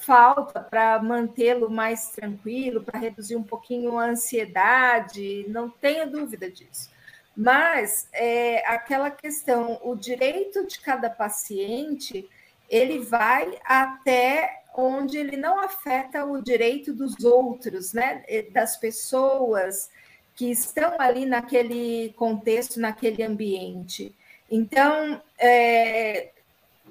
falta 0.01 0.59
para 0.59 1.01
mantê-lo 1.01 1.69
mais 1.69 2.09
tranquilo, 2.09 2.83
para 2.83 2.99
reduzir 2.99 3.35
um 3.35 3.43
pouquinho 3.43 3.97
a 3.97 4.05
ansiedade, 4.05 5.45
não 5.47 5.69
tenha 5.69 6.05
dúvida 6.05 6.49
disso. 6.49 6.89
Mas 7.35 8.07
é, 8.11 8.65
aquela 8.67 9.09
questão, 9.09 9.79
o 9.83 9.95
direito 9.95 10.67
de 10.67 10.79
cada 10.79 11.09
paciente, 11.09 12.29
ele 12.69 12.99
vai 12.99 13.57
até 13.63 14.63
onde 14.75 15.17
ele 15.17 15.37
não 15.37 15.59
afeta 15.59 16.25
o 16.25 16.41
direito 16.41 16.93
dos 16.93 17.23
outros, 17.23 17.93
né? 17.93 18.23
Das 18.51 18.77
pessoas 18.77 19.89
que 20.35 20.49
estão 20.49 20.95
ali 20.99 21.25
naquele 21.25 22.13
contexto, 22.13 22.79
naquele 22.79 23.23
ambiente. 23.23 24.15
Então, 24.49 25.21
é, 25.37 26.31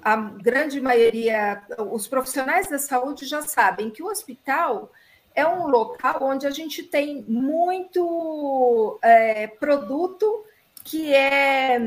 a 0.03 0.15
grande 0.15 0.81
maioria, 0.81 1.61
os 1.91 2.07
profissionais 2.07 2.67
da 2.67 2.79
saúde 2.79 3.25
já 3.25 3.41
sabem 3.41 3.89
que 3.89 4.03
o 4.03 4.07
hospital 4.07 4.91
é 5.33 5.45
um 5.45 5.67
local 5.67 6.19
onde 6.23 6.45
a 6.45 6.51
gente 6.51 6.83
tem 6.83 7.23
muito 7.27 8.99
é, 9.01 9.47
produto 9.47 10.43
que 10.83 11.13
é, 11.13 11.77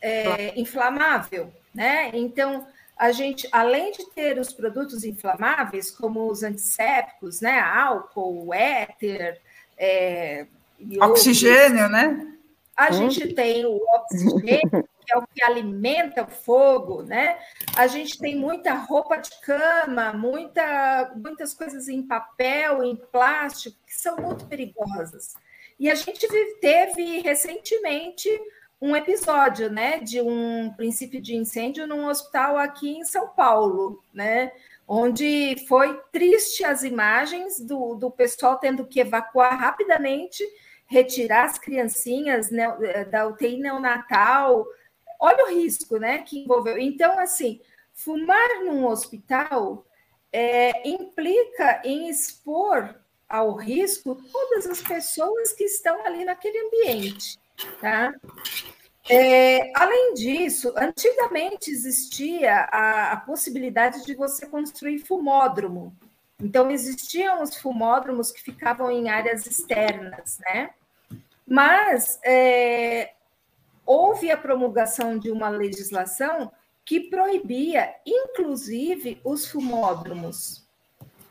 é, 0.00 0.60
inflamável, 0.60 1.52
né? 1.74 2.10
Então, 2.12 2.66
a 2.96 3.10
gente, 3.12 3.48
além 3.50 3.92
de 3.92 4.10
ter 4.10 4.38
os 4.38 4.52
produtos 4.52 5.04
inflamáveis, 5.04 5.90
como 5.90 6.30
os 6.30 6.42
antissépticos, 6.42 7.40
né? 7.40 7.60
Álcool, 7.60 8.52
éter, 8.52 9.40
é, 9.78 10.46
oxigênio, 11.00 11.84
outros, 11.84 11.90
né? 11.90 12.32
A 12.76 12.88
hum. 12.88 12.92
gente 12.92 13.34
tem 13.34 13.64
o 13.64 13.76
oxigênio, 13.76 14.88
que 15.04 15.12
é 15.14 15.18
o 15.18 15.26
que 15.26 15.42
alimenta 15.44 16.22
o 16.22 16.30
fogo, 16.30 17.02
né? 17.02 17.38
A 17.76 17.86
gente 17.86 18.18
tem 18.18 18.36
muita 18.36 18.74
roupa 18.74 19.16
de 19.16 19.30
cama, 19.40 20.12
muita, 20.12 21.12
muitas 21.16 21.54
coisas 21.54 21.88
em 21.88 22.02
papel, 22.02 22.82
em 22.84 22.96
plástico, 22.96 23.76
que 23.86 23.94
são 23.94 24.16
muito 24.16 24.46
perigosas. 24.46 25.34
E 25.78 25.90
a 25.90 25.94
gente 25.94 26.26
teve 26.60 27.20
recentemente 27.20 28.28
um 28.80 28.96
episódio, 28.96 29.70
né, 29.70 30.00
de 30.00 30.20
um 30.20 30.72
princípio 30.76 31.20
de 31.22 31.36
incêndio 31.36 31.86
num 31.86 32.06
hospital 32.06 32.58
aqui 32.58 32.98
em 32.98 33.04
São 33.04 33.28
Paulo, 33.28 34.02
né, 34.12 34.50
onde 34.88 35.56
foi 35.68 36.00
triste 36.10 36.64
as 36.64 36.82
imagens 36.82 37.60
do, 37.60 37.94
do 37.94 38.10
pessoal 38.10 38.58
tendo 38.58 38.84
que 38.84 38.98
evacuar 38.98 39.56
rapidamente, 39.56 40.44
retirar 40.84 41.44
as 41.44 41.58
criancinhas 41.58 42.50
né, 42.50 42.66
da 43.04 43.26
UTI 43.26 43.58
neonatal, 43.58 44.66
olha 45.22 45.44
o 45.44 45.54
risco 45.54 45.98
né, 45.98 46.18
que 46.18 46.40
envolveu. 46.40 46.76
Então, 46.76 47.16
assim, 47.20 47.60
fumar 47.94 48.64
num 48.64 48.84
hospital 48.84 49.86
é, 50.32 50.88
implica 50.88 51.80
em 51.84 52.08
expor 52.08 52.92
ao 53.28 53.54
risco 53.54 54.20
todas 54.32 54.66
as 54.66 54.82
pessoas 54.82 55.52
que 55.52 55.62
estão 55.62 56.04
ali 56.04 56.24
naquele 56.24 56.58
ambiente, 56.66 57.38
tá? 57.80 58.12
É, 59.08 59.72
além 59.76 60.14
disso, 60.14 60.72
antigamente 60.76 61.70
existia 61.70 62.68
a, 62.70 63.12
a, 63.12 63.16
possibilidade 63.16 64.04
de 64.04 64.14
você 64.14 64.46
construir 64.46 64.98
fumódromo. 64.98 65.96
Então, 66.40 66.70
existiam 66.70 67.42
os 67.42 67.56
fumódromos 67.56 68.32
que 68.32 68.42
ficavam 68.42 68.90
em 68.90 69.08
áreas 69.08 69.46
externas, 69.46 70.38
né? 70.40 70.70
Mas 71.46 72.18
é, 72.24 73.12
houve 73.86 74.30
a 74.30 74.36
promulgação 74.36 75.18
de 75.18 75.30
uma 75.30 75.48
legislação 75.48 76.52
que 76.84 77.00
proibia, 77.00 77.94
inclusive, 78.04 79.20
os 79.24 79.46
fumódromos. 79.46 80.66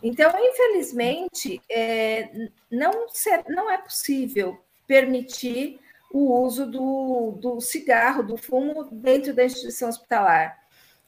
Então, 0.01 0.31
infelizmente, 0.39 1.61
é, 1.69 2.49
não, 2.69 3.07
ser, 3.09 3.43
não 3.47 3.69
é 3.69 3.77
possível 3.77 4.57
permitir 4.87 5.79
o 6.11 6.41
uso 6.41 6.65
do, 6.65 7.31
do 7.39 7.61
cigarro, 7.61 8.23
do 8.23 8.37
fumo, 8.37 8.85
dentro 8.91 9.33
da 9.33 9.45
instituição 9.45 9.89
hospitalar. 9.89 10.59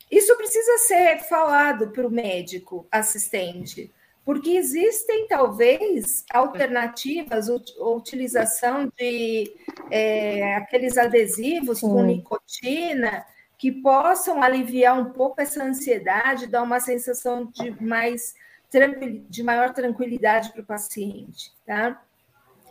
Isso 0.09 0.35
precisa 0.37 0.77
ser 0.79 1.19
falado 1.23 1.89
para 1.89 2.05
o 2.05 2.11
médico 2.11 2.85
assistente, 2.91 3.91
porque 4.25 4.51
existem 4.51 5.27
talvez 5.27 6.23
alternativas, 6.31 7.49
utilização 7.77 8.91
de 8.97 9.53
é, 9.91 10.55
aqueles 10.55 10.97
adesivos 10.97 11.79
Sim. 11.79 11.89
com 11.89 12.03
nicotina 12.03 13.25
que 13.57 13.71
possam 13.71 14.41
aliviar 14.41 14.99
um 14.99 15.11
pouco 15.11 15.41
essa 15.41 15.63
ansiedade, 15.63 16.47
dar 16.47 16.63
uma 16.63 16.79
sensação 16.79 17.45
de 17.45 17.71
mais 17.81 18.35
de 19.29 19.43
maior 19.43 19.71
tranquilidade 19.71 20.51
para 20.51 20.61
o 20.61 20.65
paciente, 20.65 21.53
tá? 21.63 22.01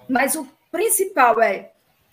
Mas 0.08 0.34
o 0.34 0.48
principal 0.70 1.40
é 1.40 1.70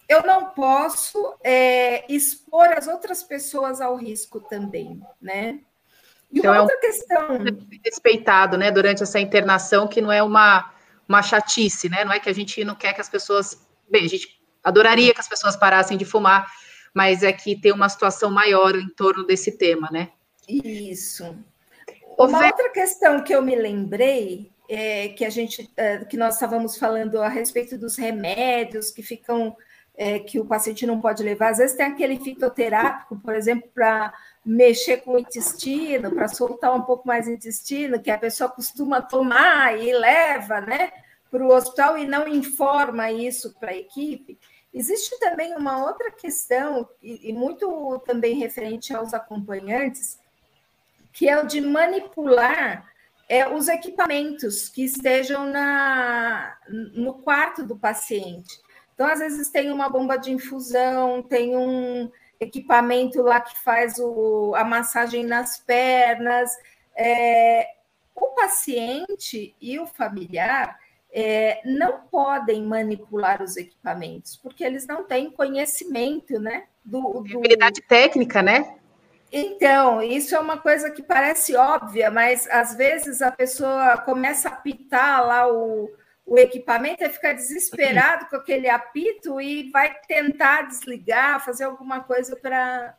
eu 0.07 0.23
não 0.23 0.51
posso 0.51 1.35
é, 1.43 2.03
expor 2.11 2.67
as 2.75 2.87
outras 2.87 3.21
pessoas 3.21 3.79
ao 3.79 3.95
risco 3.95 4.39
também, 4.39 5.01
né? 5.21 5.59
E 6.31 6.39
então, 6.39 6.55
outra 6.57 6.75
é 6.75 6.77
um 6.77 6.81
questão. 6.81 7.27
Respeitado, 7.83 8.57
né, 8.57 8.71
durante 8.71 9.03
essa 9.03 9.19
internação, 9.19 9.87
que 9.87 10.01
não 10.01 10.11
é 10.11 10.21
uma, 10.21 10.71
uma 11.07 11.21
chatice, 11.21 11.89
né? 11.89 12.05
Não 12.05 12.13
é 12.13 12.19
que 12.19 12.29
a 12.29 12.33
gente 12.33 12.63
não 12.63 12.75
quer 12.75 12.93
que 12.93 13.01
as 13.01 13.09
pessoas. 13.09 13.67
Bem, 13.89 14.05
a 14.05 14.09
gente 14.09 14.39
adoraria 14.63 15.13
que 15.13 15.19
as 15.19 15.27
pessoas 15.27 15.55
parassem 15.55 15.97
de 15.97 16.05
fumar, 16.05 16.47
mas 16.93 17.23
é 17.23 17.31
que 17.31 17.59
tem 17.59 17.71
uma 17.71 17.89
situação 17.89 18.29
maior 18.29 18.75
em 18.75 18.89
torno 18.89 19.25
desse 19.25 19.57
tema, 19.57 19.89
né? 19.91 20.09
Isso. 20.47 21.35
Uma 22.17 22.45
outra 22.45 22.69
questão 22.71 23.23
que 23.23 23.33
eu 23.33 23.41
me 23.41 23.55
lembrei 23.55 24.51
é 24.69 25.09
que 25.09 25.25
a 25.25 25.29
gente 25.29 25.71
é, 25.75 26.05
que 26.05 26.17
nós 26.17 26.35
estávamos 26.35 26.77
falando 26.77 27.19
a 27.21 27.27
respeito 27.27 27.77
dos 27.77 27.97
remédios 27.97 28.91
que 28.91 29.01
ficam 29.01 29.55
é, 29.99 30.17
que 30.17 30.39
o 30.39 30.45
paciente 30.45 30.87
não 30.87 31.01
pode 31.01 31.21
levar. 31.21 31.49
Às 31.49 31.57
vezes 31.57 31.75
tem 31.75 31.85
aquele 31.85 32.17
fitoterápico, 32.17 33.19
por 33.19 33.35
exemplo, 33.35 33.69
para 33.75 34.13
mexer 34.45 35.01
com 35.01 35.15
o 35.15 35.19
intestino, 35.19 36.09
para 36.15 36.29
soltar 36.29 36.73
um 36.73 36.83
pouco 36.83 37.05
mais 37.05 37.27
o 37.27 37.31
intestino, 37.31 38.01
que 38.01 38.09
a 38.09 38.17
pessoa 38.17 38.49
costuma 38.49 39.01
tomar 39.01 39.77
e 39.77 39.91
leva 39.91 40.61
né, 40.61 40.89
para 41.29 41.43
o 41.43 41.53
hospital 41.53 41.97
e 41.97 42.07
não 42.07 42.25
informa 42.29 43.11
isso 43.11 43.53
para 43.59 43.71
a 43.71 43.75
equipe. 43.75 44.39
Existe 44.73 45.19
também 45.19 45.53
uma 45.53 45.83
outra 45.83 46.09
questão, 46.11 46.87
e, 47.03 47.31
e 47.31 47.33
muito 47.33 48.01
também 48.05 48.39
referente 48.39 48.95
aos 48.95 49.13
acompanhantes, 49.13 50.17
que 51.11 51.27
é 51.27 51.37
o 51.37 51.45
de 51.45 51.59
manipular 51.59 52.89
é, 53.27 53.49
os 53.49 53.67
equipamentos 53.67 54.69
que 54.69 54.85
estejam 54.85 55.45
na, 55.45 56.55
no 56.93 57.15
quarto 57.15 57.65
do 57.65 57.75
paciente. 57.75 58.61
Então, 58.99 59.07
às 59.09 59.19
vezes, 59.19 59.49
tem 59.49 59.71
uma 59.71 59.87
bomba 59.87 60.17
de 60.17 60.29
infusão, 60.29 61.23
tem 61.23 61.55
um 61.55 62.11
equipamento 62.37 63.21
lá 63.21 63.39
que 63.39 63.57
faz 63.57 63.97
o, 63.97 64.53
a 64.55 64.65
massagem 64.65 65.23
nas 65.23 65.57
pernas. 65.57 66.51
É, 66.93 67.65
o 68.13 68.27
paciente 68.35 69.55
e 69.61 69.79
o 69.79 69.87
familiar 69.87 70.77
é, 71.13 71.61
não 71.63 72.01
podem 72.11 72.61
manipular 72.61 73.41
os 73.41 73.55
equipamentos, 73.55 74.35
porque 74.35 74.65
eles 74.65 74.85
não 74.85 75.01
têm 75.05 75.31
conhecimento, 75.31 76.37
né? 76.37 76.65
Do, 76.83 77.21
do... 77.21 77.37
Habilidade 77.37 77.81
técnica, 77.83 78.41
né? 78.41 78.75
Então, 79.31 80.01
isso 80.01 80.35
é 80.35 80.39
uma 80.41 80.57
coisa 80.57 80.91
que 80.91 81.01
parece 81.01 81.55
óbvia, 81.55 82.11
mas 82.11 82.49
às 82.49 82.75
vezes 82.75 83.21
a 83.21 83.31
pessoa 83.31 83.95
começa 83.99 84.49
a 84.49 84.55
pitar 84.57 85.25
lá 85.25 85.49
o, 85.49 85.89
o 86.29 86.37
equipamento 86.37 87.03
é 87.03 87.09
ficar 87.09 87.33
desesperado 87.33 88.27
com 88.27 88.35
aquele 88.35 88.69
apito 88.69 89.41
e 89.41 89.71
vai 89.71 89.95
tentar 90.07 90.67
desligar, 90.67 91.43
fazer 91.43 91.63
alguma 91.63 92.01
coisa 92.01 92.35
para 92.35 92.95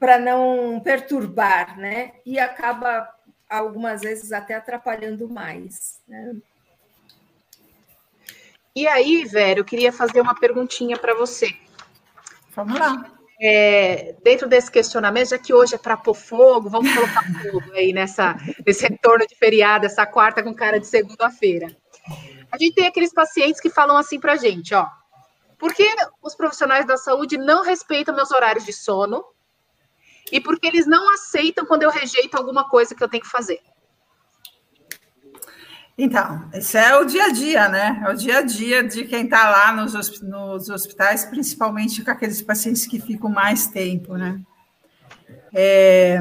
para 0.00 0.18
não 0.18 0.80
perturbar, 0.80 1.78
né? 1.78 2.14
E 2.26 2.36
acaba 2.36 3.08
algumas 3.48 4.00
vezes 4.00 4.32
até 4.32 4.54
atrapalhando 4.54 5.28
mais. 5.28 6.00
Né? 6.08 6.34
E 8.74 8.88
aí, 8.88 9.24
Vera, 9.24 9.60
eu 9.60 9.64
queria 9.64 9.92
fazer 9.92 10.20
uma 10.20 10.34
perguntinha 10.34 10.98
para 10.98 11.14
você. 11.14 11.54
Vamos 12.56 12.80
lá. 12.80 13.12
É, 13.40 14.16
dentro 14.24 14.48
desse 14.48 14.72
questionamento, 14.72 15.30
já 15.30 15.38
que 15.38 15.54
hoje 15.54 15.76
é 15.76 15.78
para 15.78 15.96
pôr 15.96 16.14
fogo, 16.14 16.68
vamos 16.68 16.92
colocar 16.92 17.22
fogo 17.40 17.72
aí 17.72 17.92
nessa, 17.92 18.36
nesse 18.66 18.82
retorno 18.88 19.24
de 19.24 19.36
feriado, 19.36 19.86
essa 19.86 20.04
quarta 20.04 20.42
com 20.42 20.52
cara 20.52 20.80
de 20.80 20.86
segunda-feira. 20.88 21.68
A 22.50 22.58
gente 22.58 22.74
tem 22.74 22.86
aqueles 22.86 23.12
pacientes 23.12 23.60
que 23.60 23.70
falam 23.70 23.96
assim 23.96 24.20
para 24.20 24.32
a 24.32 24.36
gente, 24.36 24.74
ó, 24.74 24.86
por 25.58 25.72
que 25.72 25.88
os 26.20 26.34
profissionais 26.34 26.84
da 26.84 26.96
saúde 26.96 27.38
não 27.38 27.62
respeitam 27.62 28.14
meus 28.14 28.30
horários 28.30 28.64
de 28.64 28.72
sono 28.72 29.24
e 30.30 30.40
porque 30.40 30.66
eles 30.66 30.86
não 30.86 31.12
aceitam 31.14 31.64
quando 31.64 31.84
eu 31.84 31.90
rejeito 31.90 32.36
alguma 32.36 32.68
coisa 32.68 32.94
que 32.94 33.02
eu 33.02 33.08
tenho 33.08 33.22
que 33.22 33.28
fazer. 33.28 33.60
Então, 35.96 36.48
esse 36.54 36.76
é 36.78 36.96
o 36.96 37.04
dia 37.04 37.26
a 37.26 37.28
dia, 37.28 37.68
né? 37.68 38.02
É 38.04 38.10
o 38.10 38.14
dia 38.14 38.38
a 38.38 38.42
dia 38.42 38.82
de 38.82 39.04
quem 39.04 39.24
está 39.24 39.50
lá 39.50 39.72
nos, 39.72 40.20
nos, 40.22 40.68
hospitais, 40.70 41.26
principalmente 41.26 42.02
com 42.02 42.10
aqueles 42.10 42.40
pacientes 42.40 42.86
que 42.86 42.98
ficam 42.98 43.30
mais 43.30 43.66
tempo, 43.66 44.16
né? 44.16 44.40
É, 45.54 46.20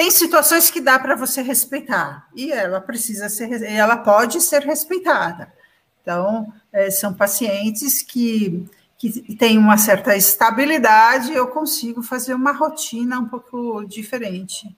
tem 0.00 0.10
situações 0.10 0.70
que 0.70 0.80
dá 0.80 0.98
para 0.98 1.14
você 1.14 1.42
respeitar 1.42 2.26
e 2.34 2.50
ela 2.50 2.80
precisa 2.80 3.28
ser, 3.28 3.62
ela 3.62 3.98
pode 3.98 4.40
ser 4.40 4.62
respeitada. 4.62 5.52
Então, 6.00 6.50
é, 6.72 6.90
são 6.90 7.12
pacientes 7.12 8.00
que, 8.00 8.66
que 8.96 9.36
têm 9.36 9.58
uma 9.58 9.76
certa 9.76 10.16
estabilidade, 10.16 11.34
eu 11.34 11.48
consigo 11.48 12.02
fazer 12.02 12.32
uma 12.32 12.50
rotina 12.50 13.20
um 13.20 13.26
pouco 13.26 13.84
diferente. 13.84 14.74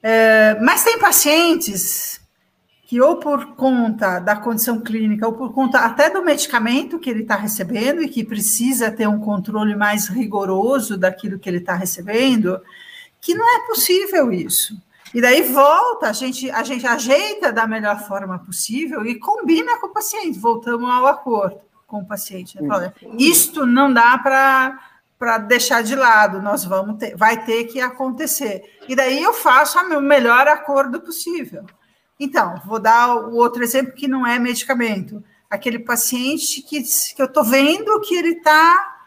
É, 0.00 0.56
mas 0.60 0.84
tem 0.84 0.96
pacientes 1.00 2.20
que, 2.84 3.00
ou 3.00 3.16
por 3.16 3.56
conta 3.56 4.20
da 4.20 4.36
condição 4.36 4.80
clínica, 4.80 5.26
ou 5.26 5.32
por 5.32 5.52
conta 5.52 5.80
até 5.80 6.08
do 6.08 6.24
medicamento 6.24 7.00
que 7.00 7.10
ele 7.10 7.22
está 7.22 7.34
recebendo 7.34 8.00
e 8.00 8.08
que 8.08 8.22
precisa 8.22 8.92
ter 8.92 9.08
um 9.08 9.18
controle 9.18 9.74
mais 9.74 10.06
rigoroso 10.06 10.96
daquilo 10.96 11.36
que 11.36 11.48
ele 11.48 11.58
está 11.58 11.74
recebendo, 11.74 12.60
que 13.20 13.34
não 13.34 13.46
é 13.56 13.66
possível 13.66 14.32
isso. 14.32 14.74
E 15.12 15.20
daí 15.20 15.42
volta, 15.42 16.08
a 16.08 16.12
gente, 16.12 16.50
a 16.50 16.62
gente 16.62 16.86
ajeita 16.86 17.52
da 17.52 17.66
melhor 17.66 18.00
forma 18.06 18.38
possível 18.38 19.04
e 19.04 19.18
combina 19.18 19.78
com 19.78 19.88
o 19.88 19.92
paciente, 19.92 20.38
voltamos 20.38 20.88
ao 20.88 21.06
acordo 21.06 21.60
com 21.86 21.98
o 21.98 22.06
paciente. 22.06 22.60
Né? 22.60 22.68
Fala, 22.68 22.94
isto 23.18 23.66
não 23.66 23.92
dá 23.92 24.16
para 24.16 25.38
deixar 25.38 25.82
de 25.82 25.96
lado, 25.96 26.40
nós 26.40 26.64
vamos 26.64 26.98
ter, 26.98 27.16
vai 27.16 27.44
ter 27.44 27.64
que 27.64 27.80
acontecer. 27.80 28.62
E 28.88 28.94
daí 28.94 29.20
eu 29.20 29.32
faço 29.32 29.78
o 29.78 30.00
melhor 30.00 30.46
acordo 30.46 31.00
possível. 31.00 31.66
Então, 32.18 32.60
vou 32.64 32.78
dar 32.78 33.16
o 33.16 33.34
outro 33.34 33.64
exemplo 33.64 33.94
que 33.94 34.06
não 34.06 34.24
é 34.24 34.38
medicamento. 34.38 35.24
Aquele 35.48 35.80
paciente 35.80 36.62
que, 36.62 36.82
que 36.82 37.20
eu 37.20 37.26
estou 37.26 37.42
vendo 37.42 38.00
que 38.02 38.14
ele 38.14 38.34
está 38.34 38.99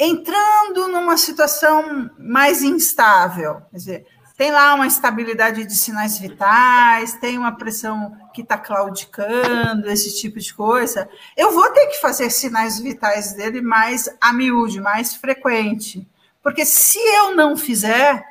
entrando 0.00 0.88
numa 0.88 1.18
situação 1.18 2.10
mais 2.18 2.62
instável. 2.62 3.60
Quer 3.70 3.76
dizer, 3.76 4.06
tem 4.34 4.50
lá 4.50 4.72
uma 4.72 4.86
instabilidade 4.86 5.66
de 5.66 5.74
sinais 5.74 6.18
vitais, 6.18 7.12
tem 7.12 7.36
uma 7.36 7.52
pressão 7.52 8.16
que 8.32 8.40
está 8.40 8.56
claudicando, 8.56 9.90
esse 9.90 10.18
tipo 10.18 10.40
de 10.40 10.54
coisa. 10.54 11.06
Eu 11.36 11.52
vou 11.52 11.70
ter 11.72 11.88
que 11.88 12.00
fazer 12.00 12.30
sinais 12.30 12.80
vitais 12.80 13.34
dele 13.34 13.60
mais 13.60 14.08
a 14.18 14.32
miúde, 14.32 14.80
mais 14.80 15.14
frequente. 15.14 16.08
Porque 16.42 16.64
se 16.64 16.98
eu 16.98 17.36
não 17.36 17.54
fizer 17.54 18.24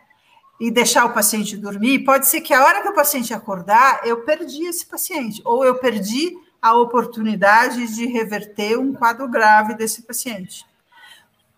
e 0.59 0.71
deixar 0.71 1.05
o 1.05 1.13
paciente 1.13 1.55
dormir, 1.55 1.99
pode 1.99 2.27
ser 2.27 2.41
que 2.41 2.55
a 2.55 2.65
hora 2.65 2.81
que 2.81 2.89
o 2.89 2.95
paciente 2.95 3.31
acordar, 3.31 4.01
eu 4.03 4.21
perdi 4.21 4.65
esse 4.65 4.87
paciente, 4.87 5.39
ou 5.45 5.63
eu 5.63 5.75
perdi 5.75 6.35
a 6.59 6.73
oportunidade 6.73 7.87
de 7.95 8.07
reverter 8.07 8.79
um 8.79 8.93
quadro 8.93 9.29
grave 9.29 9.75
desse 9.75 10.01
paciente. 10.01 10.65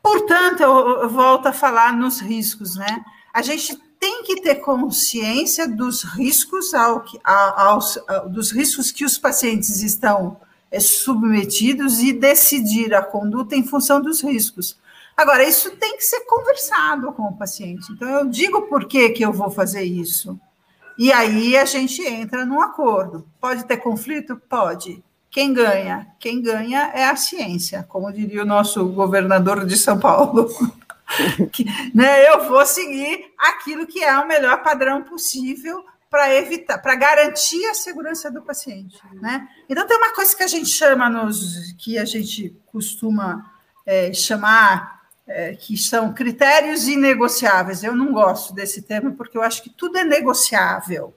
Portanto, 0.02 0.62
eu, 0.62 1.10
volto 1.10 1.48
a 1.48 1.54
falar 1.54 1.94
nos 1.94 2.20
riscos, 2.20 2.76
né? 2.76 3.04
A 3.34 3.42
gente 3.42 3.76
tem 4.00 4.24
que 4.24 4.42
ter 4.42 4.56
consciência 4.56 5.68
dos 5.68 6.04
riscos 6.04 6.74
ao, 6.74 7.06
aos, 7.24 8.00
dos 8.30 8.52
riscos 8.52 8.92
que 8.92 9.06
os 9.06 9.18
pacientes 9.18 9.84
estão 9.84 10.38
é, 10.72 10.80
submetidos 10.80 12.00
e 12.00 12.12
decidir 12.12 12.96
a 12.96 13.04
conduta 13.04 13.56
em 13.56 13.64
função 13.64 14.02
dos 14.02 14.22
riscos. 14.22 14.78
Agora, 15.16 15.48
isso 15.48 15.70
tem 15.78 15.98
que 15.98 16.04
ser 16.04 16.22
conversado 16.22 17.12
com 17.12 17.24
o 17.24 17.38
paciente. 17.38 17.92
Então, 17.92 18.10
eu 18.10 18.26
digo 18.26 18.64
por 18.64 18.86
que, 18.86 19.10
que 19.10 19.24
eu 19.24 19.32
vou 19.32 19.52
fazer 19.52 19.84
isso. 19.84 20.40
E 20.98 21.12
aí 21.12 21.56
a 21.56 21.66
gente 21.66 22.02
entra 22.02 22.46
num 22.46 22.62
acordo. 22.62 23.28
Pode 23.40 23.66
ter 23.66 23.78
conflito? 23.78 24.42
Pode. 24.50 25.04
Quem 25.32 25.54
ganha? 25.54 26.08
Quem 26.20 26.42
ganha 26.42 26.92
é 26.94 27.06
a 27.06 27.16
ciência, 27.16 27.86
como 27.88 28.12
diria 28.12 28.44
o 28.44 28.46
nosso 28.46 28.86
governador 28.90 29.66
de 29.66 29.78
São 29.78 29.98
Paulo. 29.98 30.50
que, 31.52 31.66
né, 31.96 32.28
eu 32.30 32.50
vou 32.50 32.66
seguir 32.66 33.32
aquilo 33.38 33.88
que 33.88 34.04
é 34.04 34.18
o 34.20 34.28
melhor 34.28 34.62
padrão 34.62 35.04
possível 35.04 35.84
para 36.10 36.34
evitar, 36.36 36.78
para 36.80 36.96
garantir 36.96 37.66
a 37.68 37.74
segurança 37.74 38.30
do 38.30 38.42
paciente, 38.42 39.00
né? 39.14 39.48
Então 39.70 39.88
tem 39.88 39.96
uma 39.96 40.14
coisa 40.14 40.36
que 40.36 40.44
a 40.44 40.48
gente 40.48 40.68
chama 40.68 41.10
nos, 41.10 41.72
que 41.78 41.98
a 41.98 42.04
gente 42.04 42.54
costuma 42.66 43.50
é, 43.86 44.12
chamar 44.12 45.02
é, 45.26 45.56
que 45.56 45.78
são 45.78 46.14
critérios 46.14 46.90
inegociáveis. 46.90 47.82
Eu 47.82 47.96
não 47.96 48.12
gosto 48.12 48.54
desse 48.54 48.82
termo 48.82 49.14
porque 49.14 49.38
eu 49.38 49.42
acho 49.42 49.64
que 49.64 49.70
tudo 49.70 49.98
é 49.98 50.04
negociável, 50.04 51.16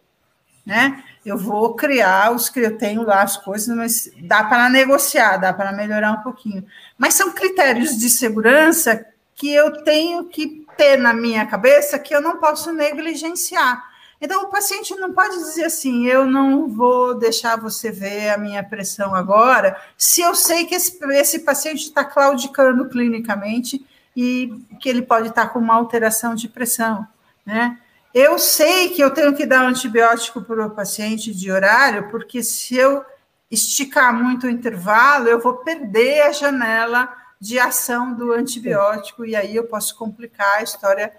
né? 0.64 1.02
Eu 1.24 1.38
vou 1.38 1.74
criar 1.74 2.32
os 2.32 2.48
que 2.48 2.60
eu 2.60 2.76
tenho 2.76 3.02
lá 3.02 3.22
as 3.22 3.36
coisas, 3.36 3.74
mas 3.74 4.10
dá 4.22 4.44
para 4.44 4.68
negociar, 4.68 5.36
dá 5.38 5.52
para 5.52 5.72
melhorar 5.72 6.12
um 6.12 6.22
pouquinho. 6.22 6.64
Mas 6.98 7.14
são 7.14 7.32
critérios 7.32 7.96
de 7.96 8.10
segurança 8.10 9.06
que 9.34 9.52
eu 9.52 9.82
tenho 9.82 10.24
que 10.26 10.66
ter 10.76 10.96
na 10.96 11.12
minha 11.12 11.46
cabeça 11.46 11.98
que 11.98 12.14
eu 12.14 12.20
não 12.20 12.38
posso 12.38 12.72
negligenciar. 12.72 13.94
Então, 14.20 14.44
o 14.44 14.48
paciente 14.48 14.94
não 14.96 15.12
pode 15.12 15.36
dizer 15.36 15.64
assim: 15.64 16.06
eu 16.06 16.26
não 16.26 16.68
vou 16.68 17.14
deixar 17.14 17.56
você 17.56 17.90
ver 17.90 18.30
a 18.30 18.38
minha 18.38 18.62
pressão 18.62 19.14
agora, 19.14 19.78
se 19.98 20.20
eu 20.20 20.34
sei 20.34 20.64
que 20.64 20.74
esse, 20.74 20.98
esse 21.12 21.40
paciente 21.40 21.82
está 21.82 22.04
claudicando 22.04 22.88
clinicamente 22.88 23.84
e 24.16 24.52
que 24.80 24.88
ele 24.88 25.02
pode 25.02 25.28
estar 25.28 25.46
tá 25.46 25.48
com 25.48 25.58
uma 25.58 25.74
alteração 25.74 26.34
de 26.34 26.48
pressão, 26.48 27.06
né? 27.44 27.78
Eu 28.14 28.38
sei 28.38 28.90
que 28.90 29.02
eu 29.02 29.10
tenho 29.10 29.34
que 29.34 29.44
dar 29.44 29.64
um 29.64 29.68
antibiótico 29.68 30.40
para 30.40 30.64
o 30.64 30.70
paciente 30.70 31.34
de 31.34 31.50
horário, 31.50 32.08
porque 32.10 32.44
se 32.44 32.76
eu 32.76 33.04
esticar 33.50 34.14
muito 34.14 34.46
o 34.46 34.50
intervalo, 34.50 35.28
eu 35.28 35.40
vou 35.40 35.54
perder 35.54 36.22
a 36.22 36.30
janela 36.30 37.12
de 37.40 37.58
ação 37.58 38.14
do 38.14 38.32
antibiótico 38.32 39.26
e 39.26 39.34
aí 39.34 39.56
eu 39.56 39.64
posso 39.64 39.96
complicar 39.96 40.58
a 40.58 40.62
história 40.62 41.12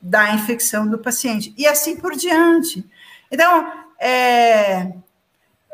da 0.00 0.32
infecção 0.32 0.88
do 0.88 0.98
paciente 0.98 1.52
e 1.56 1.66
assim 1.66 1.96
por 1.96 2.16
diante. 2.16 2.88
Então, 3.30 3.70
é, 3.98 4.94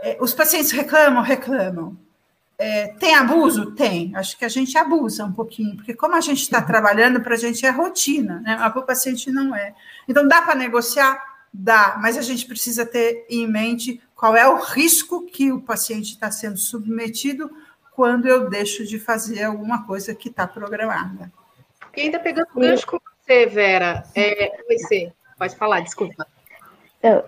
é, 0.03 0.17
os 0.21 0.35
pacientes 0.35 0.73
reclamam, 0.73 1.23
reclamam. 1.23 1.97
É, 2.59 2.89
tem 2.99 3.15
abuso? 3.15 3.73
Tem. 3.73 4.15
Acho 4.15 4.39
que 4.39 4.45
a 4.45 4.49
gente 4.49 4.77
abusa 4.79 5.25
um 5.25 5.33
pouquinho, 5.33 5.77
porque 5.77 5.95
como 5.95 6.15
a 6.15 6.21
gente 6.21 6.43
está 6.43 6.63
trabalhando, 6.63 7.21
para 7.21 7.35
a 7.35 7.39
gente 7.39 7.67
é 7.67 7.71
rotina, 7.71 8.41
né? 8.41 8.57
Mas 8.59 8.73
para 8.73 8.81
o 8.81 8.87
paciente 8.87 9.31
não 9.31 9.55
é. 9.55 9.75
Então, 10.09 10.27
dá 10.27 10.43
para 10.43 10.55
negociar? 10.55 11.21
Dá, 11.53 11.97
mas 12.01 12.19
a 12.19 12.23
gente 12.23 12.47
precisa 12.47 12.85
ter 12.85 13.27
em 13.31 13.47
mente 13.47 14.01
qual 14.15 14.37
é 14.37 14.49
o 14.49 14.57
risco 14.57 15.25
que 15.27 15.53
o 15.53 15.61
paciente 15.61 16.13
está 16.13 16.31
sendo 16.31 16.57
submetido 16.57 17.51
quando 17.93 18.27
eu 18.27 18.49
deixo 18.49 18.85
de 18.85 18.99
fazer 18.99 19.45
alguma 19.45 19.87
coisa 19.87 20.15
que 20.15 20.29
está 20.29 20.49
programada. 20.49 21.31
E 21.97 22.03
ainda 22.03 22.19
pegando 22.19 22.49
o 22.55 22.61
gancho 22.61 22.87
com 22.87 22.99
você, 22.99 23.47
Vera, 23.47 24.03
é, 24.17 24.51
você 24.69 25.13
pode 25.39 25.55
falar, 25.57 25.81
desculpa. 25.81 26.27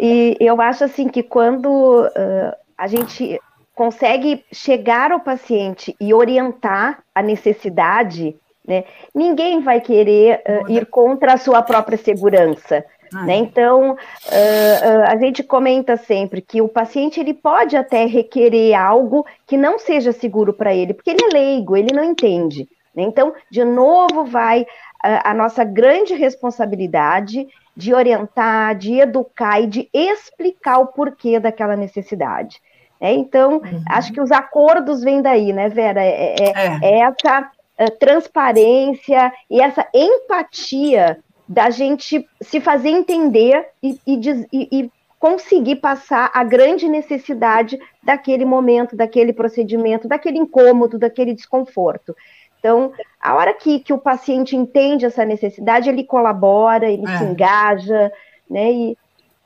E 0.01 0.37
eu 0.41 0.61
acho 0.61 0.85
assim 0.85 1.09
que 1.09 1.23
quando 1.23 2.07
uh, 2.07 2.57
a 2.77 2.87
gente 2.87 3.39
consegue 3.77 4.43
chegar 4.51 5.13
ao 5.13 5.21
paciente 5.21 5.95
e 6.01 6.15
orientar 6.15 7.05
a 7.15 7.23
necessidade, 7.23 8.35
né, 8.67 8.85
ninguém 9.15 9.61
vai 9.61 9.83
querer 9.83 10.43
uh, 10.49 10.73
ir 10.73 10.87
contra 10.87 11.35
a 11.35 11.37
sua 11.37 11.63
própria 11.63 11.99
segurança. 11.99 12.83
Ah. 13.15 13.25
Né? 13.25 13.37
Então, 13.37 13.93
uh, 13.93 13.95
uh, 13.95 15.03
a 15.07 15.17
gente 15.19 15.43
comenta 15.45 15.97
sempre 15.99 16.41
que 16.41 16.63
o 16.63 16.69
paciente 16.69 17.21
ele 17.21 17.35
pode 17.35 17.77
até 17.77 18.07
requerer 18.07 18.75
algo 18.75 19.27
que 19.47 19.59
não 19.59 19.79
seja 19.79 20.11
seguro 20.11 20.55
para 20.55 20.75
ele, 20.75 20.95
porque 20.95 21.11
ele 21.11 21.25
é 21.25 21.29
leigo, 21.29 21.77
ele 21.77 21.95
não 21.95 22.03
entende. 22.03 22.67
Né? 22.95 23.03
Então, 23.03 23.35
de 23.51 23.63
novo, 23.63 24.25
vai 24.25 24.67
a, 25.03 25.31
a 25.31 25.35
nossa 25.35 25.63
grande 25.65 26.15
responsabilidade 26.15 27.47
de 27.77 27.93
orientar, 27.93 28.75
de 28.75 29.01
educar 29.01 29.61
e 29.61 29.67
de 29.67 29.89
explicar 29.93 30.79
o 30.79 30.87
porquê 30.87 31.39
daquela 31.39 31.77
necessidade. 31.77 32.59
É, 33.01 33.13
então, 33.13 33.59
uhum. 33.59 33.83
acho 33.89 34.13
que 34.13 34.21
os 34.21 34.33
acordos 34.33 35.03
vêm 35.03 35.21
daí, 35.21 35.53
né, 35.53 35.69
Vera? 35.69 36.03
É, 36.03 36.35
é, 36.39 36.53
é. 36.55 36.79
é 36.83 36.99
essa 37.01 37.51
é, 37.79 37.91
transparência 37.91 39.33
e 39.51 39.61
essa 39.61 39.87
empatia 39.95 41.19
da 41.49 41.71
gente 41.71 42.27
se 42.41 42.61
fazer 42.61 42.89
entender 42.89 43.67
e, 43.83 44.01
e, 44.07 44.49
e, 44.53 44.91
conseguir 45.19 45.77
passar 45.77 46.31
a 46.35 46.43
grande 46.43 46.89
necessidade 46.89 47.79
daquele 48.03 48.45
momento, 48.45 48.97
daquele 48.97 49.33
procedimento, 49.33 50.09
daquele 50.09 50.39
incômodo, 50.39 50.99
daquele 50.99 51.35
desconforto. 51.35 52.15
Então, 52.59 52.93
a 53.21 53.35
hora 53.35 53.55
que, 53.55 53.79
que 53.79 53.93
o 53.93 53.99
paciente 53.99 54.57
entende 54.57 55.07
essa 55.07 55.25
necessidade, 55.25 55.89
ele 55.89 56.05
colabora, 56.05 56.91
ele 56.91 57.09
é. 57.09 57.19
se 57.19 57.25
engaja, 57.25 58.13
né? 58.51 58.73
E, 58.73 58.99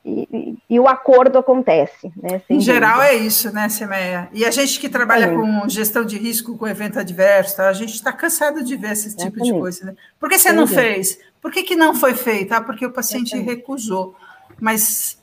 e, 0.03 0.57
e, 0.67 0.79
o 0.79 0.87
acordo 0.87 1.37
acontece. 1.37 2.11
Né, 2.17 2.41
em 2.49 2.59
geral 2.59 3.01
é 3.01 3.13
isso, 3.13 3.53
né, 3.53 3.69
Semeia? 3.69 4.29
E 4.33 4.43
a 4.43 4.49
gente 4.49 4.79
que 4.79 4.89
trabalha 4.89 5.25
é. 5.25 5.35
com 5.35 5.69
gestão 5.69 6.03
de 6.03 6.17
risco, 6.17 6.57
com 6.57 6.67
evento 6.67 6.99
adverso, 6.99 7.57
tá? 7.57 7.69
a 7.69 7.73
gente 7.73 7.93
está 7.93 8.11
cansado 8.11 8.63
de 8.63 8.75
ver 8.75 8.93
esse 8.93 9.15
tipo 9.15 9.41
de 9.41 9.51
coisa. 9.51 9.85
Né? 9.85 9.95
Por 10.19 10.27
que 10.27 10.39
você 10.39 10.49
Sem 10.49 10.57
não 10.57 10.65
fez? 10.65 11.19
Por 11.39 11.51
que, 11.51 11.63
que 11.63 11.75
não 11.75 11.93
foi 11.93 12.15
feito? 12.15 12.51
Ah, 12.53 12.61
porque 12.61 12.85
o 12.85 12.91
paciente 12.91 13.37
recusou. 13.37 14.15
Mas 14.59 15.19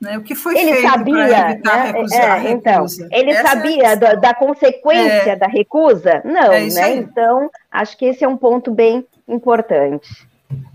né, 0.00 0.16
o 0.16 0.22
que 0.22 0.34
foi 0.34 0.56
ele 0.56 0.74
feito 0.74 1.04
para 1.04 1.50
evitar 1.50 1.76
né? 1.76 1.92
recusar, 1.92 2.46
é, 2.46 2.50
Então, 2.50 2.86
ele 3.10 3.30
Essa 3.32 3.48
sabia 3.48 3.86
é 3.88 3.96
da, 3.96 4.14
da, 4.14 4.34
consequência 4.34 5.32
é. 5.32 5.36
da 5.36 5.46
recusa? 5.46 6.22
Não, 6.24 6.52
é 6.52 6.66
né? 6.66 6.82
Aí. 6.82 6.98
Então, 6.98 7.50
acho 7.70 7.96
que 7.98 8.06
esse 8.06 8.24
é 8.24 8.28
um 8.28 8.36
ponto 8.36 8.70
bem 8.70 9.06
importante. 9.28 10.26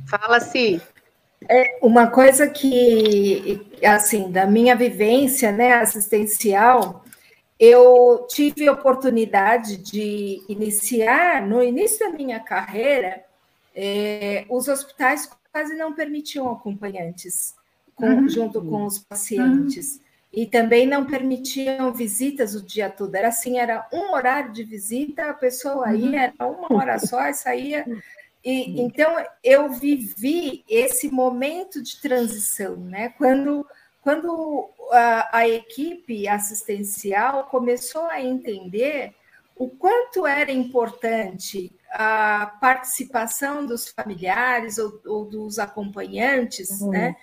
Fala-se. 0.07 0.81
É 1.47 1.77
uma 1.81 2.07
coisa 2.07 2.47
que, 2.47 3.61
assim, 3.83 4.31
da 4.31 4.45
minha 4.45 4.75
vivência 4.75 5.51
né, 5.51 5.73
assistencial, 5.73 7.03
eu 7.59 8.25
tive 8.29 8.69
oportunidade 8.69 9.77
de 9.77 10.41
iniciar, 10.49 11.45
no 11.45 11.63
início 11.63 11.99
da 11.99 12.09
minha 12.17 12.39
carreira, 12.39 13.23
é, 13.75 14.45
os 14.49 14.67
hospitais 14.67 15.29
quase 15.51 15.75
não 15.75 15.93
permitiam 15.93 16.51
acompanhantes 16.51 17.55
com, 17.95 18.07
uhum. 18.07 18.29
junto 18.29 18.61
com 18.61 18.85
os 18.85 18.99
pacientes. 18.99 19.95
Uhum. 19.95 20.05
E 20.33 20.45
também 20.45 20.85
não 20.85 21.05
permitiam 21.05 21.93
visitas 21.93 22.55
o 22.55 22.61
dia 22.61 22.89
todo. 22.89 23.15
Era 23.15 23.29
assim, 23.29 23.57
era 23.57 23.87
um 23.93 24.11
horário 24.11 24.51
de 24.51 24.65
visita, 24.65 25.29
a 25.29 25.33
pessoa 25.33 25.93
ia, 25.93 26.07
uhum. 26.09 26.15
era 26.15 26.33
uma 26.45 26.67
hora 26.77 26.99
só 26.99 27.25
e 27.29 27.33
saía 27.33 27.85
e, 28.45 28.79
então, 28.79 29.15
eu 29.43 29.71
vivi 29.71 30.63
esse 30.69 31.09
momento 31.09 31.81
de 31.81 31.99
transição, 31.99 32.75
né? 32.75 33.09
Quando, 33.17 33.65
quando 34.03 34.69
a, 34.91 35.39
a 35.39 35.49
equipe 35.49 36.27
assistencial 36.27 37.45
começou 37.45 38.05
a 38.05 38.21
entender 38.21 39.15
o 39.55 39.67
quanto 39.67 40.27
era 40.27 40.51
importante 40.51 41.71
a 41.91 42.57
participação 42.61 43.65
dos 43.65 43.89
familiares 43.89 44.77
ou, 44.77 45.01
ou 45.07 45.25
dos 45.25 45.57
acompanhantes, 45.57 46.81
uhum. 46.81 46.91
né? 46.91 47.15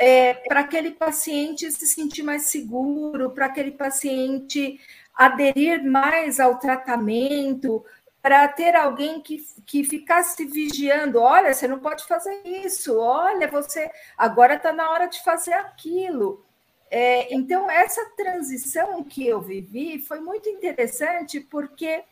É, 0.00 0.32
para 0.32 0.60
aquele 0.60 0.92
paciente 0.92 1.70
se 1.72 1.86
sentir 1.86 2.22
mais 2.22 2.44
seguro, 2.44 3.30
para 3.30 3.46
aquele 3.46 3.72
paciente 3.72 4.80
aderir 5.12 5.82
mais 5.84 6.38
ao 6.38 6.58
tratamento, 6.60 7.84
para 8.20 8.48
ter 8.48 8.74
alguém 8.74 9.20
que, 9.20 9.38
que 9.64 9.84
ficasse 9.84 10.44
vigiando: 10.44 11.20
olha, 11.20 11.54
você 11.54 11.68
não 11.68 11.78
pode 11.78 12.04
fazer 12.06 12.42
isso, 12.44 12.98
olha, 12.98 13.48
você 13.48 13.90
agora 14.16 14.54
está 14.54 14.72
na 14.72 14.90
hora 14.90 15.06
de 15.06 15.22
fazer 15.22 15.52
aquilo. 15.54 16.44
É, 16.90 17.32
então, 17.34 17.70
essa 17.70 18.04
transição 18.16 19.04
que 19.04 19.26
eu 19.26 19.40
vivi 19.40 19.98
foi 20.00 20.20
muito 20.20 20.48
interessante, 20.48 21.38
porque 21.40 22.02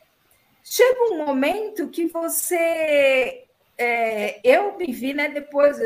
chega 0.62 1.12
um 1.12 1.24
momento 1.26 1.88
que 1.88 2.06
você. 2.06 3.44
É, 3.78 4.40
eu 4.42 4.76
me 4.78 4.90
vi 4.92 5.12
né, 5.12 5.28
depois 5.28 5.78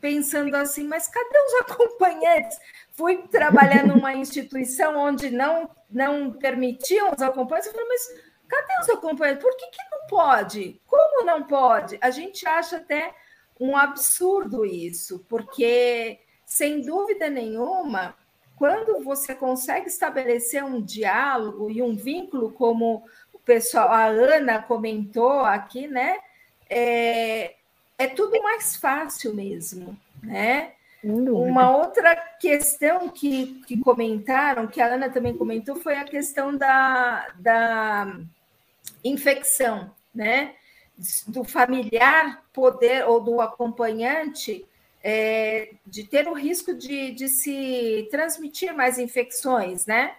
pensando 0.00 0.54
assim, 0.54 0.86
mas 0.86 1.08
cadê 1.08 1.38
os 1.38 1.54
acompanhantes? 1.70 2.58
Fui 2.92 3.26
trabalhar 3.28 3.86
numa 3.86 4.14
instituição 4.14 4.96
onde 4.96 5.30
não, 5.30 5.68
não 5.90 6.32
permitiam 6.32 7.10
os 7.10 7.22
acompanhantes, 7.22 7.68
eu 7.68 7.72
falei, 7.72 7.88
mas 7.88 8.23
Cadê 8.54 8.80
os 8.80 8.88
acompanhantes? 8.90 9.42
Por 9.42 9.56
que, 9.56 9.66
que 9.66 9.82
não 9.90 10.06
pode? 10.06 10.80
Como 10.86 11.24
não 11.24 11.42
pode? 11.42 11.98
A 12.00 12.10
gente 12.10 12.46
acha 12.46 12.76
até 12.76 13.12
um 13.58 13.76
absurdo 13.76 14.64
isso, 14.64 15.24
porque, 15.28 16.20
sem 16.46 16.80
dúvida 16.80 17.28
nenhuma, 17.28 18.14
quando 18.56 19.02
você 19.02 19.34
consegue 19.34 19.88
estabelecer 19.88 20.62
um 20.62 20.80
diálogo 20.80 21.68
e 21.70 21.82
um 21.82 21.96
vínculo, 21.96 22.52
como 22.52 23.04
o 23.32 23.38
pessoal, 23.40 23.90
a 23.90 24.04
Ana 24.04 24.62
comentou 24.62 25.40
aqui, 25.40 25.88
né? 25.88 26.18
É, 26.70 27.54
é 27.98 28.06
tudo 28.06 28.40
mais 28.42 28.76
fácil 28.76 29.34
mesmo, 29.34 29.98
né? 30.22 30.72
Uma 31.02 31.76
outra 31.76 32.16
questão 32.16 33.10
que, 33.10 33.60
que 33.66 33.78
comentaram, 33.78 34.66
que 34.66 34.80
a 34.80 34.86
Ana 34.86 35.10
também 35.10 35.36
comentou, 35.36 35.76
foi 35.76 35.96
a 35.96 36.04
questão 36.04 36.56
da, 36.56 37.28
da 37.38 38.16
infecção, 39.04 39.94
né? 40.14 40.54
Do 41.26 41.44
familiar 41.44 42.42
poder, 42.52 43.06
ou 43.06 43.20
do 43.20 43.40
acompanhante, 43.40 44.64
é, 45.02 45.74
de 45.86 46.04
ter 46.04 46.26
o 46.26 46.32
risco 46.32 46.72
de, 46.72 47.12
de 47.12 47.28
se 47.28 48.08
transmitir 48.10 48.74
mais 48.74 48.98
infecções, 48.98 49.84
né? 49.86 50.14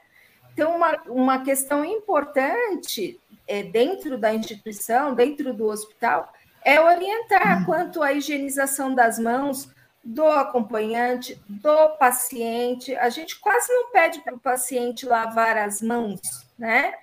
Então, 0.53 0.75
uma, 0.75 1.01
uma 1.07 1.43
questão 1.43 1.83
importante 1.83 3.19
é, 3.47 3.63
dentro 3.63 4.17
da 4.17 4.33
instituição, 4.33 5.15
dentro 5.15 5.53
do 5.53 5.65
hospital, 5.65 6.31
é 6.63 6.79
orientar 6.79 7.61
hum. 7.61 7.65
quanto 7.65 8.01
à 8.01 8.13
higienização 8.13 8.93
das 8.93 9.19
mãos, 9.19 9.69
do 10.03 10.23
acompanhante, 10.27 11.41
do 11.49 11.89
paciente. 11.97 12.95
A 12.95 13.09
gente 13.09 13.39
quase 13.39 13.73
não 13.73 13.91
pede 13.91 14.19
para 14.19 14.35
o 14.35 14.39
paciente 14.39 15.05
lavar 15.05 15.57
as 15.57 15.81
mãos, 15.81 16.21
né? 16.57 16.93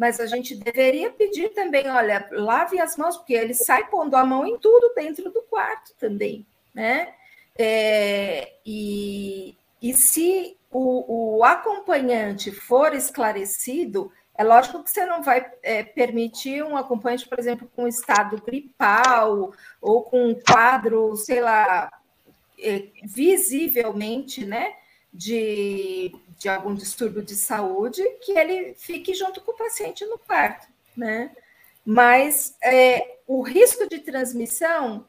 Mas 0.00 0.18
a 0.18 0.24
gente 0.24 0.54
deveria 0.54 1.10
pedir 1.10 1.50
também, 1.50 1.86
olha, 1.90 2.26
lave 2.32 2.80
as 2.80 2.96
mãos, 2.96 3.18
porque 3.18 3.34
ele 3.34 3.52
sai 3.52 3.86
pondo 3.88 4.16
a 4.16 4.24
mão 4.24 4.46
em 4.46 4.58
tudo 4.58 4.94
dentro 4.96 5.30
do 5.30 5.42
quarto 5.42 5.92
também, 6.00 6.46
né? 6.74 7.12
É, 7.54 8.54
e, 8.64 9.54
e 9.82 9.92
se 9.92 10.56
o, 10.70 11.36
o, 11.36 11.44
acompanhante 11.44 12.50
for 12.50 12.94
esclarecido, 12.94 14.10
é 14.34 14.42
lógico 14.42 14.82
que 14.82 14.90
você 14.90 15.04
não 15.04 15.22
vai 15.22 15.46
é, 15.62 15.82
permitir 15.82 16.64
um 16.64 16.78
acompanhante, 16.78 17.28
por 17.28 17.38
exemplo, 17.38 17.70
com 17.76 17.86
estado 17.86 18.40
gripal 18.40 19.52
ou 19.82 20.02
com 20.02 20.28
um 20.28 20.34
quadro, 20.34 21.14
sei 21.14 21.42
lá, 21.42 21.92
é, 22.58 22.86
visivelmente, 23.04 24.46
né, 24.46 24.76
de, 25.12 26.10
de 26.40 26.48
algum 26.48 26.74
distúrbio 26.74 27.22
de 27.22 27.36
saúde, 27.36 28.02
que 28.22 28.32
ele 28.32 28.74
fique 28.74 29.12
junto 29.12 29.42
com 29.42 29.52
o 29.52 29.56
paciente 29.56 30.06
no 30.06 30.18
quarto, 30.18 30.66
né? 30.96 31.30
Mas 31.84 32.56
é, 32.62 33.18
o 33.26 33.42
risco 33.42 33.86
de 33.86 33.98
transmissão, 33.98 35.06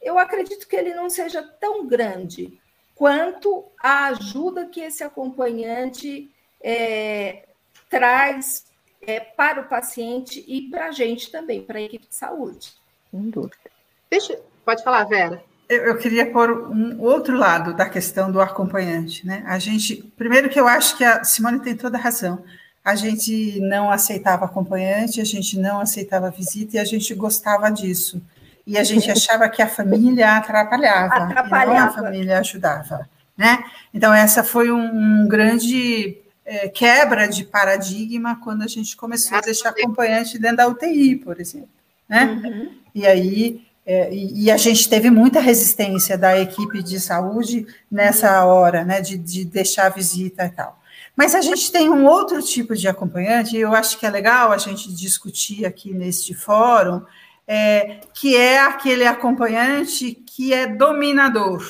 eu 0.00 0.18
acredito 0.18 0.66
que 0.66 0.74
ele 0.74 0.94
não 0.94 1.10
seja 1.10 1.42
tão 1.42 1.86
grande 1.86 2.58
quanto 2.94 3.66
a 3.78 4.06
ajuda 4.06 4.66
que 4.66 4.80
esse 4.80 5.04
acompanhante 5.04 6.34
é, 6.62 7.46
traz 7.90 8.64
é, 9.02 9.20
para 9.20 9.60
o 9.60 9.68
paciente 9.68 10.42
e 10.48 10.70
para 10.70 10.86
a 10.86 10.90
gente 10.90 11.30
também, 11.30 11.62
para 11.62 11.78
a 11.78 11.82
equipe 11.82 12.08
de 12.08 12.14
saúde. 12.14 12.72
Sem 13.10 13.28
dúvida. 13.28 13.70
Deixa, 14.08 14.40
pode 14.64 14.82
falar, 14.82 15.04
Vera 15.04 15.51
eu, 15.72 15.96
queria 15.96 16.30
pôr 16.30 16.68
um 16.70 17.00
outro 17.00 17.36
lado 17.36 17.74
da 17.74 17.88
questão 17.88 18.30
do 18.30 18.40
acompanhante, 18.40 19.26
né? 19.26 19.42
A 19.46 19.58
gente, 19.58 19.96
primeiro 20.16 20.48
que 20.48 20.60
eu 20.60 20.68
acho 20.68 20.96
que 20.96 21.04
a 21.04 21.24
Simone 21.24 21.60
tem 21.60 21.76
toda 21.76 21.96
a 21.96 22.00
razão. 22.00 22.44
A 22.84 22.94
gente 22.94 23.60
não 23.60 23.90
aceitava 23.90 24.44
acompanhante, 24.44 25.20
a 25.20 25.24
gente 25.24 25.58
não 25.58 25.80
aceitava 25.80 26.30
visita 26.30 26.76
e 26.76 26.80
a 26.80 26.84
gente 26.84 27.14
gostava 27.14 27.70
disso. 27.70 28.20
E 28.66 28.78
a 28.78 28.84
gente 28.84 29.10
achava 29.10 29.48
que 29.48 29.60
a 29.60 29.68
família 29.68 30.36
atrapalhava, 30.36 31.14
atrapalhava. 31.24 31.72
e 31.72 31.78
não 31.78 31.86
a 31.86 31.90
família 31.90 32.38
ajudava, 32.38 33.08
né? 33.36 33.64
Então 33.92 34.12
essa 34.12 34.44
foi 34.44 34.70
um, 34.70 35.22
um 35.22 35.28
grande 35.28 36.16
é, 36.44 36.68
quebra 36.68 37.28
de 37.28 37.44
paradigma 37.44 38.38
quando 38.42 38.62
a 38.62 38.68
gente 38.68 38.96
começou 38.96 39.38
a 39.38 39.40
deixar 39.40 39.70
acompanhante 39.70 40.38
dentro 40.38 40.58
da 40.58 40.68
UTI, 40.68 41.16
por 41.16 41.40
exemplo, 41.40 41.68
né? 42.08 42.24
Uhum. 42.24 42.72
E 42.94 43.06
aí 43.06 43.64
é, 43.84 44.14
e, 44.14 44.44
e, 44.44 44.50
a 44.50 44.56
gente 44.56 44.88
teve 44.88 45.10
muita 45.10 45.40
resistência 45.40 46.16
da 46.16 46.38
equipe 46.38 46.82
de 46.82 47.00
saúde 47.00 47.66
nessa 47.90 48.44
hora, 48.44 48.84
né, 48.84 49.00
de, 49.00 49.18
de 49.18 49.44
deixar 49.44 49.86
a 49.86 49.90
visita 49.90 50.44
e 50.44 50.50
tal. 50.50 50.80
Mas 51.16 51.34
a 51.34 51.40
gente 51.40 51.70
tem 51.70 51.90
um 51.90 52.06
outro 52.06 52.40
tipo 52.40 52.76
de 52.76 52.86
acompanhante, 52.86 53.56
e 53.56 53.60
eu 53.60 53.74
acho 53.74 53.98
que 53.98 54.06
é 54.06 54.10
legal 54.10 54.52
a 54.52 54.58
gente 54.58 54.92
discutir 54.94 55.66
aqui 55.66 55.92
neste 55.92 56.32
fórum, 56.32 57.02
é, 57.46 58.00
que 58.14 58.36
é 58.36 58.60
aquele 58.60 59.04
acompanhante 59.04 60.14
que 60.14 60.54
é 60.54 60.66
dominador. 60.66 61.66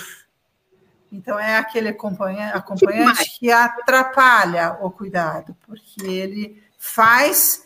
Então, 1.11 1.39
é 1.39 1.57
aquele 1.57 1.89
acompanhante, 1.89 2.57
acompanhante 2.57 3.39
que 3.39 3.51
atrapalha 3.51 4.79
o 4.81 4.91
cuidado, 4.91 5.57
porque 5.67 6.07
ele 6.07 6.63
faz 6.79 7.65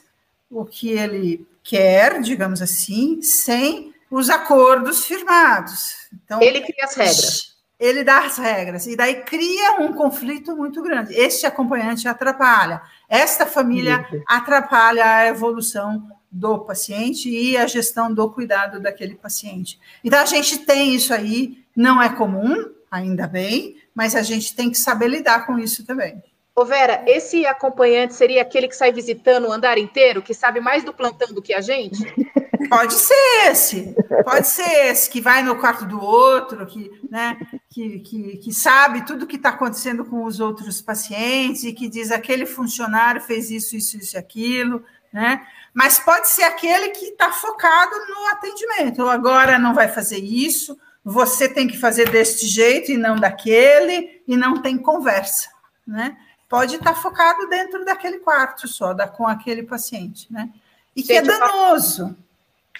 o 0.50 0.64
que 0.64 0.90
ele 0.90 1.46
quer, 1.62 2.20
digamos 2.20 2.62
assim, 2.62 3.20
sem 3.22 3.94
os 4.10 4.30
acordos 4.30 5.04
firmados. 5.04 6.08
Então, 6.24 6.40
ele 6.40 6.60
cria 6.60 6.84
as 6.84 6.94
regras. 6.94 7.56
Ele 7.78 8.02
dá 8.02 8.24
as 8.24 8.38
regras, 8.38 8.86
e 8.86 8.96
daí 8.96 9.16
cria 9.22 9.80
um 9.80 9.92
conflito 9.92 10.56
muito 10.56 10.82
grande. 10.82 11.14
Este 11.14 11.44
acompanhante 11.44 12.08
atrapalha, 12.08 12.80
esta 13.06 13.44
família 13.44 14.06
atrapalha 14.26 15.04
a 15.04 15.26
evolução 15.26 16.10
do 16.30 16.58
paciente 16.60 17.28
e 17.28 17.56
a 17.56 17.66
gestão 17.66 18.12
do 18.12 18.30
cuidado 18.30 18.80
daquele 18.80 19.14
paciente. 19.14 19.78
Então, 20.02 20.18
a 20.20 20.24
gente 20.24 20.58
tem 20.58 20.94
isso 20.94 21.12
aí, 21.12 21.62
não 21.76 22.00
é 22.00 22.08
comum, 22.08 22.64
ainda 22.90 23.26
bem, 23.26 23.76
mas 23.94 24.14
a 24.14 24.22
gente 24.22 24.54
tem 24.54 24.70
que 24.70 24.78
saber 24.78 25.08
lidar 25.08 25.46
com 25.46 25.58
isso 25.58 25.84
também. 25.84 26.22
Ô 26.54 26.64
Vera, 26.64 27.02
esse 27.06 27.44
acompanhante 27.44 28.14
seria 28.14 28.40
aquele 28.40 28.68
que 28.68 28.76
sai 28.76 28.90
visitando 28.90 29.48
o 29.48 29.52
andar 29.52 29.76
inteiro, 29.76 30.22
que 30.22 30.32
sabe 30.32 30.60
mais 30.60 30.82
do 30.82 30.92
plantão 30.94 31.28
do 31.34 31.42
que 31.42 31.52
a 31.52 31.60
gente? 31.60 31.98
Pode 32.68 32.94
ser 32.94 33.48
esse, 33.50 33.94
pode 34.24 34.46
ser 34.46 34.86
esse, 34.86 35.10
que 35.10 35.20
vai 35.20 35.42
no 35.42 35.56
quarto 35.56 35.84
do 35.84 36.00
outro, 36.00 36.66
que, 36.66 36.90
né, 37.10 37.38
que, 37.70 38.00
que, 38.00 38.36
que 38.38 38.52
sabe 38.52 39.04
tudo 39.04 39.26
que 39.26 39.36
está 39.36 39.50
acontecendo 39.50 40.04
com 40.04 40.24
os 40.24 40.40
outros 40.40 40.80
pacientes 40.80 41.64
e 41.64 41.72
que 41.72 41.88
diz 41.88 42.10
aquele 42.10 42.46
funcionário 42.46 43.20
fez 43.20 43.50
isso, 43.50 43.76
isso, 43.76 43.96
isso 43.96 44.16
e 44.16 44.18
aquilo, 44.18 44.82
né? 45.12 45.46
Mas 45.72 45.98
pode 45.98 46.28
ser 46.28 46.44
aquele 46.44 46.88
que 46.90 47.06
está 47.06 47.30
focado 47.32 47.94
no 48.08 48.26
atendimento. 48.28 49.06
Agora 49.08 49.58
não 49.58 49.74
vai 49.74 49.88
fazer 49.88 50.18
isso, 50.18 50.78
você 51.04 51.48
tem 51.48 51.68
que 51.68 51.78
fazer 51.78 52.10
deste 52.10 52.46
jeito 52.46 52.90
e 52.90 52.96
não 52.96 53.16
daquele, 53.16 54.22
e 54.26 54.36
não 54.36 54.60
tem 54.60 54.76
conversa, 54.76 55.48
né? 55.86 56.16
Pode 56.48 56.76
estar 56.76 56.94
tá 56.94 57.00
focado 57.00 57.48
dentro 57.48 57.84
daquele 57.84 58.18
quarto 58.18 58.66
só, 58.68 58.92
da, 58.92 59.06
com 59.06 59.26
aquele 59.26 59.62
paciente, 59.62 60.32
né? 60.32 60.50
E 60.94 61.02
que 61.02 61.12
é 61.12 61.22
danoso. 61.22 62.16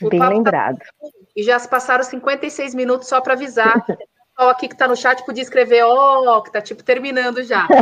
Bem 0.02 0.20
lembrado. 0.20 0.78
Tá... 0.78 1.08
E 1.34 1.42
já 1.42 1.58
se 1.58 1.68
passaram 1.68 2.04
56 2.04 2.74
minutos 2.74 3.08
só 3.08 3.20
para 3.20 3.34
avisar. 3.34 3.78
O 3.78 4.36
pessoal 4.36 4.50
aqui 4.50 4.68
que 4.68 4.74
está 4.74 4.86
no 4.86 4.96
chat 4.96 5.24
podia 5.24 5.42
escrever, 5.42 5.82
ó, 5.82 6.36
oh, 6.36 6.42
que 6.42 6.48
está 6.48 6.60
tipo 6.60 6.82
terminando 6.82 7.42
já. 7.42 7.66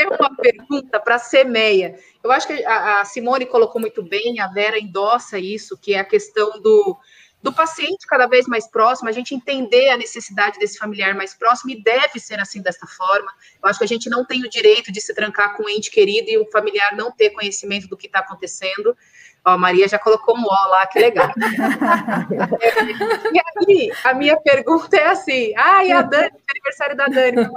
fazer 0.00 0.06
uma 0.08 0.34
pergunta 0.36 1.00
para 1.00 1.16
a 1.16 1.18
Semeia. 1.18 1.96
Eu 2.22 2.30
acho 2.30 2.46
que 2.46 2.64
a, 2.64 3.00
a 3.00 3.04
Simone 3.04 3.46
colocou 3.46 3.80
muito 3.80 4.02
bem, 4.02 4.40
a 4.40 4.48
Vera 4.48 4.78
endossa 4.78 5.38
isso, 5.38 5.78
que 5.78 5.94
é 5.94 5.98
a 5.98 6.04
questão 6.04 6.60
do, 6.60 6.96
do 7.42 7.52
paciente 7.52 8.06
cada 8.06 8.26
vez 8.26 8.46
mais 8.46 8.68
próximo, 8.68 9.08
a 9.08 9.12
gente 9.12 9.34
entender 9.34 9.90
a 9.90 9.96
necessidade 9.96 10.58
desse 10.58 10.78
familiar 10.78 11.14
mais 11.14 11.34
próximo 11.34 11.70
e 11.70 11.82
deve 11.82 12.18
ser 12.18 12.38
assim 12.38 12.60
dessa 12.60 12.86
forma. 12.86 13.32
Eu 13.62 13.68
acho 13.68 13.78
que 13.78 13.84
a 13.84 13.88
gente 13.88 14.10
não 14.10 14.24
tem 14.24 14.42
o 14.42 14.50
direito 14.50 14.92
de 14.92 15.00
se 15.00 15.14
trancar 15.14 15.56
com 15.56 15.64
um 15.64 15.68
ente 15.68 15.90
querido 15.90 16.30
e 16.30 16.38
o 16.38 16.50
familiar 16.50 16.94
não 16.96 17.10
ter 17.10 17.30
conhecimento 17.30 17.88
do 17.88 17.96
que 17.96 18.06
está 18.06 18.18
acontecendo. 18.18 18.96
Ó, 19.44 19.52
a 19.52 19.58
Maria 19.58 19.88
já 19.88 19.98
colocou 19.98 20.36
um 20.36 20.44
ó 20.44 20.66
lá, 20.68 20.86
que 20.86 20.98
legal. 20.98 21.30
e 23.32 23.40
aí, 23.40 23.90
a 24.04 24.12
minha 24.12 24.36
pergunta 24.36 24.98
é 24.98 25.06
assim: 25.06 25.54
ah, 25.56 25.82
e 25.82 25.92
a 25.92 26.02
Dani, 26.02 26.30
aniversário 26.50 26.94
da 26.94 27.06
Dani, 27.06 27.48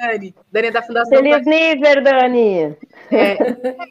Dani, 0.00 0.34
Dani 0.50 0.68
é 0.68 0.70
da 0.70 0.82
Fundação. 0.82 1.18
Feliz 1.18 1.44
nível, 1.44 2.02
Dani! 2.02 2.74
É, 3.10 3.36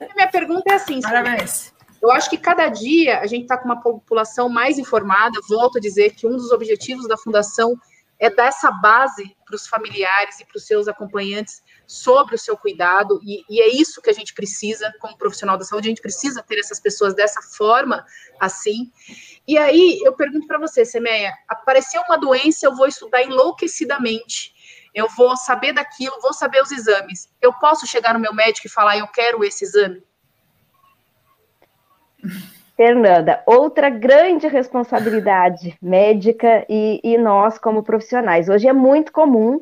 a 0.09 0.15
minha 0.15 0.27
pergunta 0.31 0.73
é 0.73 0.75
assim: 0.75 0.99
Parabéns. 1.01 1.74
Eu 2.05 2.11
acho 2.11 2.29
que 2.29 2.37
cada 2.37 2.69
dia 2.69 3.19
a 3.19 3.25
gente 3.25 3.43
está 3.43 3.57
com 3.57 3.65
uma 3.65 3.81
população 3.81 4.47
mais 4.47 4.77
informada. 4.77 5.39
Volto 5.49 5.79
a 5.79 5.81
dizer 5.81 6.13
que 6.13 6.27
um 6.27 6.37
dos 6.37 6.51
objetivos 6.51 7.07
da 7.07 7.17
Fundação 7.17 7.75
é 8.19 8.29
dar 8.29 8.45
essa 8.45 8.69
base 8.69 9.35
para 9.43 9.55
os 9.55 9.67
familiares 9.67 10.39
e 10.39 10.45
para 10.45 10.55
os 10.55 10.67
seus 10.67 10.87
acompanhantes 10.87 11.63
sobre 11.87 12.35
o 12.35 12.37
seu 12.37 12.55
cuidado, 12.55 13.19
e, 13.23 13.43
e, 13.49 13.59
é 13.59 13.67
isso 13.75 14.01
que 14.01 14.09
a 14.09 14.13
gente 14.13 14.33
precisa 14.33 14.93
como 14.99 15.17
profissional 15.17 15.57
da 15.57 15.65
saúde, 15.65 15.87
a 15.87 15.91
gente 15.91 16.01
precisa 16.01 16.41
ter 16.41 16.59
essas 16.59 16.79
pessoas 16.79 17.13
dessa 17.13 17.41
forma, 17.41 18.05
assim. 18.39 18.91
E 19.47 19.57
aí, 19.57 19.99
eu 20.03 20.13
pergunto 20.13 20.47
para 20.47 20.59
você, 20.59 20.85
Semeia, 20.85 21.33
apareceu 21.47 22.01
uma 22.07 22.17
doença, 22.17 22.65
eu 22.65 22.75
vou 22.75 22.87
estudar 22.87 23.23
enlouquecidamente, 23.23 24.53
eu 24.93 25.07
vou 25.09 25.35
saber 25.35 25.73
daquilo, 25.73 26.21
vou 26.21 26.33
saber 26.33 26.61
os 26.61 26.71
exames. 26.71 27.29
Eu 27.41 27.51
posso 27.59 27.85
chegar 27.85 28.13
no 28.13 28.19
meu 28.19 28.33
médico 28.33 28.67
e 28.67 28.71
falar, 28.71 28.97
eu 28.97 29.07
quero 29.07 29.43
esse 29.43 29.65
exame? 29.65 30.01
Fernanda, 32.75 33.41
outra 33.45 33.89
grande 33.89 34.47
responsabilidade 34.47 35.77
médica 35.81 36.65
e, 36.69 36.99
e, 37.03 37.17
nós 37.17 37.57
como 37.57 37.83
profissionais. 37.83 38.49
Hoje 38.49 38.67
é 38.67 38.73
muito 38.73 39.13
comum 39.13 39.61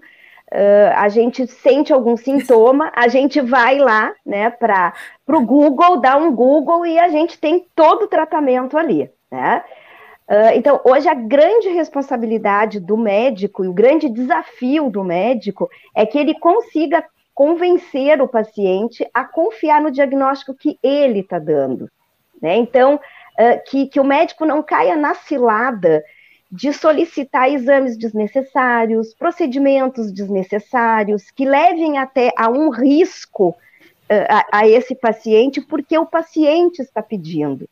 uh, 0.54 0.94
a 0.96 1.10
gente 1.10 1.46
sente 1.48 1.94
algum 1.94 2.18
sintoma, 2.18 2.92
a 2.96 3.08
gente 3.08 3.42
vai 3.42 3.78
lá, 3.78 4.14
né, 4.26 4.50
para 4.50 4.94
o 5.28 5.46
Google, 5.46 5.98
dá 5.98 6.16
um 6.18 6.34
Google 6.34 6.86
e 6.86 6.98
a 6.98 7.10
gente 7.10 7.38
tem 7.40 7.66
todo 7.76 8.04
o 8.04 8.08
tratamento 8.08 8.78
ali, 8.78 9.10
né? 9.32 9.64
Uh, 10.28 10.56
então, 10.56 10.80
hoje 10.86 11.08
a 11.08 11.14
grande 11.14 11.68
responsabilidade 11.70 12.80
do 12.80 12.96
médico 12.96 13.66
e 13.66 13.68
o 13.68 13.74
grande 13.74 14.08
desafio 14.08 14.90
do 14.90 15.04
médico 15.04 15.70
é 15.94 16.06
que 16.06 16.18
ele 16.18 16.34
consiga 16.40 17.04
convencer 17.34 18.22
o 18.22 18.28
paciente 18.28 19.06
a 19.14 19.26
confiar 19.26 19.82
no 19.82 19.92
diagnóstico 19.92 20.56
que 20.56 20.80
ele 20.82 21.20
está 21.20 21.40
dando. 21.40 21.90
Né? 22.44 22.58
Então, 22.58 22.96
uh, 22.96 23.64
que, 23.66 23.88
que 23.88 24.02
o 24.02 24.04
médico 24.04 24.46
não 24.46 24.62
caia 24.62 24.98
na 24.98 25.16
cilada 25.16 26.04
de 26.52 26.74
solicitar 26.74 27.50
exames 27.50 27.98
desnecessários, 27.98 29.14
procedimentos 29.14 30.12
desnecessários, 30.12 31.32
que 31.32 31.46
levem 31.46 31.98
até 31.98 32.34
a 32.38 32.50
um 32.50 32.70
risco 32.70 33.50
uh, 33.50 33.56
a, 34.30 34.60
a, 34.60 34.68
esse 34.68 34.94
paciente, 34.94 35.62
porque 35.62 35.98
o 35.98 36.06
paciente 36.06 36.82
está 36.82 37.02
pedindo. 37.02 37.68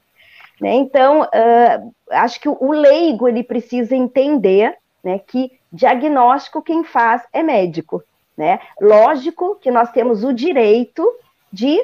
Né? 0.59 0.73
Então, 0.75 1.23
uh, 1.23 1.93
acho 2.09 2.39
que 2.39 2.47
o 2.47 2.71
leigo 2.71 3.27
ele 3.27 3.43
precisa 3.43 3.93
entender 3.93 4.77
né, 5.03 5.19
que 5.19 5.51
diagnóstico 5.71 6.61
quem 6.61 6.85
faz 6.85 7.23
é 7.33 7.43
médico. 7.43 8.01
Né? 8.37 8.59
Lógico 8.79 9.55
que 9.55 9.69
nós 9.69 9.91
temos 9.91 10.23
o 10.23 10.31
direito 10.31 11.05
de 11.51 11.77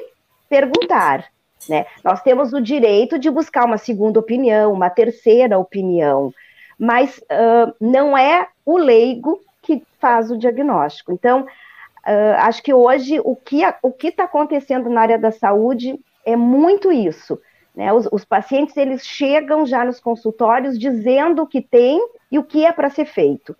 perguntar, 0.48 1.26
né? 1.68 1.86
Nós 2.02 2.22
temos 2.22 2.52
o 2.52 2.60
direito 2.60 3.18
de 3.18 3.30
buscar 3.30 3.64
uma 3.64 3.78
segunda 3.78 4.18
opinião, 4.18 4.72
uma 4.72 4.90
terceira 4.90 5.58
opinião, 5.58 6.32
mas 6.78 7.18
uh, 7.18 7.74
não 7.80 8.16
é 8.16 8.48
o 8.64 8.78
leigo 8.78 9.40
que 9.62 9.82
faz 9.98 10.30
o 10.30 10.38
diagnóstico. 10.38 11.12
Então, 11.12 11.42
uh, 11.42 12.34
acho 12.38 12.62
que 12.62 12.72
hoje 12.72 13.20
o 13.24 13.36
que 13.36 13.62
o 13.82 13.94
está 14.02 14.24
acontecendo 14.24 14.88
na 14.88 15.00
área 15.00 15.18
da 15.18 15.30
saúde 15.30 15.98
é 16.24 16.36
muito 16.36 16.90
isso. 16.90 17.40
Né? 17.74 17.92
Os, 17.92 18.08
os, 18.10 18.24
pacientes 18.24 18.76
eles 18.76 19.06
chegam 19.06 19.64
já 19.64 19.84
nos 19.84 20.00
consultórios 20.00 20.78
dizendo 20.78 21.42
o 21.42 21.46
que 21.46 21.60
tem 21.60 22.00
e 22.30 22.38
o 22.38 22.44
que 22.44 22.64
é 22.64 22.72
para 22.72 22.90
ser 22.90 23.04
feito. 23.04 23.56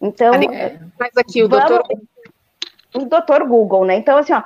Então, 0.00 0.32
faz 0.98 1.16
aqui 1.16 1.42
o 1.42 1.48
doutor. 1.48 1.82
O 2.94 3.04
doutor 3.04 3.46
Google, 3.46 3.84
né? 3.84 3.96
Então, 3.96 4.18
assim, 4.18 4.32
ó, 4.32 4.42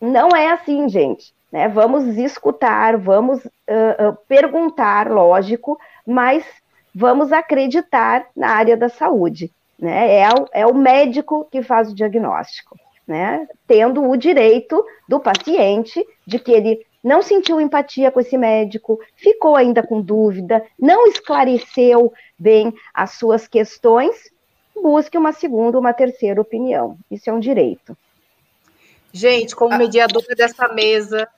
não 0.00 0.30
é 0.30 0.50
assim, 0.52 0.88
gente. 0.88 1.34
Né? 1.52 1.68
Vamos 1.68 2.16
escutar, 2.16 2.96
vamos 2.96 3.44
uh, 3.44 4.08
uh, 4.08 4.16
perguntar, 4.26 5.10
lógico, 5.10 5.78
mas 6.06 6.44
vamos 6.94 7.30
acreditar 7.30 8.26
na 8.34 8.48
área 8.48 8.76
da 8.76 8.88
saúde. 8.88 9.52
Né? 9.78 10.16
É, 10.20 10.28
o, 10.30 10.48
é 10.54 10.66
o 10.66 10.74
médico 10.74 11.46
que 11.50 11.62
faz 11.62 11.92
o 11.92 11.94
diagnóstico, 11.94 12.78
né? 13.06 13.46
tendo 13.66 14.08
o 14.08 14.16
direito 14.16 14.82
do 15.06 15.20
paciente 15.20 16.02
de 16.26 16.38
que 16.38 16.52
ele 16.52 16.86
não 17.04 17.20
sentiu 17.20 17.60
empatia 17.60 18.10
com 18.10 18.20
esse 18.20 18.38
médico, 18.38 18.98
ficou 19.16 19.56
ainda 19.56 19.82
com 19.82 20.00
dúvida, 20.00 20.64
não 20.78 21.06
esclareceu 21.08 22.12
bem 22.38 22.72
as 22.94 23.12
suas 23.12 23.48
questões, 23.48 24.30
busque 24.80 25.18
uma 25.18 25.32
segunda, 25.32 25.78
uma 25.78 25.92
terceira 25.92 26.40
opinião. 26.40 26.96
Isso 27.10 27.28
é 27.28 27.32
um 27.32 27.40
direito. 27.40 27.96
Gente, 29.12 29.54
como 29.54 29.76
mediadora 29.76 30.34
dessa 30.34 30.68
mesa, 30.68 31.28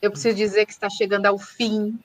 eu 0.00 0.10
preciso 0.10 0.36
dizer 0.36 0.66
que 0.66 0.72
está 0.72 0.88
chegando 0.88 1.26
ao 1.26 1.38
fim. 1.38 1.98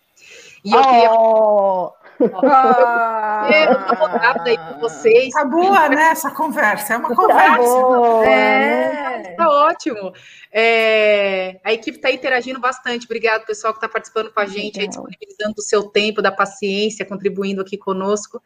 E 0.64 0.72
eu 0.72 0.80
oh. 0.80 0.84
queria. 0.84 2.02
Ah, 2.44 3.50
eu 3.52 4.44
aí 4.44 4.58
com 4.58 4.80
vocês. 4.80 5.34
Tá 5.34 5.44
boa, 5.44 5.90
né? 5.90 6.12
Essa 6.12 6.30
conversa. 6.30 6.94
É 6.94 6.98
uma 6.98 7.10
tá 7.10 7.16
conversa. 7.16 7.82
Tá 8.24 8.30
é, 8.30 9.36
tá 9.36 9.50
ótimo. 9.50 10.14
É, 10.52 11.60
a 11.64 11.74
equipe 11.74 11.98
está 11.98 12.12
interagindo 12.12 12.60
bastante. 12.60 13.06
Obrigado, 13.06 13.46
pessoal, 13.46 13.74
que 13.74 13.78
está 13.78 13.90
participando 13.90 14.32
com 14.32 14.40
a 14.40 14.46
gente, 14.46 14.80
aí, 14.80 14.88
disponibilizando 14.88 15.56
o 15.58 15.62
seu 15.62 15.84
tempo, 15.84 16.22
da 16.22 16.32
paciência, 16.32 17.06
contribuindo 17.06 17.62
aqui 17.62 17.78
conosco. 17.78 18.42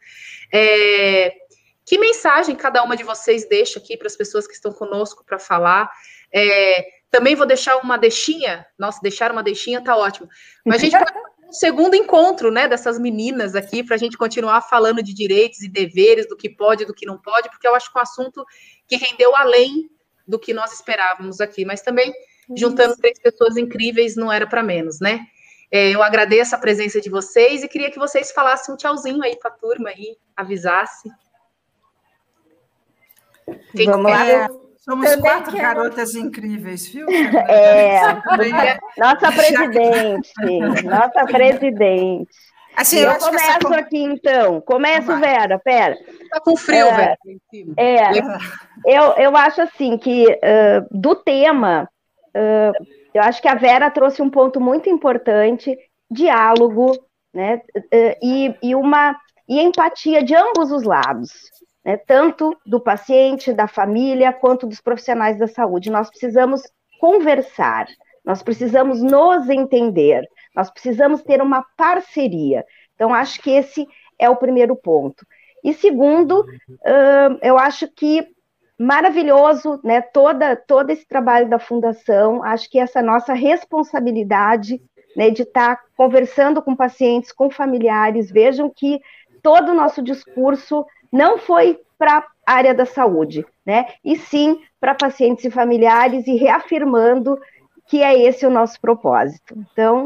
É, 0.52 1.34
que 1.84 1.98
mensagem 1.98 2.56
cada 2.56 2.82
uma 2.82 2.96
de 2.96 3.04
vocês 3.04 3.46
deixa 3.48 3.78
aqui 3.78 3.96
para 3.96 4.06
as 4.06 4.16
pessoas 4.16 4.46
que 4.46 4.54
estão 4.54 4.72
conosco 4.72 5.24
para 5.24 5.38
falar? 5.38 5.90
É, 6.32 6.95
também 7.16 7.34
vou 7.34 7.46
deixar 7.46 7.78
uma 7.78 7.96
deixinha. 7.96 8.66
Nossa, 8.78 9.00
deixar 9.02 9.32
uma 9.32 9.42
deixinha 9.42 9.82
tá 9.82 9.96
ótimo. 9.96 10.28
Mas 10.64 10.76
a 10.76 10.84
gente 10.84 10.98
pode 10.98 11.12
um 11.48 11.52
segundo 11.52 11.94
encontro, 11.94 12.50
né, 12.50 12.68
dessas 12.68 12.98
meninas 12.98 13.54
aqui, 13.54 13.82
para 13.82 13.94
a 13.94 13.98
gente 13.98 14.18
continuar 14.18 14.60
falando 14.62 15.02
de 15.02 15.14
direitos 15.14 15.60
e 15.62 15.68
deveres, 15.68 16.28
do 16.28 16.36
que 16.36 16.48
pode 16.48 16.82
e 16.82 16.86
do 16.86 16.92
que 16.92 17.06
não 17.06 17.16
pode, 17.18 17.48
porque 17.48 17.66
eu 17.66 17.74
acho 17.74 17.90
que 17.90 17.96
é 17.96 18.00
um 18.00 18.02
assunto 18.02 18.44
que 18.86 18.96
rendeu 18.96 19.34
além 19.34 19.88
do 20.26 20.38
que 20.38 20.52
nós 20.52 20.72
esperávamos 20.72 21.40
aqui. 21.40 21.64
Mas 21.64 21.80
também, 21.80 22.12
juntando 22.54 22.96
três 22.96 23.18
pessoas 23.18 23.56
incríveis, 23.56 24.16
não 24.16 24.30
era 24.30 24.46
para 24.46 24.62
menos, 24.62 25.00
né? 25.00 25.20
É, 25.70 25.90
eu 25.90 26.02
agradeço 26.02 26.54
a 26.54 26.58
presença 26.58 27.00
de 27.00 27.08
vocês 27.08 27.62
e 27.62 27.68
queria 27.68 27.90
que 27.90 27.98
vocês 27.98 28.30
falassem 28.32 28.74
um 28.74 28.76
tchauzinho 28.76 29.22
aí 29.22 29.36
para 29.36 29.50
a 29.50 29.54
turma 29.54 29.88
aí, 29.88 30.16
avisasse. 30.36 31.08
Vamos 33.74 34.10
lá. 34.10 34.65
Somos 34.88 35.10
Também 35.10 35.20
quatro 35.20 35.52
quero... 35.52 35.62
garotas 35.62 36.14
incríveis, 36.14 36.86
viu? 36.86 37.06
É, 37.50 38.78
nossa 38.96 39.32
presidente, 39.32 40.32
nossa 40.86 41.24
presidente. 41.24 42.30
Assim, 42.76 42.98
eu, 42.98 43.10
eu 43.10 43.18
começo 43.18 43.66
essa... 43.66 43.76
aqui, 43.76 43.98
então. 43.98 44.60
Começo, 44.60 45.16
Vera, 45.16 45.58
pera. 45.58 45.96
Tá 46.30 46.40
com 46.40 46.56
frio, 46.56 46.86
é, 46.86 46.94
Vera. 46.94 47.18
É, 47.76 48.18
eu, 48.86 49.12
eu 49.16 49.36
acho 49.36 49.62
assim 49.62 49.98
que 49.98 50.26
uh, 50.26 50.86
do 50.90 51.16
tema, 51.16 51.88
uh, 52.36 52.86
eu 53.12 53.22
acho 53.22 53.42
que 53.42 53.48
a 53.48 53.54
Vera 53.54 53.90
trouxe 53.90 54.22
um 54.22 54.30
ponto 54.30 54.60
muito 54.60 54.88
importante, 54.88 55.76
diálogo, 56.08 56.92
né? 57.34 57.60
Uh, 57.76 58.16
e, 58.22 58.54
e 58.62 58.74
uma 58.74 59.16
e 59.48 59.60
empatia 59.60 60.22
de 60.22 60.34
ambos 60.34 60.70
os 60.70 60.82
lados 60.82 61.30
né, 61.86 61.96
tanto 61.96 62.58
do 62.66 62.80
paciente, 62.80 63.52
da 63.52 63.68
família, 63.68 64.32
quanto 64.32 64.66
dos 64.66 64.80
profissionais 64.80 65.38
da 65.38 65.46
saúde. 65.46 65.88
Nós 65.88 66.10
precisamos 66.10 66.62
conversar, 66.98 67.86
nós 68.24 68.42
precisamos 68.42 69.00
nos 69.00 69.48
entender, 69.48 70.28
nós 70.52 70.68
precisamos 70.68 71.22
ter 71.22 71.40
uma 71.40 71.64
parceria. 71.76 72.64
Então, 72.96 73.14
acho 73.14 73.40
que 73.40 73.52
esse 73.52 73.86
é 74.18 74.28
o 74.28 74.34
primeiro 74.34 74.74
ponto. 74.74 75.24
E 75.62 75.72
segundo, 75.72 76.40
uh, 76.40 77.38
eu 77.40 77.56
acho 77.56 77.86
que 77.86 78.26
maravilhoso, 78.76 79.80
né, 79.84 80.00
toda, 80.00 80.56
todo 80.56 80.90
esse 80.90 81.06
trabalho 81.06 81.48
da 81.48 81.58
Fundação, 81.60 82.42
acho 82.42 82.68
que 82.68 82.80
essa 82.80 83.00
nossa 83.00 83.32
responsabilidade, 83.32 84.82
né, 85.16 85.30
de 85.30 85.42
estar 85.42 85.80
conversando 85.96 86.60
com 86.60 86.74
pacientes, 86.74 87.30
com 87.30 87.48
familiares, 87.48 88.30
vejam 88.30 88.68
que 88.74 89.00
todo 89.46 89.70
o 89.70 89.74
nosso 89.74 90.02
discurso 90.02 90.84
não 91.16 91.38
foi 91.38 91.80
para 91.98 92.18
a 92.46 92.52
área 92.52 92.74
da 92.74 92.84
saúde, 92.84 93.44
né? 93.64 93.86
E 94.04 94.16
sim 94.16 94.62
para 94.78 94.94
pacientes 94.94 95.44
e 95.44 95.50
familiares 95.50 96.26
e 96.26 96.36
reafirmando 96.36 97.38
que 97.86 98.02
é 98.02 98.20
esse 98.20 98.44
o 98.46 98.50
nosso 98.50 98.80
propósito. 98.80 99.54
Então, 99.72 100.02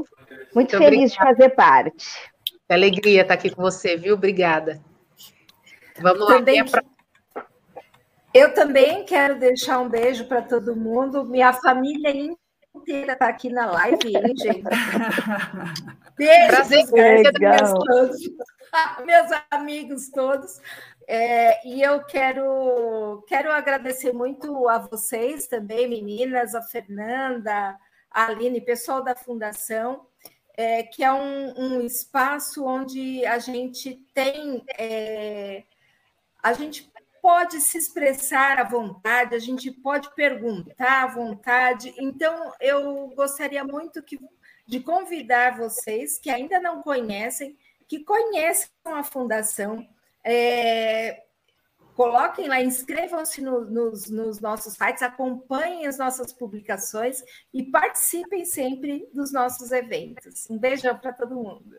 muito, 0.54 0.54
muito 0.54 0.78
feliz 0.78 1.12
obrigada. 1.12 1.34
de 1.34 1.42
fazer 1.42 1.48
parte. 1.50 2.32
Que 2.44 2.74
alegria 2.74 3.22
estar 3.22 3.34
aqui 3.34 3.50
com 3.50 3.62
você, 3.62 3.96
viu? 3.96 4.14
Obrigada. 4.14 4.80
Vamos 6.00 6.20
lá. 6.20 6.36
Também, 6.36 6.64
pra... 6.64 6.84
Eu 8.32 8.54
também 8.54 9.04
quero 9.04 9.38
deixar 9.38 9.80
um 9.80 9.88
beijo 9.88 10.26
para 10.26 10.42
todo 10.42 10.76
mundo. 10.76 11.24
Minha 11.24 11.52
família 11.52 12.12
inteira 12.74 13.14
está 13.14 13.28
aqui 13.28 13.50
na 13.50 13.66
live, 13.66 14.16
hein, 14.16 14.34
gente? 14.38 14.62
Beijo, 16.16 16.48
Prazer, 16.48 16.84
meus 19.04 19.42
amigos 19.50 20.08
todos. 20.10 20.60
É, 21.12 21.66
e 21.66 21.82
eu 21.82 22.04
quero, 22.04 23.24
quero 23.26 23.50
agradecer 23.50 24.12
muito 24.12 24.68
a 24.68 24.78
vocês 24.78 25.48
também, 25.48 25.88
meninas, 25.88 26.54
a 26.54 26.62
Fernanda, 26.62 27.76
a 28.08 28.26
Aline, 28.26 28.60
pessoal 28.60 29.02
da 29.02 29.16
Fundação, 29.16 30.06
é, 30.56 30.84
que 30.84 31.02
é 31.02 31.12
um, 31.12 31.52
um, 31.58 31.80
espaço 31.80 32.64
onde 32.64 33.26
a 33.26 33.40
gente 33.40 33.96
tem. 34.14 34.62
É, 34.78 35.64
a 36.40 36.52
gente 36.52 36.88
pode 37.20 37.60
se 37.60 37.76
expressar 37.76 38.60
à 38.60 38.62
vontade, 38.62 39.34
a 39.34 39.40
gente 39.40 39.68
pode 39.68 40.14
perguntar 40.14 41.02
à 41.02 41.06
vontade. 41.08 41.92
Então, 41.98 42.52
eu 42.60 43.08
gostaria 43.16 43.64
muito 43.64 44.00
que, 44.00 44.16
de 44.64 44.78
convidar 44.78 45.56
vocês 45.56 46.20
que 46.20 46.30
ainda 46.30 46.60
não 46.60 46.82
conhecem, 46.82 47.58
que 47.88 47.98
conheçam 48.04 48.70
a 48.84 49.02
Fundação 49.02 49.84
é, 50.24 51.22
coloquem 51.94 52.48
lá, 52.48 52.62
inscrevam-se 52.62 53.42
no, 53.42 53.64
nos, 53.64 54.10
nos, 54.10 54.40
nossos 54.40 54.74
sites, 54.74 55.02
acompanhem 55.02 55.86
as 55.86 55.98
nossas 55.98 56.32
publicações 56.32 57.22
e 57.52 57.62
participem 57.62 58.44
sempre 58.44 59.08
dos 59.12 59.32
nossos 59.32 59.70
eventos. 59.70 60.48
Um 60.48 60.58
beijão 60.58 60.96
para 60.96 61.12
todo 61.12 61.34
mundo. 61.34 61.76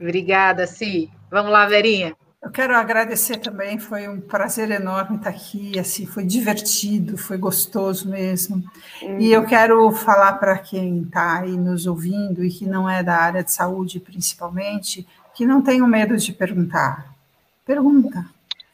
Obrigada, 0.00 0.66
Si. 0.66 1.10
Vamos 1.30 1.52
lá, 1.52 1.66
Verinha. 1.66 2.16
Eu 2.42 2.50
quero 2.50 2.74
agradecer 2.74 3.36
também, 3.36 3.78
foi 3.78 4.08
um 4.08 4.18
prazer 4.18 4.70
enorme 4.70 5.18
estar 5.18 5.28
aqui, 5.28 5.78
assim, 5.78 6.06
foi 6.06 6.24
divertido, 6.24 7.18
foi 7.18 7.36
gostoso 7.36 8.08
mesmo. 8.08 8.64
Uhum. 9.02 9.20
E 9.20 9.30
eu 9.30 9.44
quero 9.44 9.92
falar 9.92 10.34
para 10.34 10.56
quem 10.58 11.02
está 11.02 11.40
aí 11.40 11.54
nos 11.54 11.86
ouvindo 11.86 12.42
e 12.42 12.50
que 12.50 12.66
não 12.66 12.88
é 12.88 13.02
da 13.02 13.16
área 13.16 13.44
de 13.44 13.52
saúde 13.52 14.00
principalmente, 14.00 15.06
que 15.34 15.44
não 15.44 15.60
tenham 15.60 15.86
medo 15.86 16.16
de 16.16 16.32
perguntar. 16.32 17.09
Pergunta. 17.64 18.26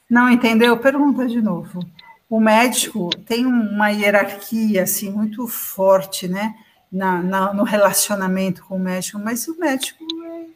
Não 0.08 0.30
entendeu? 0.30 0.76
Pergunta 0.78 1.26
de 1.26 1.40
novo. 1.42 1.80
O 2.28 2.40
médico 2.40 3.10
tem 3.24 3.46
uma 3.46 3.90
hierarquia 3.90 4.82
assim 4.82 5.10
muito 5.10 5.46
forte, 5.46 6.26
né, 6.26 6.54
na, 6.90 7.22
na, 7.22 7.54
no 7.54 7.62
relacionamento 7.62 8.64
com 8.64 8.76
o 8.76 8.80
médico, 8.80 9.18
mas 9.18 9.46
o 9.46 9.58
médico 9.58 10.04
é 10.24 10.46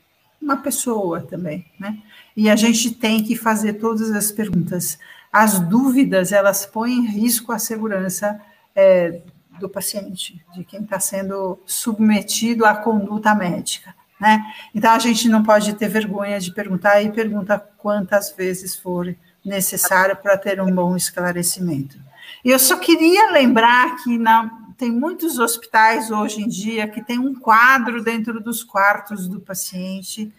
uma 0.40 0.56
pessoa 0.56 1.20
também, 1.20 1.66
né? 1.78 1.98
e 2.36 2.48
a 2.48 2.56
gente 2.56 2.92
tem 2.92 3.22
que 3.22 3.36
fazer 3.36 3.74
todas 3.74 4.10
as 4.10 4.30
perguntas. 4.32 4.98
As 5.32 5.60
dúvidas, 5.60 6.32
elas 6.32 6.66
põem 6.66 6.98
em 6.98 7.06
risco 7.06 7.52
a 7.52 7.58
segurança 7.58 8.40
é, 8.74 9.20
do 9.58 9.68
paciente, 9.68 10.44
de 10.54 10.64
quem 10.64 10.82
está 10.82 10.98
sendo 10.98 11.58
submetido 11.66 12.64
à 12.64 12.74
conduta 12.74 13.34
médica. 13.34 13.94
Né? 14.20 14.44
Então, 14.74 14.92
a 14.92 14.98
gente 14.98 15.28
não 15.28 15.42
pode 15.42 15.72
ter 15.74 15.88
vergonha 15.88 16.38
de 16.38 16.52
perguntar 16.52 17.00
e 17.00 17.10
pergunta 17.10 17.58
quantas 17.78 18.32
vezes 18.32 18.76
for 18.76 19.14
necessário 19.44 20.14
para 20.16 20.36
ter 20.36 20.60
um 20.60 20.70
bom 20.70 20.94
esclarecimento. 20.94 21.98
E 22.44 22.50
eu 22.50 22.58
só 22.58 22.76
queria 22.76 23.32
lembrar 23.32 23.96
que 24.02 24.18
na, 24.18 24.50
tem 24.76 24.92
muitos 24.92 25.38
hospitais 25.38 26.10
hoje 26.10 26.42
em 26.42 26.48
dia 26.48 26.86
que 26.88 27.02
tem 27.02 27.18
um 27.18 27.34
quadro 27.34 28.02
dentro 28.02 28.40
dos 28.40 28.62
quartos 28.62 29.26
do 29.26 29.40
paciente 29.40 30.32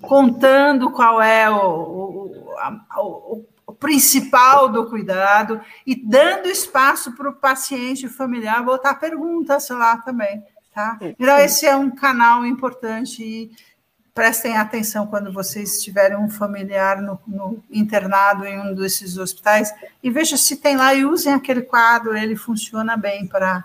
contando 0.00 0.90
qual 0.90 1.20
é 1.22 1.48
o, 1.50 1.56
o, 1.56 2.50
o, 2.98 3.44
o 3.66 3.72
principal 3.72 4.68
do 4.68 4.86
cuidado 4.86 5.60
e 5.86 5.94
dando 5.94 6.48
espaço 6.48 7.12
para 7.12 7.30
o 7.30 7.34
paciente 7.34 8.08
familiar 8.08 8.62
botar 8.62 8.94
perguntas 8.94 9.68
lá 9.70 9.96
também, 9.98 10.42
tá? 10.76 10.98
Então, 11.00 11.38
esse 11.38 11.64
é 11.64 11.74
um 11.74 11.90
canal 11.90 12.44
importante 12.44 13.24
e 13.24 13.50
prestem 14.14 14.58
atenção 14.58 15.06
quando 15.06 15.32
vocês 15.32 15.82
tiverem 15.82 16.18
um 16.18 16.28
familiar 16.28 17.00
no, 17.00 17.18
no, 17.26 17.64
internado 17.70 18.44
em 18.44 18.60
um 18.60 18.74
desses 18.74 19.16
hospitais 19.16 19.74
e 20.02 20.10
veja 20.10 20.36
se 20.36 20.56
tem 20.56 20.76
lá 20.76 20.92
e 20.92 21.06
usem 21.06 21.32
aquele 21.32 21.62
quadro, 21.62 22.14
ele 22.14 22.36
funciona 22.36 22.94
bem 22.96 23.26
para 23.26 23.64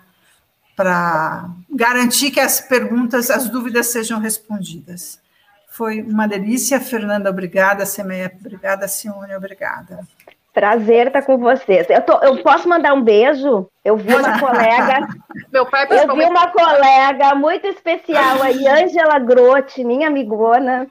para 0.73 1.49
garantir 1.69 2.31
que 2.31 2.39
as 2.39 2.59
perguntas, 2.61 3.29
as 3.29 3.47
dúvidas 3.49 3.87
sejam 3.87 4.19
respondidas. 4.19 5.19
Foi 5.67 6.01
uma 6.01 6.27
delícia, 6.27 6.79
Fernanda, 6.79 7.29
obrigada, 7.29 7.85
Semeia, 7.85 8.31
obrigada, 8.39 8.87
Simone, 8.87 9.35
obrigada. 9.35 10.07
Prazer 10.53 11.07
estar 11.07 11.21
com 11.21 11.37
vocês. 11.37 11.89
Eu, 11.89 12.01
tô, 12.01 12.19
eu 12.19 12.43
posso 12.43 12.67
mandar 12.67 12.93
um 12.93 13.01
beijo? 13.01 13.69
Eu 13.85 13.95
vi 13.95 14.13
uma 14.13 14.37
colega. 14.39 15.07
Meu 15.51 15.65
pai 15.65 15.87
Eu 15.89 16.13
vi 16.13 16.25
uma 16.25 16.51
colega 16.51 17.33
muito 17.35 17.67
especial 17.67 18.41
aí, 18.41 18.67
Ângela 18.67 19.17
Grotti, 19.19 19.83
minha 19.83 20.07
amigona. 20.07 20.87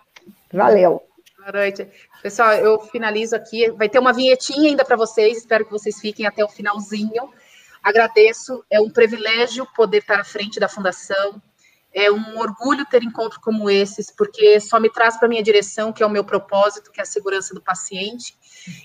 Valeu. 0.53 1.03
Boa 1.39 1.53
noite. 1.53 1.87
Pessoal, 2.23 2.53
eu 2.53 2.81
finalizo 2.81 3.37
aqui. 3.37 3.71
Vai 3.73 3.89
ter 3.89 3.99
uma 3.99 4.13
vinhetinha 4.13 4.71
ainda 4.71 4.85
para 4.85 4.97
vocês. 4.97 5.39
Espero 5.39 5.65
que 5.65 5.71
vocês 5.71 6.01
fiquem 6.01 6.27
até 6.27 6.45
o 6.45 6.49
finalzinho. 6.49 7.31
Agradeço. 7.83 8.65
É 8.71 8.81
um 8.81 8.91
privilégio 8.91 9.67
poder 9.75 9.99
estar 9.99 10.21
à 10.21 10.25
frente 10.25 10.59
da 10.59 10.69
Fundação. 10.69 11.41
É 11.93 12.11
um 12.11 12.39
orgulho 12.39 12.87
ter 12.87 13.03
encontros 13.03 13.43
como 13.43 13.69
esses, 13.69 14.11
porque 14.11 14.61
só 14.61 14.79
me 14.79 14.91
traz 14.91 15.17
para 15.17 15.27
a 15.27 15.29
minha 15.29 15.43
direção, 15.43 15.93
que 15.93 16.03
é 16.03 16.07
o 16.07 16.11
meu 16.11 16.25
propósito, 16.25 16.93
que 16.93 17.01
é 17.01 17.03
a 17.03 17.07
segurança 17.07 17.53
do 17.53 17.61
paciente. 17.61 18.37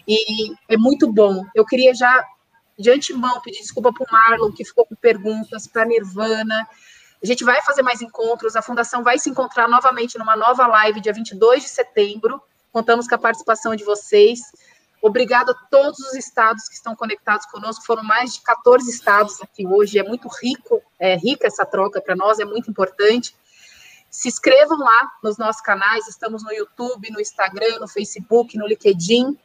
E 0.07 0.53
é 0.67 0.75
muito 0.75 1.11
bom. 1.11 1.43
Eu 1.53 1.65
queria 1.65 1.93
já, 1.93 2.25
de 2.77 2.89
antemão, 2.89 3.39
pedir 3.41 3.59
desculpa 3.59 3.93
para 3.93 4.03
o 4.03 4.11
Marlon, 4.11 4.51
que 4.51 4.65
ficou 4.65 4.85
com 4.85 4.95
perguntas, 4.95 5.67
para 5.67 5.83
a 5.83 5.85
Nirvana. 5.85 6.67
A 7.21 7.25
gente 7.25 7.43
vai 7.43 7.61
fazer 7.61 7.81
mais 7.81 8.01
encontros, 8.01 8.55
a 8.55 8.61
Fundação 8.61 9.03
vai 9.03 9.19
se 9.19 9.29
encontrar 9.29 9.67
novamente 9.67 10.17
numa 10.17 10.35
nova 10.35 10.65
live, 10.67 10.99
dia 10.99 11.13
22 11.13 11.63
de 11.63 11.69
setembro. 11.69 12.41
Contamos 12.71 13.07
com 13.07 13.15
a 13.15 13.17
participação 13.17 13.75
de 13.75 13.83
vocês. 13.83 14.39
Obrigado 15.07 15.51
a 15.51 15.53
todos 15.69 15.99
os 15.99 16.15
estados 16.15 16.67
que 16.67 16.73
estão 16.73 16.95
conectados 16.95 17.45
conosco. 17.45 17.85
Foram 17.85 18.01
mais 18.01 18.33
de 18.33 18.41
14 18.41 18.89
estados 18.89 19.39
aqui 19.39 19.67
hoje. 19.67 19.99
É 19.99 20.03
muito 20.03 20.27
rico, 20.27 20.81
é 20.97 21.15
rica 21.15 21.45
essa 21.45 21.63
troca 21.63 22.01
para 22.01 22.15
nós, 22.15 22.39
é 22.39 22.43
muito 22.43 22.71
importante. 22.71 23.35
Se 24.09 24.27
inscrevam 24.27 24.79
lá 24.79 25.11
nos 25.23 25.37
nossos 25.37 25.61
canais. 25.61 26.07
Estamos 26.07 26.43
no 26.43 26.51
YouTube, 26.51 27.11
no 27.11 27.21
Instagram, 27.21 27.77
no 27.79 27.87
Facebook, 27.87 28.57
no 28.57 28.65
LinkedIn. 28.65 29.37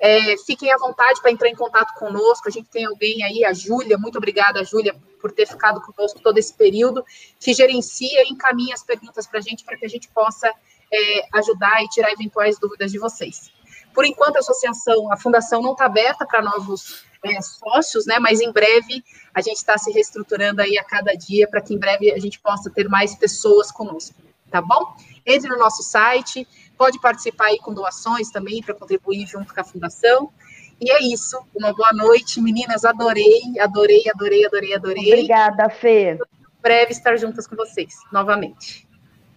É, 0.00 0.34
fiquem 0.46 0.72
à 0.72 0.78
vontade 0.78 1.20
para 1.20 1.30
entrar 1.30 1.50
em 1.50 1.56
contato 1.56 1.92
conosco. 1.98 2.48
A 2.48 2.50
gente 2.50 2.70
tem 2.70 2.86
alguém 2.86 3.22
aí, 3.22 3.44
a 3.44 3.52
Júlia. 3.52 3.98
Muito 3.98 4.16
obrigada, 4.16 4.64
Júlia, 4.64 4.98
por 5.20 5.30
ter 5.30 5.46
ficado 5.46 5.82
conosco 5.82 6.22
todo 6.22 6.38
esse 6.38 6.54
período, 6.54 7.04
que 7.38 7.52
gerencia 7.52 8.24
e 8.26 8.32
encaminha 8.32 8.72
as 8.72 8.82
perguntas 8.82 9.26
para 9.26 9.40
a 9.40 9.42
gente, 9.42 9.62
para 9.62 9.76
que 9.76 9.84
a 9.84 9.90
gente 9.90 10.08
possa 10.08 10.50
é, 10.90 11.28
ajudar 11.34 11.84
e 11.84 11.88
tirar 11.88 12.10
eventuais 12.12 12.58
dúvidas 12.58 12.90
de 12.90 12.98
vocês. 12.98 13.52
Por 13.94 14.04
enquanto, 14.04 14.36
a 14.36 14.40
associação, 14.40 15.12
a 15.12 15.16
fundação 15.16 15.60
não 15.62 15.72
está 15.72 15.86
aberta 15.86 16.26
para 16.26 16.42
novos 16.42 17.04
é, 17.24 17.40
sócios, 17.40 18.06
né? 18.06 18.18
Mas 18.18 18.40
em 18.40 18.52
breve 18.52 19.04
a 19.34 19.40
gente 19.40 19.56
está 19.56 19.78
se 19.78 19.90
reestruturando 19.92 20.60
aí 20.60 20.76
a 20.78 20.84
cada 20.84 21.14
dia 21.14 21.48
para 21.48 21.60
que 21.60 21.74
em 21.74 21.78
breve 21.78 22.12
a 22.12 22.18
gente 22.18 22.38
possa 22.40 22.70
ter 22.70 22.88
mais 22.88 23.14
pessoas 23.14 23.70
conosco, 23.70 24.14
tá 24.50 24.60
bom? 24.60 24.94
Entre 25.24 25.48
no 25.48 25.58
nosso 25.58 25.82
site, 25.82 26.46
pode 26.76 27.00
participar 27.00 27.46
aí 27.46 27.58
com 27.58 27.72
doações 27.72 28.30
também 28.30 28.62
para 28.62 28.74
contribuir 28.74 29.26
junto 29.26 29.54
com 29.54 29.60
a 29.60 29.64
fundação. 29.64 30.30
E 30.80 30.90
é 30.90 31.00
isso. 31.00 31.40
Uma 31.54 31.72
boa 31.72 31.92
noite, 31.92 32.40
meninas. 32.40 32.84
Adorei, 32.84 33.40
adorei, 33.60 34.02
adorei, 34.12 34.44
adorei, 34.44 34.74
adorei. 34.74 35.12
Obrigada, 35.12 35.70
Fê. 35.70 36.14
Em 36.14 36.18
breve 36.60 36.90
estar 36.90 37.16
juntas 37.16 37.46
com 37.46 37.54
vocês 37.54 37.94
novamente. 38.12 38.88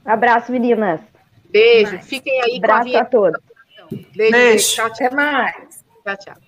Abraço, 0.04 0.52
meninas. 0.52 1.02
Beijo. 1.50 2.00
Fiquem 2.00 2.42
aí 2.42 2.58
Abraço 2.58 2.92
com 2.92 2.98
a 2.98 3.02
a 3.02 3.06
todos. 3.06 3.55
Beijo. 4.16 4.32
Beijo. 4.32 4.76
Tchau, 4.76 4.90
tchau. 4.94 5.08
Até 5.08 5.16
mais. 5.16 5.86
Tchau, 6.04 6.18
tchau. 6.18 6.45